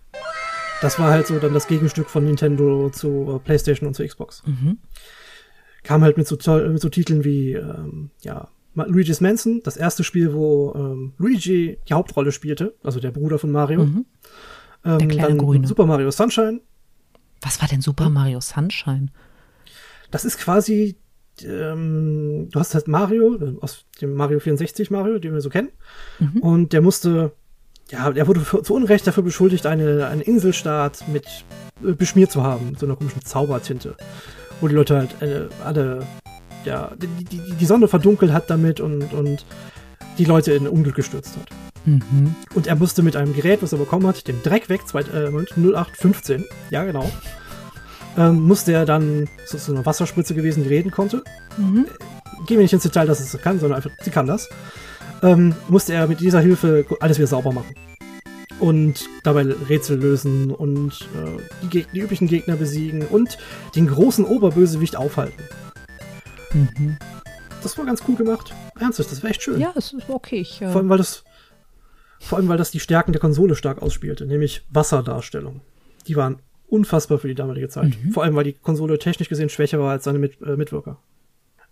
Das 0.82 1.00
war 1.00 1.12
halt 1.12 1.28
so 1.28 1.40
dann 1.40 1.54
das 1.54 1.68
Gegenstück 1.68 2.10
von 2.10 2.26
Nintendo 2.26 2.90
zu 2.90 3.36
äh, 3.36 3.40
PlayStation 3.40 3.88
und 3.88 3.94
zu 3.94 4.06
Xbox. 4.06 4.44
Mhm. 4.46 4.80
Kam 5.84 6.02
halt 6.02 6.18
mit 6.18 6.28
so, 6.28 6.36
mit 6.36 6.82
so 6.82 6.90
Titeln 6.90 7.24
wie 7.24 7.54
ähm, 7.54 8.10
ja, 8.22 8.50
Luigi's 8.76 9.22
Mansion, 9.22 9.62
das 9.64 9.78
erste 9.78 10.04
Spiel, 10.04 10.34
wo 10.34 10.74
ähm, 10.76 11.14
Luigi 11.18 11.78
die 11.88 11.94
Hauptrolle 11.94 12.32
spielte, 12.32 12.76
also 12.84 13.00
der 13.00 13.12
Bruder 13.12 13.38
von 13.38 13.52
Mario. 13.52 13.86
Mhm. 13.86 14.06
Ähm, 14.86 15.00
der 15.00 15.08
kleine 15.08 15.28
dann 15.30 15.38
Grüne. 15.38 15.68
Super 15.68 15.86
Mario 15.86 16.12
Sunshine. 16.12 16.62
Was 17.42 17.62
war 17.62 17.68
denn 17.68 17.82
Super 17.82 18.10
Mario 18.10 18.40
Sunshine? 18.42 19.08
Das 20.12 20.26
ist 20.26 20.38
quasi, 20.38 20.98
ähm, 21.44 22.50
du 22.52 22.60
hast 22.60 22.74
halt 22.74 22.88
Mario, 22.88 23.58
aus 23.62 23.86
dem 24.02 24.14
Mario 24.14 24.40
64 24.40 24.92
Mario, 24.92 25.20
den 25.20 25.34
wir 25.34 25.42
so 25.42 25.50
kennen. 25.50 25.70
Mhm. 26.20 26.42
Und 26.42 26.74
der 26.74 26.82
musste, 26.82 27.34
ja, 27.90 28.10
er 28.10 28.28
wurde 28.28 28.40
für, 28.40 28.64
zu 28.64 28.74
Unrecht 28.74 29.06
dafür 29.06 29.24
beschuldigt, 29.24 29.66
eine, 29.66 30.08
eine 30.08 30.24
Inselstaat 30.24 31.08
mit 31.08 31.26
äh, 31.84 31.94
beschmiert 31.94 32.32
zu 32.32 32.44
haben, 32.44 32.72
mit 32.72 32.80
so 32.80 32.86
einer 32.86 32.96
komischen 32.96 33.24
Zaubertinte. 33.24 33.96
Wo 34.62 34.68
die 34.68 34.76
Leute 34.76 34.98
halt 34.98 35.22
äh, 35.22 35.50
alle 35.64 36.06
ja, 36.66 36.92
die, 36.98 37.26
die, 37.26 37.54
die 37.54 37.66
Sonne 37.66 37.88
verdunkelt 37.88 38.32
hat 38.32 38.50
damit 38.50 38.80
und, 38.80 39.14
und 39.14 39.46
die 40.18 40.26
Leute 40.26 40.54
in 40.54 40.68
Unglück 40.68 40.96
gestürzt 40.96 41.36
hat. 41.38 41.48
Mhm. 41.86 42.36
Und 42.56 42.68
er 42.68 42.76
musste 42.76 43.04
mit 43.04 43.16
einem 43.16 43.34
Gerät, 43.34 43.62
was 43.62 43.74
er 43.74 43.80
bekommen 43.80 44.08
hat, 44.08 44.28
dem 44.28 44.42
Dreck 44.42 44.70
weg, 44.70 44.88
zwei, 44.88 45.02
äh, 45.02 45.28
0815, 45.28 46.46
ja 46.70 46.84
genau, 46.86 47.10
ähm, 48.18 48.42
musste 48.42 48.74
er 48.74 48.86
dann, 48.86 49.28
das 49.42 49.54
ist 49.54 49.66
so 49.66 49.74
eine 49.74 49.86
Wasserspritze 49.86 50.36
gewesen, 50.36 50.64
die 50.64 50.70
reden 50.70 50.92
konnte. 50.92 51.24
Mhm. 51.58 51.86
Gehen 52.46 52.58
wir 52.58 52.64
nicht 52.64 52.74
ins 52.74 52.84
Detail, 52.84 53.08
dass 53.08 53.20
es 53.20 53.42
kann, 53.42 53.60
sondern 53.60 53.78
einfach, 53.78 53.92
sie 54.02 54.12
kann 54.12 54.28
das. 54.28 54.50
Ähm, 55.22 55.56
musste 55.70 55.94
er 55.94 56.08
mit 56.08 56.20
dieser 56.20 56.42
Hilfe 56.42 56.86
alles 57.00 57.18
wieder 57.18 57.28
sauber 57.28 57.54
machen. 57.54 57.74
Und 58.60 59.06
dabei 59.24 59.46
Rätsel 59.68 60.00
lösen 60.00 60.52
und 60.52 61.08
äh, 61.16 61.68
die, 61.68 61.86
die 61.94 62.00
üblichen 62.00 62.28
Gegner 62.28 62.56
besiegen 62.56 63.02
und 63.08 63.38
den 63.76 63.88
großen 63.88 64.26
Oberbösewicht 64.26 64.96
aufhalten. 64.96 65.44
Mhm. 66.54 66.98
Das 67.62 67.78
war 67.78 67.86
ganz 67.86 68.04
cool 68.08 68.16
gemacht. 68.16 68.54
Ernsthaft, 68.80 69.12
das 69.12 69.24
war 69.24 69.30
echt 69.30 69.42
schön. 69.42 69.60
Ja, 69.60 69.74
es 69.76 69.94
ist 69.94 70.10
okay. 70.10 70.42
Ich, 70.42 70.62
äh 70.62 70.68
vor 70.68 70.82
allem, 70.82 70.90
weil 70.90 70.98
das, 70.98 71.24
vor 72.20 72.38
allem, 72.38 72.48
weil 72.50 72.58
das 72.58 72.72
die 72.72 72.80
Stärken 72.80 73.14
der 73.14 73.22
Konsole 73.22 73.56
stark 73.56 73.82
ausspielte, 73.82 74.26
nämlich 74.26 74.66
Wasserdarstellung. 74.70 75.62
Die 76.08 76.16
waren 76.16 76.40
unfassbar 76.68 77.20
für 77.20 77.28
die 77.28 77.36
damalige 77.36 77.70
Zeit. 77.70 77.98
Mhm. 78.04 78.12
Vor 78.12 78.24
allem, 78.24 78.36
weil 78.36 78.44
die 78.44 78.54
Konsole 78.54 79.00
technisch 79.00 79.30
gesehen 79.30 79.50
schwächer 79.50 79.80
war 79.80 79.92
als 79.92 80.04
seine 80.04 80.20
Mit 80.20 80.42
äh, 80.42 80.58
Mitwirker. 80.58 80.98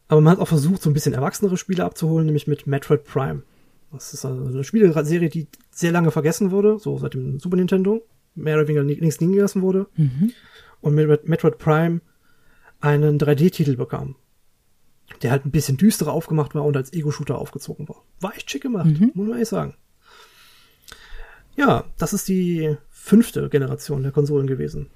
Aber 0.07 0.21
man 0.21 0.33
hat 0.33 0.39
auch 0.39 0.47
versucht, 0.47 0.81
so 0.81 0.89
ein 0.89 0.93
bisschen 0.93 1.13
erwachsenere 1.13 1.57
Spiele 1.57 1.83
abzuholen, 1.83 2.25
nämlich 2.25 2.47
mit 2.47 2.67
Metroid 2.67 3.03
Prime. 3.03 3.43
Das 3.91 4.13
ist 4.13 4.23
also 4.23 4.45
eine 4.45 4.63
Spieleserie, 4.63 5.29
die 5.29 5.47
sehr 5.69 5.91
lange 5.91 6.11
vergessen 6.11 6.51
wurde, 6.51 6.79
so 6.79 6.97
seit 6.97 7.13
dem 7.13 7.39
Super 7.39 7.57
Nintendo, 7.57 8.05
mehr 8.35 8.55
oder 8.55 8.67
weniger 8.67 8.83
links 8.83 9.19
liegen 9.19 9.33
gelassen 9.33 9.61
wurde. 9.61 9.87
Mhm. 9.95 10.31
Und 10.79 10.95
mit 10.95 11.27
Metroid 11.27 11.57
Prime 11.57 11.99
einen 12.79 13.19
3D-Titel 13.19 13.75
bekam 13.75 14.15
der 15.19 15.31
halt 15.31 15.45
ein 15.45 15.51
bisschen 15.51 15.77
düsterer 15.77 16.11
aufgemacht 16.11 16.55
war 16.55 16.63
und 16.63 16.77
als 16.77 16.93
Ego-Shooter 16.93 17.37
aufgezogen 17.37 17.87
war. 17.87 18.03
War 18.19 18.35
echt 18.35 18.49
schick 18.49 18.63
gemacht, 18.63 18.85
mhm. 18.85 19.11
muss 19.13 19.27
man 19.27 19.31
ehrlich 19.31 19.49
sagen. 19.49 19.75
Ja, 21.55 21.85
das 21.97 22.13
ist 22.13 22.27
die 22.27 22.77
fünfte 22.89 23.49
Generation 23.49 24.03
der 24.03 24.11
Konsolen 24.11 24.47
gewesen. 24.47 24.89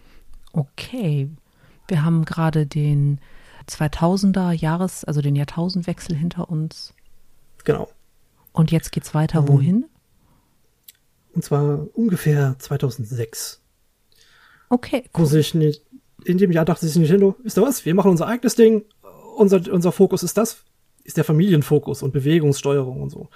Okay. 0.54 1.30
Wir 1.88 2.04
haben 2.04 2.25
gerade 2.25 2.65
den 2.65 3.19
2000er 3.67 4.51
Jahres, 4.51 5.04
also 5.04 5.21
den 5.21 5.36
Jahrtausendwechsel 5.36 6.15
hinter 6.15 6.49
uns. 6.49 6.93
Genau. 7.63 7.89
Und 8.54 8.71
jetzt 8.71 8.91
geht's 8.91 9.13
weiter 9.13 9.41
um, 9.41 9.47
wohin? 9.49 9.86
Und 11.34 11.43
zwar 11.43 11.86
ungefähr 11.93 12.56
2006. 12.58 13.62
Okay. 14.69 15.04
Cool. 15.15 15.25
Sich 15.25 15.54
in 16.25 16.38
dem 16.38 16.51
Jahr 16.51 16.65
dachte 16.65 16.88
sich 16.88 16.95
Nintendo, 16.95 17.36
wisst 17.43 17.58
ihr 17.58 17.62
was? 17.62 17.86
Wir 17.86 17.93
machen 17.93 18.12
unser 18.12 18.28
eigenes 18.28 18.56
Ding 18.56 18.86
unser, 19.36 19.62
unser 19.71 19.91
Fokus 19.91 20.24
ist 20.24 20.38
das, 20.38 20.63
ist 21.04 21.17
der 21.17 21.24
Familienfokus 21.24 22.04
und 22.04 22.13
Bewegungssteuerung 22.13 23.02
und 23.02 23.10
so. 23.10 23.30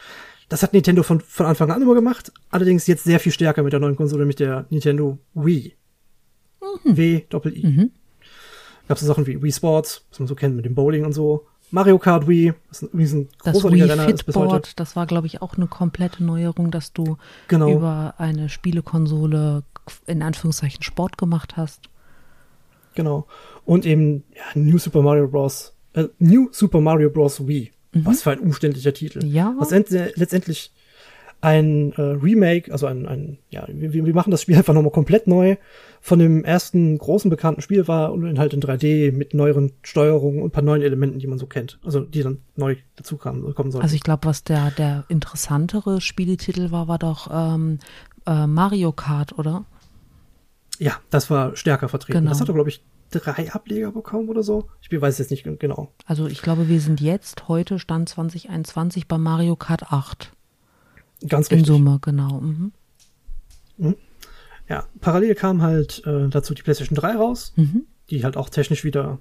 Das 0.50 0.64
hat 0.64 0.74
Nintendo 0.74 1.04
von, 1.04 1.20
von 1.20 1.46
Anfang 1.46 1.72
an 1.72 1.82
immer 1.82 1.94
gemacht, 1.94 2.32
allerdings 2.50 2.88
jetzt 2.88 3.04
sehr 3.04 3.20
viel 3.20 3.32
stärker 3.32 3.62
mit 3.62 3.74
der 3.74 3.80
neuen 3.80 3.96
Konsole, 3.96 4.26
mit 4.26 4.40
der 4.40 4.66
Nintendo 4.70 5.20
Wii. 5.36 5.76
Mhm. 6.84 6.98
W 6.98 7.22
Doppel 7.30 7.56
I. 7.56 7.66
Mhm. 7.66 7.92
Gab 8.88 8.98
es 8.98 9.02
so 9.02 9.08
Sachen 9.08 9.28
wie 9.28 9.42
Wii 9.42 9.52
Sports, 9.52 10.06
was 10.10 10.20
man 10.20 10.28
so 10.28 10.34
kennt 10.36 10.56
mit 10.56 10.66
dem 10.66 10.74
Bowling 10.74 11.06
und 11.06 11.14
so. 11.14 11.46
Mario 11.72 12.00
Kart 12.00 12.28
Wii, 12.28 12.54
was 12.70 12.82
übrigens 12.82 13.14
ein 13.14 13.30
großartiger 13.38 13.88
das 13.88 13.98
Wii 13.98 14.02
Renner 14.02 14.14
ist 14.14 14.26
bis 14.26 14.36
heute. 14.36 14.72
Das 14.76 14.96
war, 14.96 15.06
glaube 15.06 15.28
ich, 15.28 15.44
auch 15.44 15.56
eine 15.56 15.68
komplette 15.68 16.24
Neuerung, 16.24 16.72
dass 16.72 16.94
du 16.94 17.18
genau. 17.48 17.72
über 17.72 18.16
eine 18.18 18.50
Spielekonsole 18.50 19.64
in 20.08 20.24
Anführungszeichen 20.24 20.82
Sport 20.82 21.20
gemacht 21.20 21.58
hast. 21.58 21.90
Genau. 22.96 23.28
Und 23.66 23.86
eben 23.86 24.24
ja, 24.36 24.44
New 24.56 24.80
Super 24.80 25.04
Mario 25.04 25.28
Bros 25.28 25.76
äh, 25.94 26.06
New 26.20 26.50
Super 26.52 26.82
Mario 26.82 27.10
Bros. 27.10 27.48
Wii. 27.48 27.72
Mhm. 27.94 28.06
Was 28.06 28.24
für 28.24 28.32
ein 28.32 28.40
umständlicher 28.40 28.94
Titel. 28.94 29.26
Ja. 29.26 29.56
Was 29.58 29.72
letztendlich 29.72 30.72
ein 31.42 31.94
äh, 31.94 32.02
Remake, 32.02 32.72
also 32.72 32.86
ein, 32.86 33.08
ein 33.08 33.38
ja, 33.50 33.66
wir, 33.70 33.94
wir 33.94 34.14
machen 34.14 34.32
das 34.32 34.42
Spiel 34.42 34.58
einfach 34.58 34.74
nochmal 34.74 34.92
komplett 34.92 35.26
neu 35.26 35.56
von 36.02 36.20
dem 36.20 36.44
ersten 36.44 36.98
großen 36.98 37.30
bekannten 37.30 37.62
Spiel 37.62 37.88
war 37.88 38.12
und 38.12 38.38
halt 38.38 38.54
in 38.54 38.62
3D 38.62 39.14
mit 39.14 39.34
neueren 39.34 39.72
Steuerungen 39.82 40.42
und 40.42 40.50
ein 40.50 40.52
paar 40.52 40.64
neuen 40.64 40.82
Elementen, 40.82 41.20
die 41.20 41.28
man 41.28 41.38
so 41.38 41.46
kennt. 41.46 41.80
Also 41.84 42.02
die 42.02 42.24
dann 42.24 42.40
neu 42.56 42.76
dazu 42.96 43.18
kamen, 43.18 43.54
kommen 43.56 43.72
sollten. 43.72 43.84
Also 43.84 43.96
ich 43.96 44.04
glaube, 44.04 44.28
was 44.28 44.44
der, 44.44 44.72
der 44.72 45.06
interessantere 45.08 46.02
Spieletitel 46.02 46.72
war, 46.72 46.88
war 46.88 47.00
doch 47.00 47.30
ähm, 47.32 47.80
äh, 48.26 48.46
Mario 48.46 48.92
Kart, 48.92 49.38
oder? 49.38 49.66
Ja, 50.78 50.94
das 51.10 51.30
war 51.30 51.56
stärker 51.56 51.90
vertreten. 51.90 52.20
Genau. 52.20 52.32
Das 52.32 52.42
hatte, 52.42 52.54
glaube 52.54 52.70
ich, 52.70 52.84
drei 53.10 53.52
Ableger 53.52 53.92
bekommen 53.92 54.30
oder 54.30 54.44
so. 54.44 54.70
Ich 54.82 55.02
weiß 55.02 55.18
jetzt 55.18 55.32
nicht 55.32 55.44
genau. 55.60 55.94
Also 56.06 56.28
ich 56.28 56.42
glaube, 56.42 56.68
wir 56.68 56.80
sind 56.80 57.02
jetzt 57.02 57.48
heute 57.48 57.80
Stand 57.80 58.10
2021 58.10 59.08
bei 59.08 59.18
Mario 59.18 59.56
Kart 59.56 59.92
8. 59.92 60.32
Ganz 61.28 61.52
richtig. 61.52 61.60
In 61.60 61.66
Summe, 61.66 62.00
genau. 62.02 62.40
Mhm. 62.42 62.72
Mhm. 63.78 63.96
Ja, 64.68 64.86
parallel 65.02 65.36
kam 65.36 65.62
halt 65.62 66.04
äh, 66.06 66.30
dazu 66.30 66.54
die 66.54 66.62
PlayStation 66.62 66.96
3 66.96 67.16
raus, 67.16 67.54
mhm. 67.56 67.86
die 68.10 68.24
halt 68.24 68.38
auch 68.38 68.50
technisch 68.50 68.84
wieder 68.84 69.20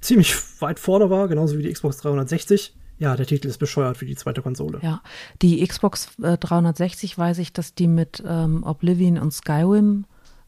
ziemlich 0.00 0.34
weit 0.60 0.78
vorne 0.78 1.10
war, 1.10 1.28
genauso 1.28 1.58
wie 1.58 1.62
die 1.62 1.72
Xbox 1.72 1.98
360. 1.98 2.74
Ja, 2.98 3.14
der 3.14 3.26
Titel 3.26 3.48
ist 3.48 3.58
bescheuert 3.58 3.98
für 3.98 4.06
die 4.06 4.16
zweite 4.16 4.40
Konsole. 4.40 4.78
Ja, 4.82 5.02
die 5.42 5.66
Xbox 5.66 6.08
äh, 6.22 6.38
360 6.38 7.18
weiß 7.18 7.38
ich, 7.38 7.52
dass 7.52 7.74
die 7.74 7.88
mit 7.88 8.22
ähm, 8.26 8.62
Oblivion 8.64 9.18
und 9.18 9.32
Skyrim 9.32 10.06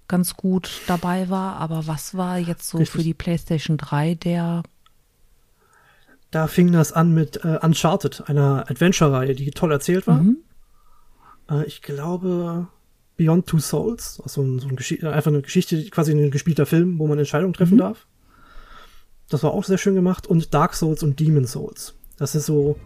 ganz 0.09 0.35
gut 0.35 0.83
dabei 0.87 1.29
war. 1.29 1.57
Aber 1.57 1.87
was 1.87 2.17
war 2.17 2.39
jetzt 2.39 2.69
so 2.69 2.79
Richtig. 2.79 2.97
für 2.97 3.03
die 3.03 3.15
PlayStation 3.15 3.77
3 3.77 4.15
der 4.15 4.63
da 6.31 6.47
fing 6.47 6.73
das 6.73 6.93
an 6.93 7.15
mit 7.15 7.43
äh, 7.45 7.59
Uncharted, 7.63 8.29
einer 8.29 8.67
Adventure-Reihe, 8.69 9.35
die 9.35 9.51
toll 9.51 9.73
erzählt 9.73 10.07
war. 10.07 10.21
Mhm. 10.21 10.39
Äh, 11.51 11.65
ich 11.65 11.81
glaube, 11.81 12.69
Beyond 13.17 13.47
Two 13.47 13.59
Souls, 13.59 14.21
also 14.23 14.59
so 14.59 14.69
ein 14.69 14.77
Gesch 14.77 15.03
einfach 15.03 15.31
eine 15.31 15.41
Geschichte, 15.41 15.83
quasi 15.89 16.13
ein 16.13 16.31
gespielter 16.31 16.67
Film, 16.67 16.99
wo 16.99 17.07
man 17.07 17.19
Entscheidungen 17.19 17.55
treffen 17.55 17.75
mhm. 17.75 17.79
darf. 17.79 18.07
Das 19.31 19.43
war 19.43 19.53
auch 19.53 19.65
sehr 19.65 19.79
schön 19.79 19.95
gemacht. 19.95 20.27
Und 20.27 20.53
Dark 20.53 20.75
Souls 20.75 21.03
und 21.03 21.19
Demon 21.19 21.47
Souls. 21.47 21.95
Das 22.19 22.35
ist 22.35 22.47
so, 22.47 22.77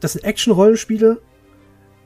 das 0.00 0.14
sind 0.14 0.24
Action-Rollenspiele, 0.24 1.20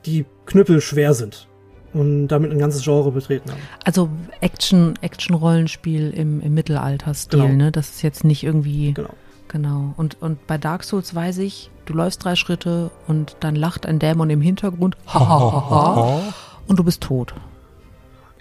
die 0.05 0.25
knüppelschwer 0.45 1.15
sind 1.15 1.47
und 1.95 2.27
damit 2.27 2.51
ein 2.51 2.59
ganzes 2.59 2.83
Genre 2.83 3.11
betreten 3.11 3.51
haben. 3.51 3.61
Also 3.83 4.09
Action, 4.41 4.95
Action-Rollenspiel 5.01 6.11
im, 6.11 6.41
im 6.41 6.53
Mittelalter-Stil, 6.53 7.39
genau. 7.39 7.53
ne? 7.53 7.71
Das 7.71 7.89
ist 7.89 8.01
jetzt 8.01 8.23
nicht 8.23 8.43
irgendwie. 8.43 8.93
Genau. 8.93 9.13
Genau. 9.47 9.93
Und, 9.95 10.21
und 10.21 10.45
bei 10.47 10.57
Dark 10.57 10.83
Souls 10.83 11.15
weiß 11.15 11.37
ich, 11.37 11.69
du 11.85 11.93
läufst 11.93 12.23
drei 12.23 12.35
Schritte 12.35 12.91
und 13.07 13.37
dann 13.39 13.55
lacht 13.55 13.85
ein 13.85 13.99
Dämon 13.99 14.29
im 14.29 14.41
Hintergrund. 14.41 14.97
Ha, 15.07 15.19
ha, 15.19 15.39
ha, 15.39 15.69
ha, 15.69 16.21
und 16.67 16.77
du 16.77 16.83
bist 16.83 17.01
tot. 17.01 17.33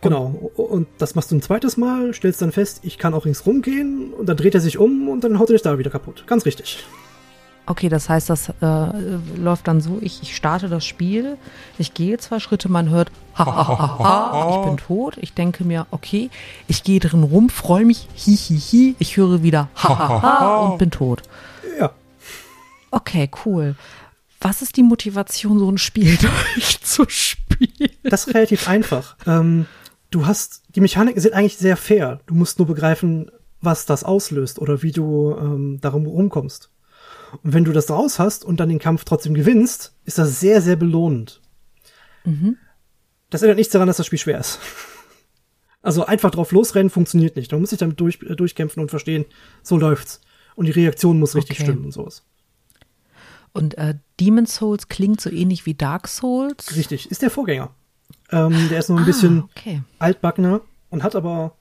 Genau. 0.00 0.50
Und 0.56 0.88
das 0.98 1.14
machst 1.14 1.30
du 1.30 1.36
ein 1.36 1.42
zweites 1.42 1.76
Mal, 1.76 2.12
stellst 2.14 2.42
dann 2.42 2.52
fest, 2.52 2.80
ich 2.82 2.98
kann 2.98 3.14
auch 3.14 3.24
ringsrum 3.24 3.62
gehen 3.62 4.12
und 4.12 4.28
dann 4.28 4.36
dreht 4.36 4.54
er 4.54 4.60
sich 4.60 4.78
um 4.78 5.08
und 5.08 5.24
dann 5.24 5.38
haut 5.38 5.48
er 5.50 5.54
dich 5.54 5.62
da 5.62 5.78
wieder 5.78 5.90
kaputt. 5.90 6.24
Ganz 6.26 6.44
richtig. 6.44 6.84
Okay, 7.66 7.88
das 7.88 8.10
heißt, 8.10 8.28
das 8.28 8.50
äh, 8.60 8.86
läuft 9.36 9.68
dann 9.68 9.80
so, 9.80 9.98
ich, 10.02 10.22
ich 10.22 10.36
starte 10.36 10.68
das 10.68 10.84
Spiel, 10.84 11.38
ich 11.78 11.94
gehe 11.94 12.18
zwei 12.18 12.38
Schritte, 12.38 12.68
man 12.68 12.90
hört, 12.90 13.10
ha, 13.36 13.46
ha, 13.46 13.68
ha, 13.68 13.98
ha, 13.98 14.50
ich 14.50 14.66
bin 14.66 14.76
tot. 14.76 15.16
Ich 15.18 15.32
denke 15.32 15.64
mir, 15.64 15.86
okay, 15.90 16.28
ich 16.68 16.84
gehe 16.84 17.00
drin 17.00 17.22
rum, 17.22 17.48
freue 17.48 17.86
mich, 17.86 18.06
hi, 18.16 18.36
hi, 18.36 18.58
hi, 18.58 18.96
ich 18.98 19.16
höre 19.16 19.42
wieder, 19.42 19.68
ha, 19.76 19.98
ha, 19.98 20.22
ha 20.22 20.58
und 20.60 20.78
bin 20.78 20.90
tot. 20.90 21.22
Ja. 21.78 21.90
Okay, 22.90 23.30
cool. 23.46 23.76
Was 24.42 24.60
ist 24.60 24.76
die 24.76 24.82
Motivation, 24.82 25.58
so 25.58 25.70
ein 25.70 25.78
Spiel 25.78 26.18
durchzuspielen? 26.54 27.92
Das 28.02 28.26
ist 28.26 28.34
relativ 28.34 28.68
einfach. 28.68 29.16
Ähm, 29.26 29.64
du 30.10 30.26
hast, 30.26 30.64
die 30.74 30.82
Mechaniken 30.82 31.22
sind 31.22 31.32
eigentlich 31.32 31.56
sehr 31.56 31.78
fair. 31.78 32.20
Du 32.26 32.34
musst 32.34 32.58
nur 32.58 32.66
begreifen, 32.66 33.30
was 33.62 33.86
das 33.86 34.04
auslöst 34.04 34.58
oder 34.58 34.82
wie 34.82 34.92
du 34.92 35.34
ähm, 35.38 35.78
darum 35.80 36.04
rumkommst. 36.04 36.68
Und 37.42 37.52
wenn 37.52 37.64
du 37.64 37.72
das 37.72 37.90
raus 37.90 38.18
hast 38.18 38.44
und 38.44 38.60
dann 38.60 38.68
den 38.68 38.78
Kampf 38.78 39.04
trotzdem 39.04 39.34
gewinnst, 39.34 39.94
ist 40.04 40.18
das 40.18 40.40
sehr, 40.40 40.60
sehr 40.60 40.76
belohnend. 40.76 41.40
Mhm. 42.24 42.56
Das 43.30 43.42
ändert 43.42 43.58
nichts 43.58 43.72
daran, 43.72 43.88
dass 43.88 43.96
das 43.96 44.06
Spiel 44.06 44.18
schwer 44.18 44.40
ist. 44.40 44.58
Also 45.82 46.06
einfach 46.06 46.30
drauf 46.30 46.50
losrennen 46.50 46.88
funktioniert 46.88 47.36
nicht. 47.36 47.52
Man 47.52 47.60
muss 47.60 47.68
sich 47.68 47.78
damit 47.78 48.00
durch, 48.00 48.18
äh, 48.22 48.34
durchkämpfen 48.34 48.80
und 48.80 48.88
verstehen, 48.88 49.26
so 49.62 49.76
läuft's. 49.76 50.22
Und 50.54 50.64
die 50.64 50.70
Reaktion 50.72 51.18
muss 51.18 51.34
richtig 51.36 51.58
okay. 51.58 51.64
stimmen 51.64 51.84
und 51.84 51.92
sowas. 51.92 52.22
Und 53.52 53.76
äh, 53.76 53.94
Demon 54.18 54.46
Souls 54.46 54.88
klingt 54.88 55.20
so 55.20 55.28
ähnlich 55.30 55.66
wie 55.66 55.74
Dark 55.74 56.08
Souls. 56.08 56.74
Richtig, 56.74 57.10
ist 57.10 57.20
der 57.20 57.28
Vorgänger. 57.28 57.70
Ähm, 58.32 58.68
der 58.70 58.78
ist 58.78 58.88
noch 58.88 58.96
ein 58.96 59.02
ah, 59.02 59.06
bisschen 59.06 59.42
okay. 59.42 59.82
altbackener 59.98 60.62
und 60.88 61.02
hat 61.02 61.14
aber 61.14 61.54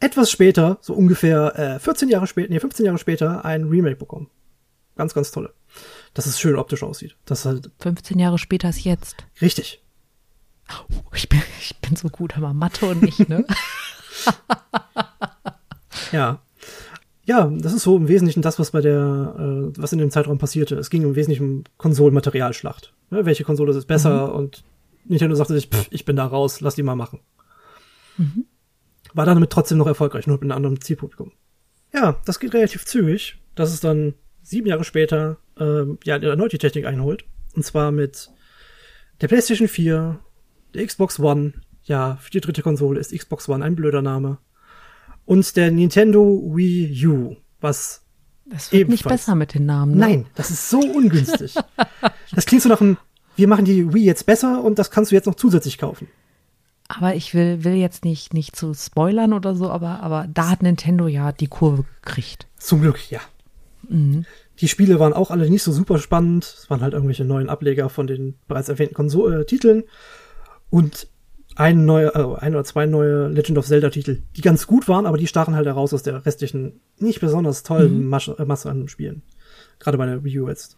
etwas 0.00 0.30
später, 0.30 0.78
so 0.80 0.94
ungefähr 0.94 1.58
äh, 1.58 1.78
14 1.78 2.08
Jahre 2.08 2.26
später, 2.26 2.50
nee, 2.50 2.60
15 2.60 2.86
Jahre 2.86 2.98
später, 2.98 3.44
ein 3.44 3.64
Remake 3.64 3.96
bekommen. 3.96 4.28
Ganz, 4.96 5.14
ganz 5.14 5.32
tolle. 5.32 5.52
Dass 6.12 6.26
es 6.26 6.38
schön 6.38 6.56
optisch 6.56 6.82
aussieht. 6.82 7.16
Das 7.24 7.44
halt 7.44 7.70
15 7.80 8.18
Jahre 8.18 8.38
später 8.38 8.68
ist 8.68 8.84
jetzt. 8.84 9.16
Richtig. 9.40 9.82
Oh, 10.70 11.00
ich, 11.14 11.28
bin, 11.28 11.42
ich 11.60 11.76
bin 11.78 11.96
so 11.96 12.08
gut, 12.08 12.36
aber 12.36 12.52
Mathe 12.52 12.86
und 12.86 13.02
ich, 13.02 13.28
ne? 13.28 13.44
ja. 16.12 16.40
Ja, 17.26 17.50
das 17.50 17.72
ist 17.72 17.84
so 17.84 17.96
im 17.96 18.08
Wesentlichen 18.08 18.42
das, 18.42 18.58
was 18.58 18.70
bei 18.70 18.82
der, 18.82 19.34
äh, 19.38 19.72
was 19.80 19.92
in 19.92 19.98
dem 19.98 20.10
Zeitraum 20.10 20.36
passierte. 20.38 20.76
Es 20.76 20.90
ging 20.90 21.02
im 21.02 21.16
Wesentlichen 21.16 21.48
um 21.48 21.64
Konsolenmaterialschlacht. 21.78 22.92
Ne? 23.10 23.24
Welche 23.24 23.44
Konsole 23.44 23.72
ist 23.72 23.86
besser? 23.86 24.28
Mhm. 24.28 24.34
Und 24.34 24.64
Nintendo 25.06 25.34
sagte 25.34 25.54
sich, 25.54 25.68
pff, 25.68 25.88
ich 25.90 26.04
bin 26.04 26.16
da 26.16 26.26
raus, 26.26 26.60
lass 26.60 26.74
die 26.74 26.82
mal 26.82 26.96
machen. 26.96 27.20
Mhm. 28.18 28.44
War 29.14 29.24
damit 29.24 29.50
trotzdem 29.50 29.78
noch 29.78 29.86
erfolgreich, 29.86 30.26
nur 30.26 30.36
mit 30.36 30.42
einem 30.42 30.52
anderen 30.52 30.80
Zielpublikum. 30.80 31.32
Ja, 31.94 32.20
das 32.26 32.40
geht 32.40 32.52
relativ 32.52 32.84
zügig. 32.84 33.38
Das 33.54 33.72
ist 33.72 33.84
dann 33.84 34.14
sieben 34.44 34.68
Jahre 34.68 34.84
später 34.84 35.38
ähm, 35.58 35.98
ja 36.04 36.16
erneut 36.16 36.52
die 36.52 36.58
Technik 36.58 36.86
einholt. 36.86 37.24
Und 37.54 37.64
zwar 37.64 37.90
mit 37.90 38.30
der 39.20 39.28
PlayStation 39.28 39.68
4, 39.68 40.20
der 40.74 40.86
Xbox 40.86 41.18
One. 41.18 41.54
Ja, 41.84 42.16
für 42.16 42.30
die 42.30 42.40
dritte 42.40 42.62
Konsole 42.62 42.98
ist 42.98 43.12
Xbox 43.12 43.48
One 43.48 43.64
ein 43.64 43.76
blöder 43.76 44.02
Name. 44.02 44.38
Und 45.26 45.56
der 45.56 45.70
Nintendo 45.70 46.42
Wii 46.54 47.06
U, 47.06 47.36
was 47.60 48.02
das 48.46 48.72
wird 48.72 48.82
ebenfalls. 48.82 48.90
nicht 48.90 49.08
besser 49.08 49.34
mit 49.34 49.54
den 49.54 49.66
Namen. 49.66 49.94
Ne? 49.94 50.00
Nein, 50.00 50.26
das 50.34 50.50
ist 50.50 50.68
so 50.68 50.80
ungünstig. 50.80 51.54
das 52.32 52.46
klingt 52.46 52.62
so 52.62 52.68
nach 52.68 52.80
einem, 52.80 52.96
wir 53.36 53.48
machen 53.48 53.64
die 53.64 53.92
Wii 53.92 54.04
jetzt 54.04 54.26
besser 54.26 54.62
und 54.62 54.78
das 54.78 54.90
kannst 54.90 55.10
du 55.10 55.14
jetzt 55.14 55.26
noch 55.26 55.34
zusätzlich 55.34 55.78
kaufen. 55.78 56.08
Aber 56.88 57.14
ich 57.14 57.34
will, 57.34 57.64
will 57.64 57.74
jetzt 57.74 58.04
nicht, 58.04 58.34
nicht 58.34 58.56
zu 58.56 58.74
spoilern 58.74 59.32
oder 59.32 59.54
so, 59.54 59.70
aber, 59.70 60.00
aber 60.00 60.26
da 60.32 60.50
hat 60.50 60.62
Nintendo 60.62 61.06
ja 61.06 61.32
die 61.32 61.46
Kurve 61.46 61.84
gekriegt. 62.02 62.46
Zum 62.58 62.82
Glück, 62.82 63.10
ja. 63.10 63.20
Mhm. 63.88 64.24
Die 64.60 64.68
Spiele 64.68 65.00
waren 65.00 65.12
auch 65.12 65.30
alle 65.30 65.48
nicht 65.48 65.62
so 65.62 65.72
super 65.72 65.98
spannend. 65.98 66.44
Es 66.44 66.70
waren 66.70 66.80
halt 66.80 66.92
irgendwelche 66.92 67.24
neuen 67.24 67.48
Ableger 67.48 67.88
von 67.88 68.06
den 68.06 68.34
bereits 68.46 68.68
erwähnten 68.68 68.94
Konsol 68.94 69.40
äh, 69.40 69.44
Titeln. 69.44 69.84
Und 70.70 71.08
ein 71.56 71.84
neue, 71.84 72.14
also 72.14 72.34
ein 72.34 72.54
oder 72.54 72.64
zwei 72.64 72.86
neue 72.86 73.28
Legend 73.28 73.58
of 73.58 73.66
Zelda 73.66 73.90
Titel, 73.90 74.22
die 74.36 74.40
ganz 74.40 74.66
gut 74.66 74.88
waren, 74.88 75.06
aber 75.06 75.18
die 75.18 75.26
stachen 75.26 75.54
halt 75.54 75.66
heraus 75.66 75.94
aus 75.94 76.02
der 76.02 76.26
restlichen, 76.26 76.80
nicht 76.98 77.20
besonders 77.20 77.62
tollen 77.62 78.02
mhm. 78.02 78.08
Masse, 78.08 78.36
äh, 78.38 78.44
Masse 78.44 78.70
an 78.70 78.88
Spielen. 78.88 79.22
Gerade 79.78 79.98
bei 79.98 80.06
der 80.06 80.24
Wii 80.24 80.40
U 80.40 80.48
jetzt. 80.48 80.76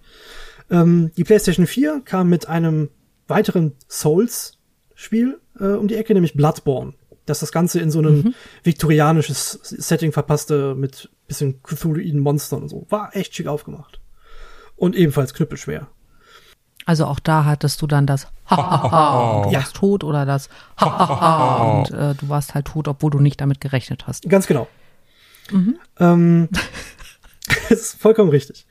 Ähm, 0.71 1.11
die 1.17 1.25
PlayStation 1.25 1.67
4 1.67 2.03
kam 2.05 2.29
mit 2.29 2.49
einem 2.49 2.91
weiteren 3.29 3.73
Souls-Spiel 3.89 5.39
äh, 5.59 5.65
um 5.65 5.89
die 5.89 5.97
Ecke, 5.97 6.15
nämlich 6.15 6.35
Bloodborne. 6.35 6.95
Dass 7.27 7.41
das 7.41 7.53
Ganze 7.53 7.81
in 7.81 7.91
so 7.91 7.99
einem 7.99 8.17
mhm. 8.17 8.35
viktorianisches 8.63 9.59
Setting 9.63 10.13
verpasste 10.13 10.75
mit 10.75 11.11
bisschen 11.27 11.63
Cthulhuiden 11.63 12.21
Monstern 12.21 12.63
und 12.63 12.69
so. 12.69 12.87
War 12.89 13.15
echt 13.15 13.35
schick 13.35 13.47
aufgemacht. 13.47 14.01
Und 14.77 14.95
ebenfalls 14.95 15.35
knüppelschwer. 15.35 15.89
Also 16.85 17.07
auch 17.07 17.19
da 17.19 17.45
hattest 17.45 17.83
du 17.83 17.89
dann 17.89 18.07
das 18.07 18.29
Ha-ha-ha 18.49 19.31
und 19.39 19.47
du 19.47 19.51
ja. 19.51 19.59
warst 19.59 19.75
tot 19.75 20.05
oder 20.05 20.25
das 20.25 20.49
Ha-ha-ha 20.81 21.73
und 21.73 21.91
äh, 21.91 22.15
du 22.15 22.29
warst 22.29 22.55
halt 22.55 22.67
tot, 22.67 22.87
obwohl 22.87 23.11
du 23.11 23.19
nicht 23.19 23.41
damit 23.41 23.61
gerechnet 23.61 24.07
hast. 24.07 24.29
Ganz 24.29 24.47
genau. 24.47 24.69
Mhm. 25.51 25.79
Ähm, 25.99 26.49
das 27.69 27.81
ist 27.81 28.01
vollkommen 28.01 28.31
richtig. 28.31 28.67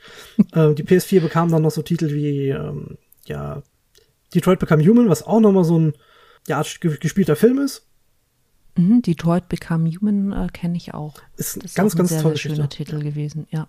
ähm, 0.54 0.76
die 0.76 0.84
PS4 0.84 1.20
bekam 1.20 1.52
dann 1.52 1.62
noch 1.62 1.72
so 1.72 1.82
Titel 1.82 2.12
wie 2.12 2.50
ähm, 2.50 2.98
ja 3.26 3.62
Detroit 4.34 4.60
Become 4.60 4.86
Human, 4.86 5.10
was 5.10 5.24
auch 5.24 5.42
nochmal 5.42 5.66
so 5.66 5.78
ein 5.78 5.94
ja, 6.48 6.64
gespielter 6.80 7.36
Film 7.36 7.60
ist. 7.60 7.88
Mhm, 8.76 9.02
Detroit 9.02 9.48
Become 9.50 9.90
Human 9.90 10.32
äh, 10.32 10.48
kenne 10.52 10.78
ich 10.78 10.94
auch. 10.94 11.16
Ist, 11.38 11.58
ist 11.58 11.76
ganz, 11.76 11.96
ganz 11.96 12.10
sehr, 12.10 12.22
tolle 12.22 12.36
sehr 12.36 12.52
schöner 12.52 12.70
Titel 12.70 13.02
gewesen, 13.02 13.48
ja. 13.50 13.68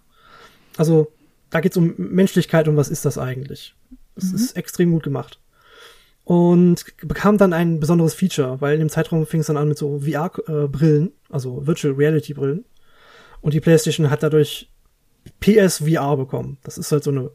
Also, 0.77 1.13
da 1.51 1.61
geht 1.61 1.73
es 1.73 1.77
um 1.77 1.95
Menschlichkeit 1.97 2.69
und 2.69 2.77
was 2.77 2.89
ist 2.89 3.05
das 3.05 3.19
eigentlich? 3.19 3.75
Es 4.17 4.31
mhm. 4.31 4.37
ist 4.37 4.57
extrem 4.57 4.91
gut 4.91 5.05
gemacht. 5.05 5.41
Und 6.25 6.85
bekam 7.03 7.39
dann 7.39 7.53
ein 7.53 7.79
besonderes 7.79 8.15
Feature, 8.15 8.61
weil 8.61 8.75
in 8.75 8.81
dem 8.81 8.89
Zeitraum 8.89 9.27
fing 9.27 9.41
es 9.41 9.47
dann 9.47 9.57
an 9.57 9.69
mit 9.69 9.79
so 9.79 10.01
VR-Brillen, 10.01 11.13
also 11.31 11.65
Virtual 11.67 11.95
Reality-Brillen. 11.95 12.65
Und 13.41 13.55
die 13.55 13.61
PlayStation 13.61 14.11
hat 14.11 14.25
dadurch 14.25 14.69
PSVR 15.39 16.17
bekommen. 16.17 16.59
Das 16.65 16.79
ist 16.79 16.91
halt 16.91 17.05
so 17.05 17.13
eine 17.13 17.31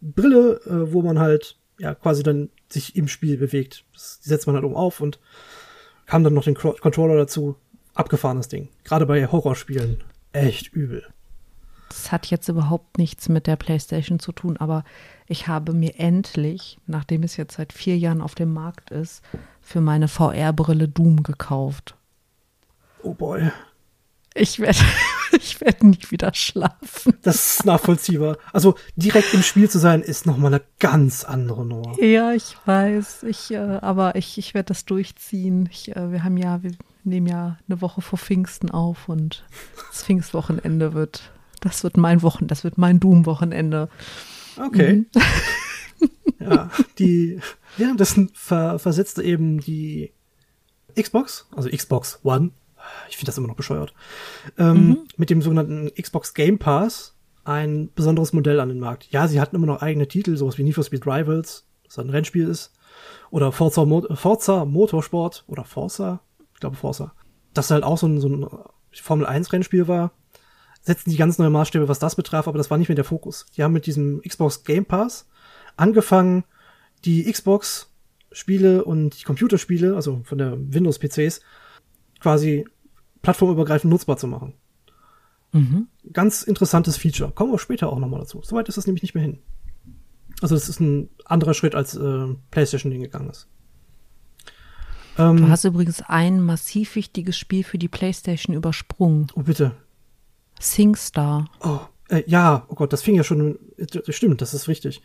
Brille, 0.00 0.60
äh, 0.64 0.92
wo 0.92 1.02
man 1.02 1.18
halt 1.18 1.58
ja 1.78 1.94
quasi 1.94 2.22
dann 2.22 2.48
sich 2.70 2.96
im 2.96 3.06
Spiel 3.06 3.36
bewegt. 3.36 3.84
Das, 3.92 4.20
die 4.24 4.30
setzt 4.30 4.46
man 4.46 4.56
halt 4.56 4.64
oben 4.64 4.76
auf 4.76 5.00
und 5.00 5.18
kam 6.12 6.24
dann 6.24 6.34
noch 6.34 6.44
den 6.44 6.56
Controller 6.56 7.16
dazu. 7.16 7.56
Abgefahrenes 7.94 8.48
Ding. 8.48 8.68
Gerade 8.84 9.06
bei 9.06 9.26
Horrorspielen. 9.26 10.04
Echt 10.32 10.70
übel. 10.70 11.06
Das 11.88 12.12
hat 12.12 12.26
jetzt 12.26 12.50
überhaupt 12.50 12.98
nichts 12.98 13.30
mit 13.30 13.46
der 13.46 13.56
PlayStation 13.56 14.18
zu 14.18 14.32
tun, 14.32 14.58
aber 14.58 14.84
ich 15.26 15.48
habe 15.48 15.72
mir 15.72 15.98
endlich, 15.98 16.76
nachdem 16.86 17.22
es 17.22 17.38
jetzt 17.38 17.56
seit 17.56 17.72
vier 17.72 17.96
Jahren 17.96 18.20
auf 18.20 18.34
dem 18.34 18.52
Markt 18.52 18.90
ist, 18.90 19.22
für 19.62 19.80
meine 19.80 20.06
VR-Brille 20.06 20.86
Doom 20.86 21.22
gekauft. 21.22 21.96
Oh 23.02 23.14
boy. 23.14 23.50
Ich 24.34 24.60
werde 24.60 24.78
ich 25.32 25.60
werde 25.60 25.86
nie 25.86 25.98
wieder 26.10 26.32
schlafen. 26.34 27.14
Das 27.22 27.58
ist 27.58 27.64
nachvollziehbar. 27.64 28.38
Also 28.52 28.74
direkt 28.96 29.34
im 29.34 29.42
Spiel 29.42 29.68
zu 29.70 29.78
sein, 29.78 30.02
ist 30.02 30.26
nochmal 30.26 30.54
eine 30.54 30.62
ganz 30.78 31.24
andere 31.24 31.64
Nummer. 31.64 32.00
Ja, 32.02 32.32
ich 32.32 32.56
weiß. 32.64 33.24
Ich, 33.24 33.50
äh, 33.50 33.56
aber 33.56 34.16
ich, 34.16 34.38
ich 34.38 34.54
werde 34.54 34.68
das 34.68 34.84
durchziehen. 34.84 35.68
Ich, 35.70 35.94
äh, 35.94 36.12
wir 36.12 36.24
haben 36.24 36.36
ja, 36.36 36.62
wir 36.62 36.72
nehmen 37.04 37.26
ja 37.26 37.58
eine 37.68 37.80
Woche 37.80 38.00
vor 38.00 38.18
Pfingsten 38.18 38.70
auf 38.70 39.08
und 39.08 39.44
das 39.90 40.04
Pfingstwochenende 40.04 40.94
wird, 40.94 41.30
das 41.60 41.84
wird 41.84 41.96
mein 41.96 42.22
Wochen, 42.22 42.46
das 42.46 42.64
wird 42.64 42.78
mein 42.78 43.00
Doom-Wochenende. 43.00 43.88
Okay. 44.56 44.92
Mhm. 44.94 45.06
ja, 46.40 46.70
die, 46.98 47.40
währenddessen 47.76 48.30
ver, 48.34 48.78
versetzte 48.78 49.22
eben 49.22 49.60
die 49.60 50.12
Xbox, 50.98 51.46
also 51.54 51.68
Xbox 51.70 52.20
One, 52.22 52.50
ich 53.08 53.16
finde 53.16 53.26
das 53.26 53.38
immer 53.38 53.48
noch 53.48 53.56
bescheuert, 53.56 53.94
ähm, 54.58 54.88
mhm. 54.88 54.98
mit 55.16 55.30
dem 55.30 55.42
sogenannten 55.42 55.90
Xbox 55.94 56.34
Game 56.34 56.58
Pass 56.58 57.16
ein 57.44 57.90
besonderes 57.94 58.32
Modell 58.32 58.60
an 58.60 58.68
den 58.68 58.78
Markt. 58.78 59.08
Ja, 59.10 59.26
sie 59.26 59.40
hatten 59.40 59.56
immer 59.56 59.66
noch 59.66 59.82
eigene 59.82 60.08
Titel, 60.08 60.36
sowas 60.36 60.58
wie 60.58 60.62
Need 60.62 60.74
for 60.74 60.84
Speed 60.84 61.06
Rivals, 61.06 61.66
das 61.84 61.98
ein 61.98 62.10
Rennspiel 62.10 62.48
ist, 62.48 62.72
oder 63.30 63.52
Forza, 63.52 63.84
Mo 63.84 64.06
Forza 64.14 64.64
Motorsport 64.64 65.44
oder 65.48 65.64
Forza, 65.64 66.20
ich 66.54 66.60
glaube 66.60 66.76
Forza, 66.76 67.12
das 67.54 67.70
halt 67.70 67.84
auch 67.84 67.98
so 67.98 68.06
ein, 68.06 68.20
so 68.20 68.28
ein 68.28 68.46
Formel 68.92 69.26
1 69.26 69.52
Rennspiel 69.52 69.88
war, 69.88 70.12
setzten 70.82 71.10
die 71.10 71.16
ganz 71.16 71.38
neue 71.38 71.50
Maßstäbe, 71.50 71.88
was 71.88 71.98
das 71.98 72.16
betraf, 72.16 72.48
aber 72.48 72.58
das 72.58 72.70
war 72.70 72.78
nicht 72.78 72.88
mehr 72.88 72.96
der 72.96 73.04
Fokus. 73.04 73.46
Die 73.56 73.62
haben 73.62 73.72
mit 73.72 73.86
diesem 73.86 74.20
Xbox 74.22 74.64
Game 74.64 74.84
Pass 74.84 75.28
angefangen, 75.76 76.44
die 77.04 77.30
Xbox 77.30 77.88
Spiele 78.32 78.84
und 78.84 79.20
die 79.20 79.24
Computerspiele, 79.24 79.94
also 79.94 80.22
von 80.24 80.38
der 80.38 80.56
Windows 80.56 80.98
PCs, 80.98 81.40
quasi 82.22 82.64
plattformübergreifend 83.22 83.90
nutzbar 83.90 84.16
zu 84.16 84.26
machen. 84.26 84.54
Mhm. 85.52 85.88
Ganz 86.12 86.42
interessantes 86.42 86.96
Feature. 86.96 87.32
Kommen 87.32 87.52
wir 87.52 87.58
später 87.58 87.90
auch 87.92 87.98
nochmal 87.98 88.20
dazu. 88.20 88.40
Soweit 88.42 88.68
ist 88.68 88.78
das 88.78 88.86
nämlich 88.86 89.02
nicht 89.02 89.14
mehr 89.14 89.24
hin. 89.24 89.38
Also 90.40 90.54
das 90.54 90.68
ist 90.68 90.80
ein 90.80 91.10
anderer 91.24 91.54
Schritt, 91.54 91.74
als 91.74 91.94
äh, 91.94 92.26
PlayStation 92.50 92.90
hingegangen 92.90 93.30
ist. 93.30 93.48
Ähm, 95.18 95.36
du 95.36 95.48
hast 95.48 95.64
übrigens 95.64 96.02
ein 96.02 96.40
massiv 96.40 96.94
wichtiges 96.96 97.36
Spiel 97.36 97.64
für 97.64 97.78
die 97.78 97.88
PlayStation 97.88 98.56
übersprungen. 98.56 99.26
Oh, 99.34 99.42
bitte. 99.42 99.72
SingStar. 100.58 101.50
Oh, 101.60 101.80
äh, 102.08 102.22
ja, 102.26 102.64
oh 102.68 102.74
Gott, 102.74 102.92
das 102.92 103.02
fing 103.02 103.14
ja 103.14 103.24
schon. 103.24 103.58
Das 103.76 104.14
stimmt, 104.16 104.40
das 104.40 104.54
ist 104.54 104.68
richtig. 104.68 105.02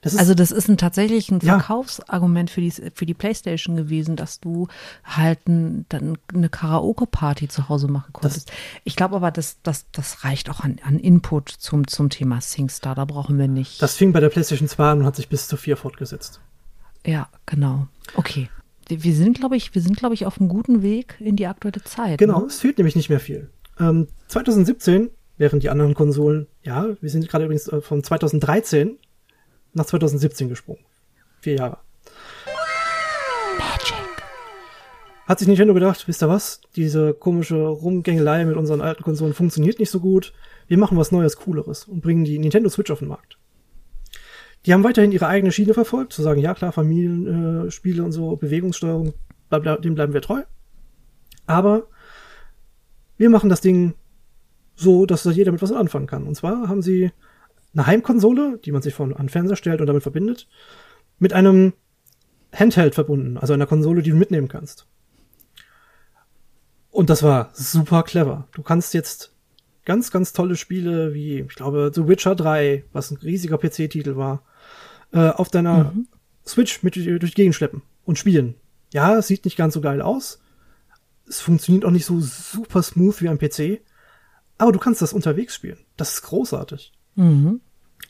Das 0.00 0.16
also 0.16 0.34
das 0.34 0.50
ist 0.50 0.68
ein, 0.68 0.76
tatsächlich 0.76 1.30
ein 1.30 1.40
Verkaufsargument 1.40 2.50
ja. 2.50 2.54
für, 2.54 2.60
die, 2.60 2.70
für 2.70 3.06
die 3.06 3.14
Playstation 3.14 3.76
gewesen, 3.76 4.16
dass 4.16 4.40
du 4.40 4.68
halt 5.04 5.46
ein, 5.48 5.86
dann 5.88 6.18
eine 6.32 6.48
Karaoke-Party 6.48 7.48
zu 7.48 7.68
Hause 7.68 7.88
machen 7.88 8.12
konntest. 8.12 8.48
Das, 8.48 8.56
ich 8.84 8.96
glaube 8.96 9.16
aber, 9.16 9.30
das, 9.30 9.58
das, 9.62 9.86
das 9.92 10.24
reicht 10.24 10.50
auch 10.50 10.60
an, 10.60 10.76
an 10.84 10.98
Input 10.98 11.48
zum, 11.48 11.86
zum 11.86 12.10
Thema 12.10 12.40
SingStar. 12.40 12.94
Da 12.94 13.04
brauchen 13.04 13.38
wir 13.38 13.48
nicht. 13.48 13.82
Das 13.82 13.96
fing 13.96 14.12
bei 14.12 14.20
der 14.20 14.28
Playstation 14.28 14.68
2 14.68 14.90
an 14.90 14.98
und 15.00 15.06
hat 15.06 15.16
sich 15.16 15.28
bis 15.28 15.48
zu 15.48 15.56
4 15.56 15.76
fortgesetzt. 15.76 16.40
Ja, 17.04 17.28
genau. 17.46 17.88
Okay. 18.14 18.48
Wir 18.88 19.14
sind, 19.14 19.38
glaube 19.38 19.56
ich, 19.56 19.74
wir 19.74 19.82
sind, 19.82 19.96
glaube 19.96 20.14
ich, 20.14 20.24
auf 20.24 20.40
einem 20.40 20.48
guten 20.48 20.82
Weg 20.82 21.16
in 21.20 21.36
die 21.36 21.46
aktuelle 21.46 21.82
Zeit. 21.84 22.18
Genau, 22.18 22.40
ne? 22.40 22.46
es 22.46 22.60
fehlt 22.60 22.78
nämlich 22.78 22.96
nicht 22.96 23.10
mehr 23.10 23.20
viel. 23.20 23.50
Ähm, 23.78 24.08
2017, 24.28 25.10
während 25.36 25.62
die 25.62 25.70
anderen 25.70 25.94
Konsolen, 25.94 26.46
ja, 26.62 26.86
wir 27.00 27.10
sind 27.10 27.28
gerade 27.28 27.44
übrigens 27.44 27.68
äh, 27.68 27.80
von 27.80 28.02
2013 28.02 28.96
nach 29.74 29.86
2017 29.86 30.48
gesprungen. 30.48 30.84
Vier 31.40 31.56
Jahre. 31.56 31.78
Magic. 33.58 33.94
Hat 35.26 35.38
sich 35.38 35.48
Nintendo 35.48 35.74
gedacht, 35.74 36.08
wisst 36.08 36.22
ihr 36.22 36.28
was? 36.28 36.60
Diese 36.74 37.12
komische 37.12 37.66
Rumgängelei 37.66 38.44
mit 38.44 38.56
unseren 38.56 38.80
alten 38.80 39.02
Konsolen 39.02 39.34
funktioniert 39.34 39.78
nicht 39.78 39.90
so 39.90 40.00
gut. 40.00 40.32
Wir 40.68 40.78
machen 40.78 40.96
was 40.96 41.12
Neues, 41.12 41.36
Cooleres 41.36 41.84
und 41.84 42.00
bringen 42.00 42.24
die 42.24 42.38
Nintendo 42.38 42.68
Switch 42.68 42.90
auf 42.90 43.00
den 43.00 43.08
Markt. 43.08 43.38
Die 44.66 44.72
haben 44.72 44.84
weiterhin 44.84 45.12
ihre 45.12 45.28
eigene 45.28 45.52
Schiene 45.52 45.74
verfolgt, 45.74 46.12
zu 46.12 46.22
sagen, 46.22 46.40
ja 46.40 46.54
klar, 46.54 46.72
Familienspiele 46.72 48.02
äh, 48.02 48.04
und 48.04 48.12
so, 48.12 48.36
Bewegungssteuerung, 48.36 49.14
dem 49.50 49.94
bleiben 49.94 50.12
wir 50.12 50.22
treu. 50.22 50.42
Aber 51.46 51.88
wir 53.16 53.30
machen 53.30 53.48
das 53.48 53.60
Ding 53.60 53.94
so, 54.74 55.06
dass 55.06 55.22
da 55.24 55.30
jeder 55.30 55.52
mit 55.52 55.62
was 55.62 55.72
anfangen 55.72 56.06
kann. 56.06 56.26
Und 56.26 56.34
zwar 56.36 56.68
haben 56.68 56.82
sie 56.82 57.12
eine 57.74 57.86
Heimkonsole, 57.86 58.58
die 58.64 58.72
man 58.72 58.82
sich 58.82 58.94
von 58.94 59.14
an 59.14 59.28
Fernseher 59.28 59.56
stellt 59.56 59.80
und 59.80 59.86
damit 59.86 60.02
verbindet, 60.02 60.48
mit 61.18 61.32
einem 61.32 61.72
Handheld 62.52 62.94
verbunden, 62.94 63.36
also 63.36 63.52
einer 63.52 63.66
Konsole, 63.66 64.02
die 64.02 64.10
du 64.10 64.16
mitnehmen 64.16 64.48
kannst. 64.48 64.86
Und 66.90 67.10
das 67.10 67.22
war 67.22 67.50
super 67.52 68.02
clever. 68.02 68.48
Du 68.52 68.62
kannst 68.62 68.94
jetzt 68.94 69.32
ganz, 69.84 70.10
ganz 70.10 70.32
tolle 70.32 70.56
Spiele 70.56 71.14
wie, 71.14 71.40
ich 71.40 71.54
glaube, 71.54 71.90
The 71.94 72.08
Witcher 72.08 72.34
3, 72.34 72.84
was 72.92 73.10
ein 73.10 73.18
riesiger 73.18 73.58
PC-Titel 73.58 74.16
war, 74.16 74.42
äh, 75.12 75.28
auf 75.30 75.48
deiner 75.50 75.92
mhm. 75.92 76.08
Switch 76.46 76.82
mit 76.82 76.96
durch 76.96 77.04
die 77.04 77.30
Gegend 77.30 77.54
schleppen 77.54 77.82
und 78.04 78.18
spielen. 78.18 78.54
Ja, 78.92 79.16
es 79.16 79.26
sieht 79.26 79.44
nicht 79.44 79.56
ganz 79.56 79.74
so 79.74 79.80
geil 79.80 80.00
aus. 80.00 80.40
Es 81.28 81.40
funktioniert 81.40 81.84
auch 81.84 81.90
nicht 81.90 82.06
so 82.06 82.20
super 82.20 82.82
smooth 82.82 83.20
wie 83.20 83.28
am 83.28 83.38
PC. 83.38 83.82
Aber 84.56 84.72
du 84.72 84.78
kannst 84.78 85.02
das 85.02 85.12
unterwegs 85.12 85.54
spielen. 85.54 85.78
Das 85.96 86.14
ist 86.14 86.22
großartig. 86.22 86.92
Mhm. 87.18 87.60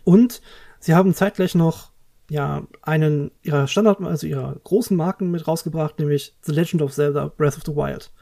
Und 0.05 0.41
sie 0.81 0.95
haben 0.95 1.15
zeitgleich 1.15 1.55
noch 1.55 1.91
ja 2.31 2.67
einen 2.83 3.31
ihrer 3.43 3.67
Standard, 3.67 4.03
also 4.03 4.27
ihrer 4.27 4.55
großen 4.63 4.97
Marken 4.97 5.31
mit 5.31 5.49
rausgebracht, 5.49 5.99
nämlich 5.99 6.37
The 6.43 6.53
Legend 6.53 6.83
of 6.83 6.93
Zelda 6.93 7.33
Breath 7.35 7.57
of 7.57 7.63
the 7.65 7.75
Wild, 7.75 8.13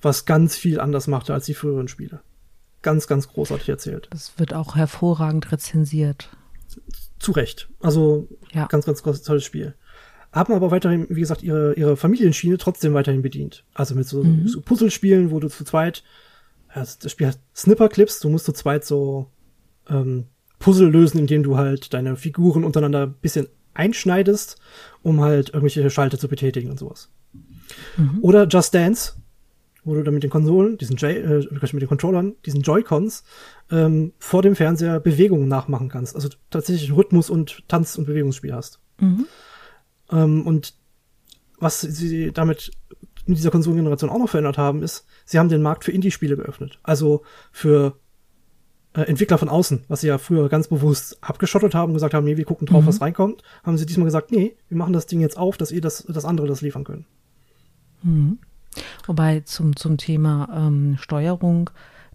was 0.00 0.24
ganz 0.24 0.56
viel 0.56 0.80
anders 0.80 1.06
machte 1.06 1.32
als 1.32 1.46
die 1.46 1.54
früheren 1.54 1.88
Spiele. 1.88 2.20
Ganz, 2.82 3.06
ganz 3.06 3.28
großartig 3.28 3.68
erzählt. 3.68 4.08
Das 4.10 4.32
wird 4.38 4.52
auch 4.52 4.74
hervorragend 4.74 5.52
rezensiert. 5.52 6.30
Zu 7.20 7.30
Recht. 7.32 7.68
Also 7.80 8.26
ja. 8.52 8.66
ganz, 8.66 8.84
ganz 8.84 9.02
tolles 9.02 9.44
Spiel. 9.44 9.74
Haben 10.32 10.54
aber 10.54 10.72
weiterhin, 10.72 11.06
wie 11.08 11.20
gesagt, 11.20 11.44
ihre, 11.44 11.74
ihre 11.74 11.96
Familienschiene 11.96 12.58
trotzdem 12.58 12.94
weiterhin 12.94 13.22
bedient. 13.22 13.64
Also 13.74 13.94
mit 13.94 14.08
so, 14.08 14.24
mhm. 14.24 14.48
so 14.48 14.60
Puzzlespielen, 14.60 15.30
wo 15.30 15.38
du 15.38 15.48
zu 15.48 15.64
zweit, 15.64 16.02
das 16.74 16.98
Spiel 17.06 17.28
heißt 17.28 17.40
Snipper 17.54 17.88
Clips, 17.88 18.18
du 18.18 18.30
musst 18.30 18.46
zu 18.46 18.52
zweit 18.52 18.84
so 18.84 19.30
ähm, 19.88 20.26
Puzzle 20.58 20.90
lösen, 20.90 21.18
indem 21.18 21.42
du 21.42 21.56
halt 21.56 21.92
deine 21.92 22.16
Figuren 22.16 22.64
untereinander 22.64 23.06
ein 23.06 23.14
bisschen 23.14 23.48
einschneidest, 23.74 24.58
um 25.02 25.20
halt 25.20 25.48
irgendwelche 25.48 25.88
Schalter 25.90 26.18
zu 26.18 26.28
betätigen 26.28 26.70
und 26.70 26.78
sowas. 26.78 27.10
Mhm. 27.96 28.18
Oder 28.20 28.46
Just 28.46 28.74
Dance, 28.74 29.14
wo 29.84 29.94
du 29.94 30.02
dann 30.02 30.14
mit 30.14 30.22
den 30.22 30.30
Konsolen, 30.30 30.78
diesen 30.78 30.96
J 30.96 31.10
äh, 31.10 31.46
mit 31.50 31.82
den 31.82 31.88
Controllern, 31.88 32.34
diesen 32.46 32.62
Joy-Cons, 32.62 33.24
ähm, 33.70 34.12
vor 34.18 34.42
dem 34.42 34.54
Fernseher 34.54 35.00
Bewegungen 35.00 35.48
nachmachen 35.48 35.88
kannst. 35.88 36.14
Also 36.14 36.28
tatsächlich 36.50 36.94
Rhythmus 36.94 37.30
und 37.30 37.64
Tanz- 37.68 37.96
und 37.96 38.06
Bewegungsspiel 38.06 38.54
hast. 38.54 38.78
Mhm. 39.00 39.26
Ähm, 40.10 40.46
und 40.46 40.74
was 41.58 41.80
sie 41.80 42.32
damit 42.32 42.70
in 43.26 43.34
dieser 43.34 43.50
Konsolengeneration 43.50 44.10
auch 44.10 44.18
noch 44.18 44.28
verändert 44.28 44.58
haben, 44.58 44.82
ist, 44.82 45.06
sie 45.24 45.38
haben 45.38 45.48
den 45.48 45.62
Markt 45.62 45.84
für 45.84 45.92
Indie-Spiele 45.92 46.36
geöffnet. 46.36 46.78
Also 46.82 47.22
für 47.52 47.98
äh, 48.94 49.02
Entwickler 49.02 49.38
von 49.38 49.48
außen, 49.48 49.84
was 49.88 50.02
sie 50.02 50.08
ja 50.08 50.18
früher 50.18 50.48
ganz 50.48 50.68
bewusst 50.68 51.18
abgeschottet 51.22 51.74
haben, 51.74 51.94
gesagt 51.94 52.14
haben, 52.14 52.24
nee, 52.24 52.36
wir 52.36 52.44
gucken 52.44 52.66
drauf, 52.66 52.82
mhm. 52.82 52.88
was 52.88 53.00
reinkommt, 53.00 53.42
haben 53.64 53.78
sie 53.78 53.86
diesmal 53.86 54.06
gesagt, 54.06 54.30
nee, 54.30 54.56
wir 54.68 54.76
machen 54.76 54.92
das 54.92 55.06
Ding 55.06 55.20
jetzt 55.20 55.38
auf, 55.38 55.56
dass 55.56 55.70
ihr 55.70 55.80
das, 55.80 56.04
das 56.08 56.24
andere 56.24 56.46
das 56.46 56.60
liefern 56.60 56.84
können. 56.84 57.06
Mhm. 58.02 58.38
Wobei 59.06 59.40
zum, 59.40 59.76
zum 59.76 59.96
Thema 59.96 60.48
ähm, 60.54 60.96
Steuerung, 60.98 61.70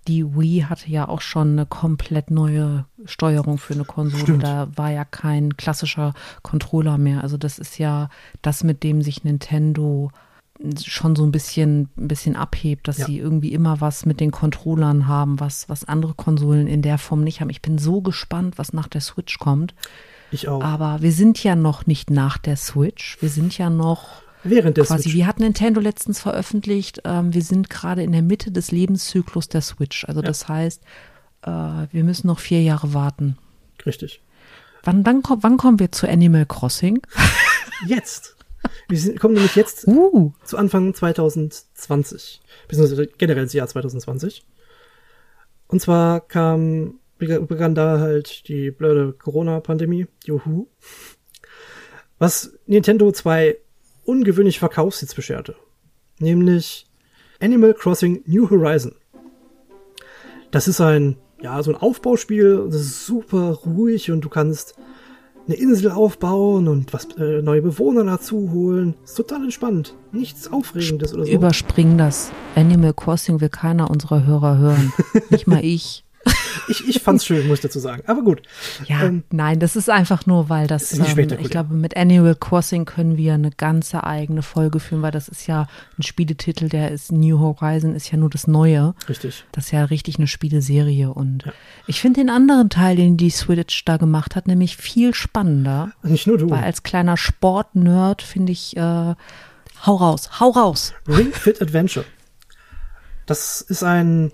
die 0.08 0.36
Wii 0.36 0.62
hatte 0.62 0.90
ja 0.90 1.08
auch 1.08 1.22
schon 1.22 1.52
eine 1.52 1.66
komplett 1.66 2.32
neue 2.32 2.86
Steuerung 3.06 3.58
für 3.58 3.74
eine 3.74 3.84
Konsole. 3.84 4.24
Stimmt. 4.24 4.44
Da 4.44 4.70
war 4.76 4.92
ja 4.92 5.04
kein 5.04 5.58
klassischer 5.58 6.14
Controller 6.44 6.98
mehr. 6.98 7.24
Also 7.24 7.38
das 7.38 7.60
ist 7.60 7.78
ja 7.78 8.10
das, 8.42 8.64
mit 8.64 8.84
dem 8.84 9.02
sich 9.02 9.24
Nintendo 9.24 10.12
schon 10.84 11.16
so 11.16 11.24
ein 11.24 11.32
bisschen, 11.32 11.90
ein 11.98 12.08
bisschen 12.08 12.36
abhebt, 12.36 12.88
dass 12.88 12.98
ja. 12.98 13.06
sie 13.06 13.20
irgendwie 13.20 13.54
immer 13.54 13.82
was 13.82 14.06
mit 14.06 14.20
den 14.20 14.32
Controllern 14.32 15.08
haben, 15.08 15.40
was, 15.40 15.70
was 15.70 15.86
andere 15.86 16.14
Konsolen 16.14 16.68
in 16.68 16.82
der 16.82 16.98
Form 16.98 17.24
nicht 17.24 17.42
haben. 17.42 17.50
Ich 17.50 17.62
bin 17.62 17.78
so 17.78 18.02
gespannt, 18.02 18.58
was 18.58 18.74
nach 18.74 18.88
der 18.88 19.02
Switch 19.02 19.38
kommt. 19.38 19.76
Ich 20.32 20.48
auch. 20.48 20.62
Aber 20.62 21.02
wir 21.02 21.12
sind 21.12 21.44
ja 21.44 21.56
noch 21.56 21.86
nicht 21.86 22.10
nach 22.10 22.38
der 22.38 22.58
Switch. 22.58 23.18
Wir 23.22 23.30
sind 23.30 23.58
ja 23.58 23.70
noch 23.70 24.22
während 24.44 24.78
der 24.78 24.86
quasi, 24.86 25.04
Switch. 25.04 25.16
Wie 25.16 25.26
hat 25.26 25.40
Nintendo 25.40 25.80
letztens 25.80 26.20
veröffentlicht, 26.20 27.02
ähm, 27.06 27.34
wir 27.34 27.44
sind 27.44 27.70
gerade 27.70 28.04
in 28.04 28.12
der 28.12 28.24
Mitte 28.24 28.52
des 28.52 28.72
Lebenszyklus 28.72 29.50
der 29.50 29.62
Switch. 29.62 30.06
Also 30.06 30.22
ja. 30.22 30.28
das 30.28 30.48
heißt, 30.48 30.82
äh, 31.44 31.50
wir 31.50 32.04
müssen 32.04 32.28
noch 32.28 32.40
vier 32.40 32.62
Jahre 32.62 32.94
warten. 32.94 33.38
Richtig. 33.86 34.22
Wann, 34.84 35.04
dann, 35.04 35.22
wann 35.24 35.58
kommen 35.58 35.80
wir 35.80 35.92
zu 35.92 36.08
Animal 36.08 36.46
Crossing? 36.46 37.02
Jetzt. 37.88 38.37
Wir 38.90 38.98
sind, 38.98 39.20
kommen 39.20 39.34
nämlich 39.34 39.56
jetzt 39.56 39.88
uh. 39.88 40.34
zu 40.44 40.58
Anfang 40.58 40.94
2020, 40.94 42.42
beziehungsweise 42.68 43.08
generell 43.08 43.44
ins 43.44 43.54
Jahr 43.54 43.68
2020. 43.68 44.46
Und 45.68 45.82
zwar 45.82 46.22
kam, 46.22 47.00
begann 47.18 47.76
da 47.76 48.00
halt 48.00 48.48
die 48.48 48.72
blöde 48.72 49.14
Corona-Pandemie, 49.14 50.08
juhu, 50.24 50.68
was 52.20 52.58
Nintendo 52.66 53.12
zwei 53.12 53.58
ungewöhnliche 54.06 54.60
Verkaufshits 54.60 55.14
bescherte. 55.14 55.56
Nämlich 56.20 56.88
Animal 57.40 57.74
Crossing 57.74 58.24
New 58.26 58.50
Horizon. 58.50 58.96
Das 60.52 60.68
ist 60.68 60.80
ein, 60.80 61.18
ja, 61.42 61.62
so 61.62 61.72
ein 61.72 61.78
Aufbauspiel, 61.78 62.68
das 62.68 62.82
ist 62.82 63.06
super 63.06 63.60
ruhig 63.66 64.10
und 64.12 64.22
du 64.22 64.30
kannst 64.30 64.76
eine 65.48 65.56
Insel 65.56 65.92
aufbauen 65.92 66.68
und 66.68 66.94
was 66.94 67.08
äh, 67.18 67.42
neue 67.42 67.62
Bewohner 67.62 68.04
dazu 68.04 68.52
holen. 68.52 68.96
Ist 69.04 69.16
total 69.16 69.44
entspannt. 69.44 69.96
Nichts 70.12 70.52
Aufregendes 70.52 71.14
oder 71.14 71.26
so. 71.26 71.32
Überspringen 71.32 71.98
das. 71.98 72.32
Animal 72.56 72.94
Crossing 72.94 73.40
will 73.40 73.50
keiner 73.50 73.90
unserer 73.90 74.26
Hörer 74.26 74.58
hören. 74.58 74.94
Nicht 75.30 75.48
mal 75.48 75.60
ich 75.64 76.04
ich, 76.68 76.88
ich 76.88 77.02
fand's 77.02 77.26
schön, 77.26 77.48
muss 77.48 77.60
ich 77.60 77.64
dazu 77.64 77.80
sagen. 77.80 78.04
Aber 78.08 78.22
gut. 78.22 78.42
Ja, 78.86 79.04
ähm, 79.04 79.24
nein, 79.32 79.60
das 79.60 79.76
ist 79.76 79.90
einfach 79.90 80.26
nur, 80.26 80.50
weil 80.50 80.68
das, 80.68 80.94
ähm, 80.94 81.06
ich 81.40 81.50
glaube, 81.50 81.74
mit 81.74 81.96
Animal 81.96 82.36
Crossing 82.36 82.86
können 82.86 83.18
wir 83.18 83.34
eine 83.34 83.52
ganze 83.52 84.04
eigene 84.04 84.42
Folge 84.42 84.80
führen, 84.80 85.02
weil 85.02 85.12
das 85.12 85.28
ist 85.28 85.48
ja 85.48 85.68
ein 85.98 86.04
Spieletitel, 86.04 86.70
der 86.70 86.92
ist 86.92 87.12
New 87.12 87.40
Horizon, 87.40 87.96
ist 87.96 88.12
ja 88.12 88.18
nur 88.18 88.30
das 88.30 88.48
Neue. 88.48 88.96
Richtig. 89.08 89.46
Das 89.52 89.66
ist 89.66 89.72
ja 89.72 89.86
richtig 89.86 90.18
eine 90.18 90.28
Spieleserie 90.28 91.12
und 91.12 91.46
ja. 91.46 91.54
ich 91.88 92.02
finde 92.02 92.22
den 92.22 92.30
anderen 92.30 92.70
Teil, 92.70 92.96
den 92.96 93.18
die 93.18 93.30
Switch 93.30 93.86
da 93.86 93.98
gemacht 93.98 94.36
hat, 94.36 94.48
nämlich 94.48 94.78
viel 94.78 95.14
spannender. 95.14 95.92
Nicht 96.04 96.28
nur 96.28 96.38
du. 96.38 96.50
Weil 96.50 96.64
als 96.64 96.84
kleiner 96.84 97.18
Sportnerd 97.18 98.22
finde 98.22 98.52
ich, 98.52 98.76
äh, 98.78 98.82
hau 99.86 99.96
raus, 99.96 100.40
hau 100.40 100.50
raus. 100.50 100.94
Ring 101.08 101.32
Fit 101.32 101.62
Adventure. 101.62 102.06
Das 103.26 103.62
ist 103.62 103.84
ein 103.84 104.32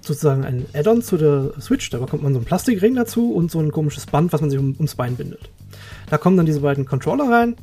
sozusagen 0.00 0.44
ein 0.44 0.66
Add-on 0.74 1.02
zu 1.02 1.16
der 1.16 1.52
Switch. 1.60 1.90
Da 1.90 1.98
bekommt 1.98 2.22
man 2.22 2.32
so 2.32 2.38
einen 2.38 2.46
Plastikring 2.46 2.94
dazu 2.94 3.32
und 3.32 3.50
so 3.50 3.60
ein 3.60 3.72
komisches 3.72 4.06
Band, 4.06 4.32
was 4.32 4.40
man 4.40 4.50
sich 4.50 4.58
um, 4.58 4.74
ums 4.74 4.94
Bein 4.94 5.16
bindet. 5.16 5.50
Da 6.10 6.18
kommen 6.18 6.36
dann 6.36 6.46
diese 6.46 6.60
beiden 6.60 6.84
Controller 6.84 7.30
rein. 7.30 7.56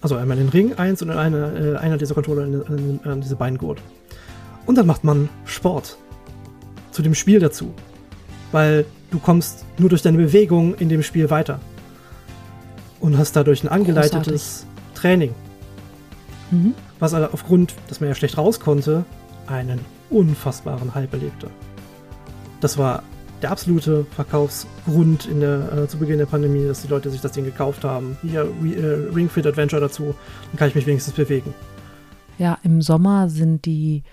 Also 0.00 0.16
einmal 0.16 0.36
in 0.38 0.46
den 0.46 0.50
Ring 0.50 0.74
eins 0.74 1.00
und 1.02 1.10
eine, 1.10 1.76
äh, 1.76 1.76
einer 1.78 1.96
dieser 1.96 2.14
Controller 2.14 2.44
in, 2.44 2.62
in, 2.62 3.00
in 3.04 3.20
diese 3.20 3.36
Beingurt. 3.36 3.80
Und 4.66 4.76
dann 4.76 4.86
macht 4.86 5.04
man 5.04 5.28
Sport 5.44 5.96
zu 6.90 7.02
dem 7.02 7.14
Spiel 7.14 7.40
dazu. 7.40 7.72
Weil 8.50 8.84
du 9.10 9.18
kommst 9.18 9.64
nur 9.78 9.88
durch 9.88 10.02
deine 10.02 10.18
Bewegung 10.18 10.74
in 10.74 10.88
dem 10.88 11.02
Spiel 11.02 11.30
weiter. 11.30 11.60
Und 13.00 13.18
hast 13.18 13.34
dadurch 13.34 13.64
ein 13.64 13.68
angeleitetes 13.68 14.22
Großartig. 14.22 15.00
Training. 15.00 15.34
Mhm. 16.50 16.74
Was 16.98 17.14
aufgrund, 17.14 17.74
dass 17.88 18.00
man 18.00 18.08
ja 18.08 18.14
schlecht 18.14 18.38
raus 18.38 18.60
konnte, 18.60 19.04
einen 19.46 19.80
unfassbaren 20.12 20.94
Hype 20.94 21.12
erlebte. 21.12 21.48
Das 22.60 22.78
war 22.78 23.02
der 23.42 23.50
absolute 23.50 24.06
Verkaufsgrund 24.14 25.26
in 25.26 25.40
der, 25.40 25.72
äh, 25.72 25.88
zu 25.88 25.98
Beginn 25.98 26.18
der 26.18 26.26
Pandemie, 26.26 26.66
dass 26.66 26.82
die 26.82 26.88
Leute 26.88 27.10
sich 27.10 27.20
das 27.20 27.32
Ding 27.32 27.44
gekauft 27.44 27.84
haben. 27.84 28.16
Hier 28.22 28.42
äh, 28.42 29.14
Ring 29.14 29.28
Fit 29.28 29.46
Adventure 29.46 29.80
dazu, 29.80 30.14
dann 30.50 30.58
kann 30.58 30.68
ich 30.68 30.74
mich 30.74 30.86
wenigstens 30.86 31.14
bewegen. 31.14 31.52
Ja, 32.38 32.58
im 32.62 32.82
Sommer 32.82 33.28
sind 33.28 33.66
die 33.66 34.04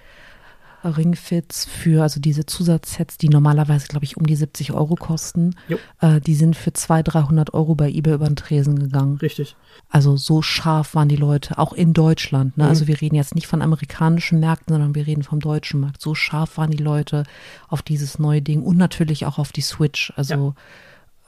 Ringfits 0.84 1.66
für, 1.66 2.04
also 2.04 2.20
diese 2.20 2.46
Zusatzsets, 2.46 3.18
die 3.18 3.30
normalerweise, 3.30 3.88
glaube 3.88 4.06
ich, 4.06 4.18
um 4.18 4.26
die 4.26 4.36
70 4.36 4.72
Euro 4.72 4.96
kosten, 4.96 5.56
äh, 6.00 6.22
die 6.22 6.36
sind 6.36 6.56
für 6.56 6.74
200, 6.74 7.14
300 7.14 7.54
Euro 7.54 7.76
bei 7.76 7.90
eBay 7.90 8.14
über 8.14 8.28
den 8.28 8.36
Tresen 8.36 8.80
gegangen. 8.80 9.18
Richtig. 9.18 9.56
Also 9.90 10.18
so 10.18 10.42
scharf 10.42 10.96
waren 10.96 11.10
die 11.10 11.16
Leute, 11.16 11.58
auch 11.58 11.74
in 11.74 11.94
Deutschland. 11.94 12.58
Ne? 12.58 12.64
Mhm. 12.64 12.70
Also 12.70 12.88
wir 12.88 13.02
reden 13.02 13.16
jetzt 13.16 13.36
nicht 13.36 13.48
von 13.48 13.62
amerikanischen 13.62 14.40
Märkten, 14.40 14.74
sondern 14.74 14.96
wir 14.96 15.08
reden 15.08 15.24
vom 15.24 15.40
deutschen 15.40 15.80
Markt. 15.80 16.02
So 16.02 16.16
scharf 16.16 16.58
waren 16.58 16.72
die 16.72 16.78
Leute 16.78 17.24
auf 17.68 17.82
dieses 17.82 18.20
neue 18.20 18.42
Ding 18.42 18.64
und 18.64 18.78
natürlich 18.78 19.26
auch 19.26 19.38
auf 19.38 19.52
die 19.52 19.62
Switch. 19.62 20.14
Also 20.16 20.56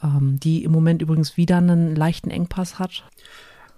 ja. 0.02 0.16
ähm, 0.16 0.40
die 0.40 0.64
im 0.64 0.72
Moment 0.72 1.02
übrigens 1.02 1.36
wieder 1.36 1.58
einen 1.58 1.94
leichten 1.94 2.30
Engpass 2.30 2.78
hat. 2.78 3.04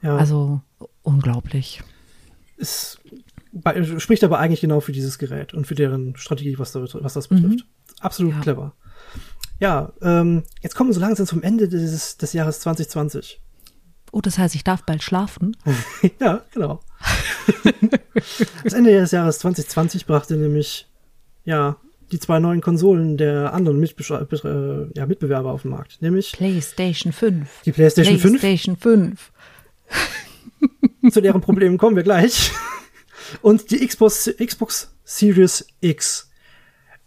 Ja. 0.02 0.16
Also 0.16 0.60
unglaublich. 1.02 1.82
Ist 2.56 3.00
spricht 3.98 4.24
aber 4.24 4.38
eigentlich 4.38 4.61
genau 4.61 4.80
für 4.80 4.92
dieses 4.92 5.18
Gerät 5.18 5.55
und 5.55 5.66
für 5.66 5.74
deren 5.74 6.16
Strategie, 6.16 6.59
was, 6.59 6.72
da, 6.72 6.84
was 6.92 7.14
das 7.14 7.28
betrifft. 7.28 7.61
Mhm. 7.61 8.00
Absolut 8.00 8.32
ja. 8.34 8.40
clever. 8.40 8.74
Ja, 9.61 9.92
ähm, 10.02 10.42
jetzt 10.61 10.74
kommen 10.74 10.90
wir 10.90 10.94
so 10.94 11.00
langsam 11.00 11.26
zum 11.26 11.42
Ende 11.42 11.68
des, 11.68 12.16
des 12.16 12.32
Jahres 12.32 12.61
2020. 12.61 13.40
Oh, 14.12 14.20
das 14.20 14.38
heißt, 14.38 14.55
ich 14.55 14.64
darf 14.64 14.82
bald 14.84 15.02
schlafen? 15.02 15.57
ja, 16.20 16.42
genau. 16.52 16.80
das 18.62 18.72
Ende 18.72 18.92
des 18.92 19.11
Jahres 19.11 19.38
2020 19.40 20.07
brachte 20.07 20.36
nämlich, 20.36 20.88
ja, 21.44 21.76
die 22.12 22.18
zwei 22.20 22.38
neuen 22.38 22.61
Konsolen 22.61 23.16
der 23.16 23.52
anderen 23.52 23.80
Mitbe 23.80 24.05
äh, 24.05 24.98
ja, 24.98 25.07
Mitbewerber 25.07 25.50
auf 25.50 25.62
den 25.62 25.72
Markt, 25.72 26.00
nämlich 26.00 26.32
PlayStation 26.32 27.12
5. 27.12 27.62
Die 27.64 27.72
PlayStation, 27.72 28.18
PlayStation 28.18 28.76
5. 28.76 29.32
5. 31.02 31.12
Zu 31.12 31.20
deren 31.20 31.40
Problemen 31.40 31.78
kommen 31.78 31.96
wir 31.96 32.02
gleich. 32.02 32.52
Und 33.42 33.70
die 33.70 33.86
Xbox, 33.86 34.30
Xbox 34.38 34.94
Series 35.04 35.66
X. 35.80 36.30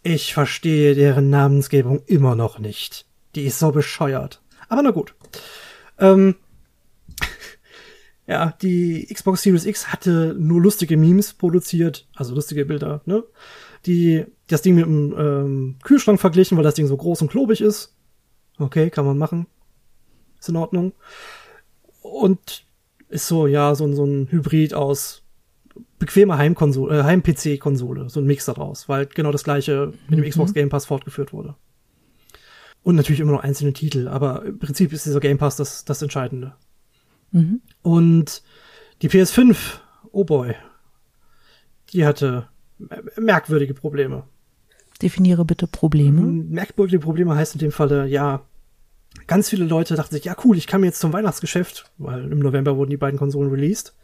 Ich 0.03 0.34
verstehe 0.34 0.95
deren 0.95 1.30
Namensgebung 1.30 2.01
immer 2.05 2.36
noch 2.36 2.59
nicht. 2.59 3.05
Die 3.36 3.45
ist 3.45 3.59
so 3.59 3.72
bescheuert. 3.72 4.41
Aber 4.70 4.82
na 4.82 4.91
gut. 4.91 5.15
Ähm, 5.99 6.36
ja, 8.28 8.53
die 8.61 9.07
Xbox 9.11 9.41
Series 9.43 9.65
X 9.65 9.88
hatte 9.91 10.36
nur 10.38 10.61
lustige 10.61 10.97
Memes 10.97 11.34
produziert, 11.34 12.07
also 12.15 12.36
lustige 12.36 12.65
Bilder, 12.65 13.01
ne? 13.05 13.24
Die 13.86 14.26
das 14.47 14.61
Ding 14.61 14.76
mit 14.76 14.86
dem 14.86 15.15
ähm, 15.18 15.76
Kühlschrank 15.84 16.20
verglichen, 16.20 16.57
weil 16.57 16.63
das 16.63 16.76
Ding 16.76 16.88
so 16.88 16.97
groß 16.97 17.22
und 17.22 17.32
klobig 17.32 17.61
ist. 17.61 17.95
Okay, 18.57 18.89
kann 18.89 19.05
man 19.05 19.18
machen. 19.18 19.47
Ist 20.39 20.49
in 20.49 20.55
Ordnung. 20.55 20.93
Und 22.01 22.65
ist 23.09 23.28
so, 23.28 23.47
ja, 23.47 23.76
so, 23.76 23.91
so 23.93 24.05
ein 24.05 24.28
Hybrid 24.32 24.74
aus 24.74 25.24
bequeme 26.00 26.38
Heimkonsole, 26.38 27.00
äh, 27.00 27.04
Heim-PC-Konsole, 27.04 28.10
so 28.10 28.20
ein 28.20 28.26
Mix 28.26 28.46
daraus, 28.46 28.88
weil 28.90 29.06
genau 29.08 29.32
das 29.32 29.44
gleiche 29.44 29.94
mit 30.08 30.20
dem 30.20 30.26
mhm. 30.26 30.30
Xbox 30.30 30.54
Game 30.54 30.70
Pass 30.70 30.86
fortgeführt 30.86 31.34
wurde. 31.34 31.56
Und 32.84 32.96
natürlich 32.96 33.20
immer 33.20 33.34
noch 33.34 33.44
einzelne 33.44 33.74
Titel, 33.74 34.08
aber 34.08 34.46
im 34.46 34.60
Prinzip 34.60 34.94
ist 34.94 35.06
dieser 35.06 35.20
Game 35.20 35.38
Pass 35.38 35.56
das, 35.58 35.86
das 35.86 36.02
Entscheidende. 36.02 36.56
Mhm. 37.32 37.62
Und 37.82 38.44
die 39.02 39.10
PS5, 39.10 39.58
oh 40.12 40.24
boy, 40.24 40.56
die 41.92 42.06
hatte 42.06 42.48
merkwürdige 43.18 43.74
Probleme. 43.74 44.24
Definiere 45.02 45.46
bitte 45.46 45.68
Probleme. 45.68 46.22
Merkwürdige 46.22 47.00
Probleme 47.00 47.36
heißt 47.36 47.54
in 47.56 47.60
dem 47.60 47.72
Falle, 47.72 48.08
ja, 48.08 48.46
ganz 49.28 49.50
viele 49.50 49.66
Leute 49.66 49.96
dachten 49.96 50.16
sich, 50.16 50.26
ja 50.26 50.36
cool, 50.44 50.58
ich 50.58 50.68
kann 50.68 50.82
mir 50.82 50.88
jetzt 50.88 51.00
zum 51.00 51.14
Weihnachtsgeschäft, 51.14 51.92
weil 51.98 52.32
im 52.32 52.40
November 52.40 52.78
wurden 52.78 52.90
die 52.90 52.98
beiden 52.98 53.20
Konsolen 53.20 53.52
released, 53.52 53.96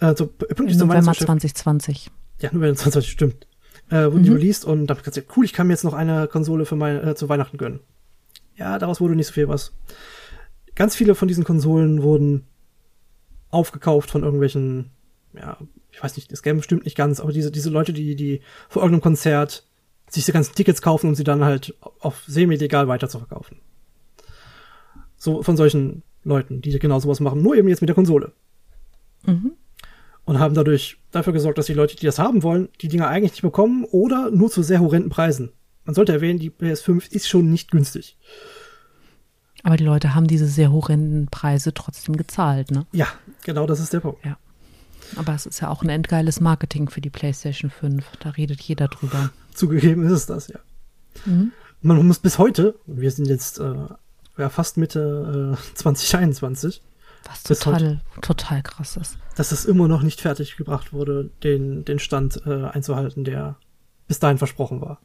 also 0.00 0.26
pünktlich 0.26 0.78
zum 0.78 0.88
November 0.88 1.12
2020. 1.12 2.10
Ja, 2.40 2.50
November 2.52 2.76
2020, 2.76 3.10
stimmt. 3.10 3.46
Äh, 3.90 4.04
wurden 4.04 4.20
mhm. 4.20 4.24
die 4.24 4.30
released 4.30 4.64
und 4.64 4.86
da 4.86 4.92
hab 4.92 4.98
ich 4.98 5.04
gesagt, 5.04 5.36
cool, 5.36 5.44
ich 5.44 5.52
kann 5.52 5.66
mir 5.66 5.72
jetzt 5.72 5.84
noch 5.84 5.94
eine 5.94 6.28
Konsole 6.28 6.66
für 6.66 6.76
mein, 6.76 7.06
äh, 7.06 7.14
zu 7.14 7.28
Weihnachten 7.28 7.56
gönnen. 7.56 7.80
Ja, 8.56 8.78
daraus 8.78 9.00
wurde 9.00 9.16
nicht 9.16 9.28
so 9.28 9.32
viel 9.32 9.48
was. 9.48 9.72
Ganz 10.74 10.94
viele 10.94 11.14
von 11.14 11.26
diesen 11.26 11.44
Konsolen 11.44 12.02
wurden 12.02 12.46
aufgekauft 13.50 14.10
von 14.10 14.22
irgendwelchen, 14.22 14.90
ja, 15.34 15.56
ich 15.90 16.02
weiß 16.02 16.16
nicht, 16.16 16.30
das 16.30 16.42
Game 16.42 16.62
stimmt 16.62 16.84
nicht 16.84 16.96
ganz, 16.96 17.18
aber 17.18 17.32
diese, 17.32 17.50
diese 17.50 17.70
Leute, 17.70 17.92
die, 17.92 18.14
die 18.14 18.42
vor 18.68 18.82
irgendeinem 18.82 19.02
Konzert 19.02 19.64
sich 20.08 20.24
die 20.24 20.32
ganzen 20.32 20.54
Tickets 20.54 20.82
kaufen, 20.82 21.08
um 21.08 21.14
sie 21.14 21.24
dann 21.24 21.44
halt 21.44 21.74
auf 22.00 22.22
semi-legal 22.26 22.88
weiterzuverkaufen. 22.88 23.58
So, 25.16 25.42
von 25.42 25.56
solchen 25.56 26.02
Leuten, 26.24 26.60
die 26.60 26.78
genau 26.78 27.00
sowas 27.00 27.20
machen, 27.20 27.42
nur 27.42 27.56
eben 27.56 27.68
jetzt 27.68 27.80
mit 27.80 27.88
der 27.88 27.94
Konsole. 27.94 28.32
Mhm 29.24 29.52
und 30.28 30.38
haben 30.38 30.54
dadurch 30.54 30.98
dafür 31.10 31.32
gesorgt, 31.32 31.56
dass 31.56 31.66
die 31.66 31.72
Leute, 31.72 31.96
die 31.96 32.04
das 32.04 32.18
haben 32.18 32.42
wollen, 32.42 32.68
die 32.82 32.88
Dinger 32.88 33.08
eigentlich 33.08 33.32
nicht 33.32 33.42
bekommen 33.42 33.84
oder 33.84 34.30
nur 34.30 34.50
zu 34.50 34.62
sehr 34.62 34.80
horrenden 34.80 35.08
Preisen. 35.08 35.52
Man 35.86 35.94
sollte 35.94 36.12
erwähnen, 36.12 36.38
die 36.38 36.50
PS5 36.50 37.10
ist 37.10 37.30
schon 37.30 37.50
nicht 37.50 37.70
günstig. 37.70 38.18
Aber 39.62 39.78
die 39.78 39.84
Leute 39.84 40.14
haben 40.14 40.26
diese 40.26 40.46
sehr 40.46 40.70
horrenden 40.70 41.28
Preise 41.28 41.72
trotzdem 41.72 42.18
gezahlt, 42.18 42.70
ne? 42.70 42.86
Ja, 42.92 43.06
genau 43.42 43.66
das 43.66 43.80
ist 43.80 43.94
der 43.94 44.00
Punkt. 44.00 44.22
Ja. 44.22 44.36
Aber 45.16 45.34
es 45.34 45.46
ist 45.46 45.60
ja 45.60 45.70
auch 45.70 45.82
ein 45.82 45.88
endgeiles 45.88 46.40
Marketing 46.40 46.90
für 46.90 47.00
die 47.00 47.08
PlayStation 47.08 47.70
5. 47.70 48.04
Da 48.20 48.28
redet 48.28 48.60
jeder 48.60 48.88
drüber. 48.88 49.30
Zugegeben 49.54 50.04
ist 50.04 50.12
es 50.12 50.26
das, 50.26 50.48
ja. 50.48 50.58
Mhm. 51.24 51.52
Man 51.80 52.06
muss 52.06 52.18
bis 52.18 52.36
heute, 52.36 52.74
wir 52.84 53.10
sind 53.10 53.28
jetzt 53.28 53.60
äh, 53.60 53.74
ja, 54.36 54.50
fast 54.50 54.76
Mitte 54.76 55.56
äh, 55.56 55.74
2021, 55.74 56.82
was 57.28 57.42
total, 57.42 58.00
total 58.22 58.62
krass 58.62 58.96
ist. 58.96 59.18
Dass 59.36 59.52
es 59.52 59.64
immer 59.64 59.88
noch 59.88 60.02
nicht 60.02 60.20
fertig 60.20 60.56
gebracht 60.56 60.92
wurde, 60.92 61.30
den, 61.42 61.84
den 61.84 61.98
Stand 61.98 62.42
äh, 62.46 62.64
einzuhalten, 62.64 63.24
der 63.24 63.56
bis 64.06 64.18
dahin 64.18 64.38
versprochen 64.38 64.80
war. 64.80 65.00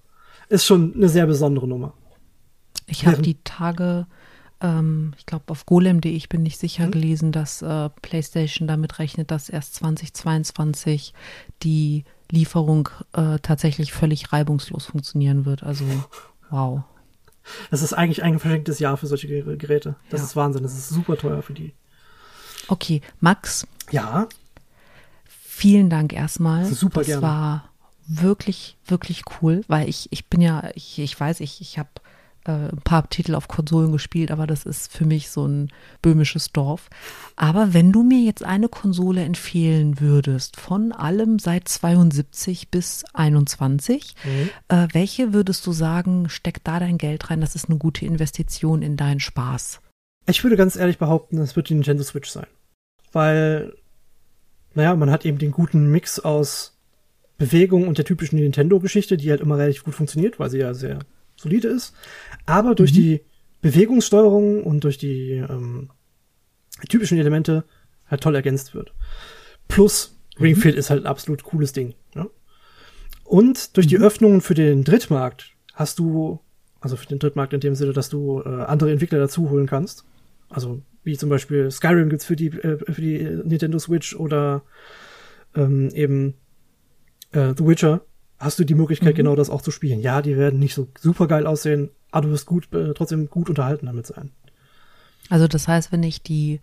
Ist 0.50 0.66
schon 0.66 0.94
eine 0.96 1.10
sehr 1.10 1.26
besondere 1.26 1.68
Nummer. 1.68 1.94
Ich 2.88 3.06
habe 3.06 3.22
die 3.22 3.38
Tage, 3.44 4.08
ähm, 4.62 5.14
ich 5.18 5.26
glaube 5.26 5.46
auf 5.48 5.66
golem.de, 5.66 6.12
ich 6.12 6.30
bin 6.30 6.44
nicht 6.44 6.60
sicher, 6.60 6.88
mhm. 6.88 6.92
gelesen, 6.92 7.32
dass 7.32 7.62
äh, 7.62 7.90
PlayStation 8.02 8.68
damit 8.68 9.00
rechnet, 9.00 9.32
dass 9.32 9.50
erst 9.50 9.76
2022 9.76 11.14
die 11.62 12.04
Lieferung 12.32 12.90
äh, 13.14 13.40
tatsächlich 13.42 13.94
völlig 13.94 14.34
reibungslos 14.34 14.86
funktionieren 14.86 15.46
wird. 15.46 15.64
Also, 15.64 15.86
wow. 16.50 16.84
Das 17.72 17.82
ist 17.82 17.94
eigentlich 17.94 18.24
ein 18.24 18.40
verschenktes 18.40 18.80
Jahr 18.80 18.98
für 18.98 19.08
solche 19.08 19.28
Geräte. 19.28 19.96
Das 20.10 20.22
ja. 20.22 20.26
ist 20.26 20.36
Wahnsinn. 20.36 20.64
Das 20.64 20.74
ist 20.74 20.90
super 20.90 21.18
teuer 21.18 21.42
für 21.42 21.54
die. 21.54 21.74
Okay, 22.68 23.02
Max. 23.20 23.68
Ja. 23.92 24.28
Vielen 25.26 25.90
Dank 25.90 26.14
erstmal. 26.14 26.66
Super 26.66 27.02
das 27.02 27.08
gerne. 27.08 27.22
Das 27.22 27.30
war 27.30 27.70
wirklich, 28.08 28.78
wirklich 28.86 29.24
cool, 29.42 29.64
weil 29.68 29.88
ich, 29.88 30.08
ich 30.12 30.28
bin 30.28 30.42
ja, 30.42 30.70
ich, 30.76 31.00
ich 31.00 31.20
weiß, 31.20 31.40
ich, 31.40 31.62
ich 31.62 31.78
habe 31.78 31.90
äh, 32.46 32.52
ein 32.52 32.82
paar 32.84 33.10
Titel 33.10 33.36
auf 33.36 33.48
Konsolen 33.48 33.92
gespielt, 33.92 34.32
aber 34.32 34.48
das 34.48 34.66
ist 34.66 34.92
für 34.92 35.06
mich 35.06 35.30
so 35.30 35.46
ein 35.46 35.72
böhmisches 36.02 36.52
Dorf. 36.52 36.90
Aber 37.36 37.74
wenn 37.74 37.92
du 37.92 38.04
mir 38.04 38.20
jetzt 38.20 38.44
eine 38.44 38.68
Konsole 38.68 39.24
empfehlen 39.24 40.00
würdest, 40.00 40.60
von 40.60 40.92
allem 40.92 41.40
seit 41.40 41.68
72 41.68 42.70
bis 42.70 43.06
21, 43.14 44.16
mhm. 44.24 44.50
äh, 44.68 44.88
welche 44.92 45.34
würdest 45.34 45.66
du 45.66 45.72
sagen, 45.72 46.30
steck 46.30 46.64
da 46.64 46.80
dein 46.80 46.98
Geld 46.98 47.30
rein, 47.30 47.42
das 47.42 47.56
ist 47.56 47.70
eine 47.70 47.78
gute 47.78 48.06
Investition 48.06 48.82
in 48.82 48.98
deinen 48.98 49.20
Spaß? 49.20 49.80
Ich 50.26 50.44
würde 50.44 50.56
ganz 50.56 50.76
ehrlich 50.76 50.98
behaupten, 50.98 51.38
es 51.40 51.56
wird 51.56 51.70
die 51.70 51.74
Nintendo 51.74 52.04
Switch 52.04 52.30
sein. 52.30 52.48
Weil, 53.12 53.76
naja, 54.74 54.96
man 54.96 55.12
hat 55.12 55.26
eben 55.26 55.38
den 55.38 55.52
guten 55.52 55.92
Mix 55.92 56.20
aus 56.20 56.78
Bewegung 57.38 57.88
und 57.88 57.98
der 57.98 58.06
typischen 58.06 58.40
Nintendo-Geschichte, 58.40 59.18
die 59.18 59.30
halt 59.30 59.42
immer 59.42 59.58
relativ 59.58 59.84
gut 59.84 59.96
funktioniert, 59.96 60.40
weil 60.40 60.50
sie 60.50 60.60
ja 60.60 60.74
sehr 60.74 61.00
solide 61.36 61.68
ist. 61.68 61.94
Aber 62.46 62.76
durch 62.76 62.92
mhm. 62.92 62.96
die 62.96 63.22
Bewegungssteuerung 63.62 64.64
und 64.64 64.84
durch 64.84 64.98
die 64.98 65.32
ähm, 65.32 65.90
typischen 66.90 67.18
Elemente 67.18 67.66
halt 68.08 68.22
toll 68.22 68.36
ergänzt 68.36 68.74
wird. 68.74 68.94
Plus, 69.68 70.18
Ring 70.40 70.56
Fit 70.56 70.74
mhm. 70.74 70.80
ist 70.80 70.90
halt 70.90 71.04
ein 71.04 71.08
absolut 71.08 71.44
cooles 71.44 71.74
Ding. 71.74 71.96
Ja? 72.16 72.28
Und 73.24 73.76
durch 73.78 73.88
mhm. 73.88 73.90
die 73.90 73.98
Öffnungen 73.98 74.42
für 74.42 74.54
den 74.54 74.84
Drittmarkt 74.84 75.52
hast 75.74 76.00
du, 76.00 76.40
also 76.80 76.96
für 76.96 77.08
den 77.08 77.20
Drittmarkt 77.20 77.54
in 77.54 77.60
dem 77.60 77.76
Sinne, 77.76 77.94
dass 77.94 78.10
du 78.10 78.42
äh, 78.42 78.64
andere 78.64 78.92
Entwickler 78.92 79.20
dazu 79.20 79.50
holen 79.50 79.68
kannst, 79.68 80.06
also 80.54 80.82
wie 81.04 81.18
zum 81.18 81.30
Beispiel 81.30 81.70
Skyrim 81.70 82.10
gibt's 82.10 82.26
für 82.26 82.36
die, 82.36 82.48
äh, 82.48 82.78
für 82.78 83.02
die 83.02 83.24
Nintendo 83.44 83.80
Switch 83.80 84.16
oder 84.16 84.64
ähm, 85.56 85.90
eben 85.94 86.36
äh, 87.32 87.54
The 87.58 87.66
Witcher, 87.66 88.02
hast 88.40 88.60
du 88.60 88.64
die 88.64 88.76
Möglichkeit, 88.76 89.14
mhm. 89.14 89.18
genau 89.18 89.36
das 89.36 89.50
auch 89.50 89.62
zu 89.62 89.72
spielen. 89.72 90.00
Ja, 90.00 90.22
die 90.22 90.38
werden 90.38 90.60
nicht 90.60 90.74
so 90.74 90.88
super 91.00 91.28
geil 91.28 91.46
aussehen, 91.46 91.90
aber 92.12 92.28
du 92.28 92.34
wirst 92.34 92.46
gut, 92.46 92.74
äh, 92.74 92.94
trotzdem 92.94 93.30
gut 93.30 93.50
unterhalten 93.50 93.88
damit 93.88 94.08
sein. 94.08 94.32
Also 95.30 95.48
das 95.48 95.68
heißt, 95.68 95.92
wenn 95.92 96.04
ich 96.04 96.22
die 96.22 96.60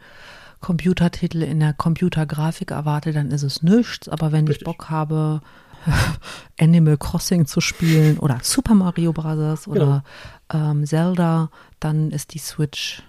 Computertitel 0.61 1.43
in 1.43 1.61
der 1.61 1.73
Computergrafik 1.73 2.71
erwarte, 2.71 3.13
dann 3.13 3.31
ist 3.31 3.43
es 3.43 3.63
nichts, 3.63 4.09
aber 4.09 4.33
wenn 4.33 4.47
Richtig. 4.47 4.63
ich 4.63 4.65
Bock 4.65 4.91
habe, 4.91 5.41
Animal 6.61 6.99
Crossing 6.99 7.47
zu 7.47 7.63
spielen 7.63 8.19
oder 8.19 8.39
Super 8.43 8.75
Mario 8.75 9.13
Bros. 9.15 9.67
oder 9.67 10.05
genau. 10.51 10.71
ähm, 10.71 10.87
Zelda, 10.87 11.51
dann 11.81 12.11
ist 12.11 12.35
die 12.35 12.39
Switch 12.39 13.03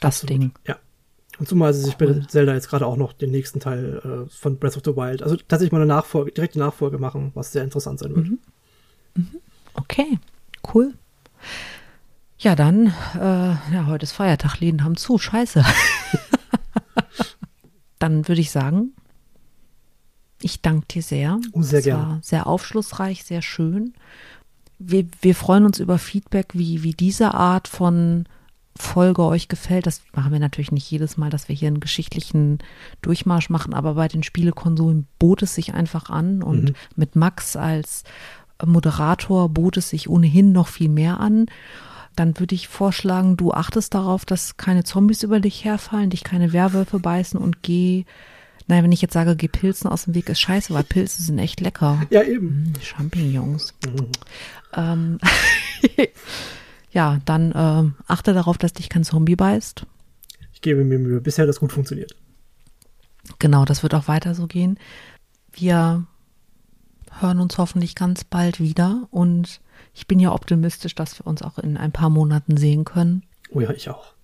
das 0.00 0.22
Absolut. 0.22 0.30
Ding. 0.30 0.52
Ja. 0.66 0.76
Und 1.38 1.48
zumal 1.48 1.74
sie 1.74 1.82
sich 1.82 1.96
cool. 2.00 2.14
bei 2.14 2.26
Zelda 2.26 2.54
jetzt 2.54 2.68
gerade 2.68 2.86
auch 2.86 2.96
noch 2.96 3.12
den 3.12 3.30
nächsten 3.30 3.58
Teil 3.58 4.26
äh, 4.28 4.30
von 4.30 4.58
Breath 4.58 4.76
of 4.76 4.82
the 4.84 4.96
Wild, 4.96 5.22
also 5.22 5.36
tatsächlich 5.36 5.72
mal 5.72 5.78
eine 5.78 5.86
Nachfolge, 5.86 6.30
direkte 6.30 6.58
Nachfolge 6.58 6.98
machen, 6.98 7.32
was 7.34 7.52
sehr 7.52 7.64
interessant 7.64 7.98
sein 7.98 8.14
wird. 8.14 8.28
Mhm. 8.28 8.38
Mhm. 9.14 9.40
Okay, 9.74 10.18
cool. 10.72 10.94
Ja, 12.38 12.54
dann, 12.54 12.88
äh, 13.14 13.74
ja, 13.74 13.86
heute 13.86 14.04
ist 14.04 14.12
Feiertag, 14.12 14.60
Läden 14.60 14.84
haben 14.84 14.96
zu, 14.96 15.18
scheiße. 15.18 15.64
dann 17.98 18.28
würde 18.28 18.40
ich 18.40 18.50
sagen, 18.50 18.92
ich 20.40 20.60
danke 20.60 20.86
dir 20.88 21.02
sehr. 21.02 21.40
Oh, 21.52 21.62
sehr 21.62 21.82
gerne. 21.82 22.20
Sehr 22.22 22.46
aufschlussreich, 22.46 23.24
sehr 23.24 23.40
schön. 23.40 23.94
Wir, 24.78 25.06
wir 25.22 25.34
freuen 25.34 25.64
uns 25.64 25.80
über 25.80 25.98
Feedback, 25.98 26.48
wie, 26.52 26.82
wie 26.82 26.92
diese 26.92 27.34
Art 27.34 27.66
von 27.66 28.26
Folge 28.76 29.22
euch 29.22 29.48
gefällt. 29.48 29.86
Das 29.86 30.02
machen 30.14 30.32
wir 30.32 30.40
natürlich 30.40 30.72
nicht 30.72 30.90
jedes 30.90 31.16
Mal, 31.16 31.30
dass 31.30 31.48
wir 31.48 31.54
hier 31.54 31.68
einen 31.68 31.80
geschichtlichen 31.80 32.58
Durchmarsch 33.02 33.50
machen, 33.50 33.72
aber 33.72 33.94
bei 33.94 34.08
den 34.08 34.22
Spielekonsolen 34.22 35.06
bot 35.18 35.42
es 35.42 35.54
sich 35.54 35.74
einfach 35.74 36.10
an 36.10 36.42
und 36.42 36.70
mhm. 36.70 36.74
mit 36.96 37.16
Max 37.16 37.56
als 37.56 38.04
Moderator 38.64 39.48
bot 39.48 39.76
es 39.76 39.90
sich 39.90 40.08
ohnehin 40.08 40.52
noch 40.52 40.68
viel 40.68 40.88
mehr 40.88 41.20
an. 41.20 41.46
Dann 42.16 42.38
würde 42.38 42.54
ich 42.54 42.68
vorschlagen, 42.68 43.36
du 43.36 43.52
achtest 43.52 43.94
darauf, 43.94 44.24
dass 44.24 44.56
keine 44.56 44.84
Zombies 44.84 45.22
über 45.22 45.40
dich 45.40 45.64
herfallen, 45.64 46.10
dich 46.10 46.24
keine 46.24 46.52
Werwölfe 46.52 47.00
beißen 47.00 47.38
und 47.38 47.62
geh 47.62 48.04
naja, 48.66 48.82
wenn 48.82 48.92
ich 48.92 49.02
jetzt 49.02 49.12
sage, 49.12 49.36
geh 49.36 49.48
Pilzen 49.48 49.90
aus 49.90 50.04
dem 50.04 50.14
Weg, 50.14 50.28
ist 50.28 50.40
scheiße, 50.40 50.72
weil 50.72 50.84
Pilze 50.84 51.22
sind 51.22 51.38
echt 51.38 51.60
lecker. 51.60 52.00
Ja, 52.08 52.22
eben. 52.22 52.72
Hm, 52.74 52.82
Champignons. 52.82 53.74
Mhm. 53.84 54.08
Ähm, 54.74 55.18
ja, 56.94 57.20
dann 57.24 57.52
äh, 57.52 57.90
achte 58.06 58.32
darauf, 58.32 58.56
dass 58.56 58.72
dich 58.72 58.88
kein 58.88 59.04
Zombie 59.04 59.36
beißt. 59.36 59.84
Ich 60.52 60.60
gebe 60.62 60.84
mir 60.84 60.98
Mühe. 60.98 61.20
Bisher 61.20 61.42
hat 61.42 61.48
das 61.48 61.60
gut 61.60 61.72
funktioniert. 61.72 62.14
Genau, 63.40 63.64
das 63.64 63.82
wird 63.82 63.94
auch 63.94 64.08
weiter 64.08 64.34
so 64.34 64.46
gehen. 64.46 64.78
Wir 65.52 66.06
hören 67.20 67.40
uns 67.40 67.58
hoffentlich 67.58 67.94
ganz 67.94 68.24
bald 68.24 68.60
wieder 68.60 69.08
und 69.10 69.60
ich 69.92 70.06
bin 70.06 70.20
ja 70.20 70.32
optimistisch, 70.32 70.94
dass 70.94 71.18
wir 71.18 71.26
uns 71.26 71.42
auch 71.42 71.58
in 71.58 71.76
ein 71.76 71.92
paar 71.92 72.10
Monaten 72.10 72.56
sehen 72.56 72.84
können. 72.84 73.24
Oh 73.50 73.60
ja, 73.60 73.70
ich 73.70 73.90
auch. 73.90 74.14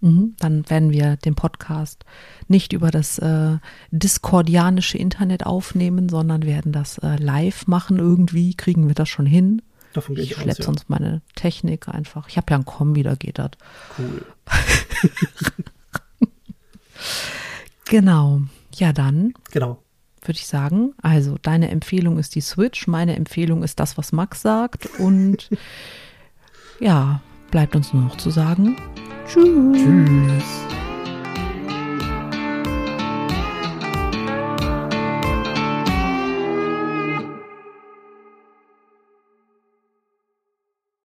Mhm, 0.00 0.34
dann 0.38 0.68
werden 0.70 0.92
wir 0.92 1.16
den 1.16 1.34
Podcast 1.34 2.04
nicht 2.46 2.72
über 2.72 2.90
das 2.90 3.18
äh, 3.18 3.58
diskordianische 3.90 4.98
Internet 4.98 5.46
aufnehmen, 5.46 6.08
sondern 6.08 6.44
werden 6.44 6.70
das 6.70 6.98
äh, 6.98 7.16
live 7.16 7.66
machen. 7.66 7.98
Irgendwie 7.98 8.54
kriegen 8.54 8.86
wir 8.86 8.94
das 8.94 9.08
schon 9.08 9.26
hin. 9.26 9.62
Davon 9.96 10.14
gehe 10.14 10.24
ich, 10.24 10.32
ich 10.32 10.36
schleppe 10.36 10.58
ja. 10.58 10.64
sonst 10.64 10.90
meine 10.90 11.22
Technik 11.36 11.88
einfach. 11.88 12.28
Ich 12.28 12.36
habe 12.36 12.50
ja 12.50 12.58
ein 12.58 12.66
Kombi, 12.66 13.02
da 13.02 13.14
geht 13.14 13.38
das. 13.38 13.52
Cool. 13.98 14.26
genau. 17.86 18.42
Ja, 18.74 18.92
dann. 18.92 19.32
Genau. 19.52 19.82
Würde 20.20 20.38
ich 20.38 20.46
sagen. 20.46 20.92
Also, 21.00 21.38
deine 21.40 21.70
Empfehlung 21.70 22.18
ist 22.18 22.34
die 22.34 22.42
Switch, 22.42 22.86
meine 22.86 23.16
Empfehlung 23.16 23.62
ist 23.62 23.80
das, 23.80 23.96
was 23.96 24.12
Max 24.12 24.42
sagt. 24.42 24.86
Und 24.98 25.48
ja, 26.78 27.22
bleibt 27.50 27.74
uns 27.74 27.94
nur 27.94 28.02
noch 28.02 28.18
zu 28.18 28.28
sagen. 28.28 28.76
Tschüss. 29.26 29.78
Tschüss. 29.78 30.85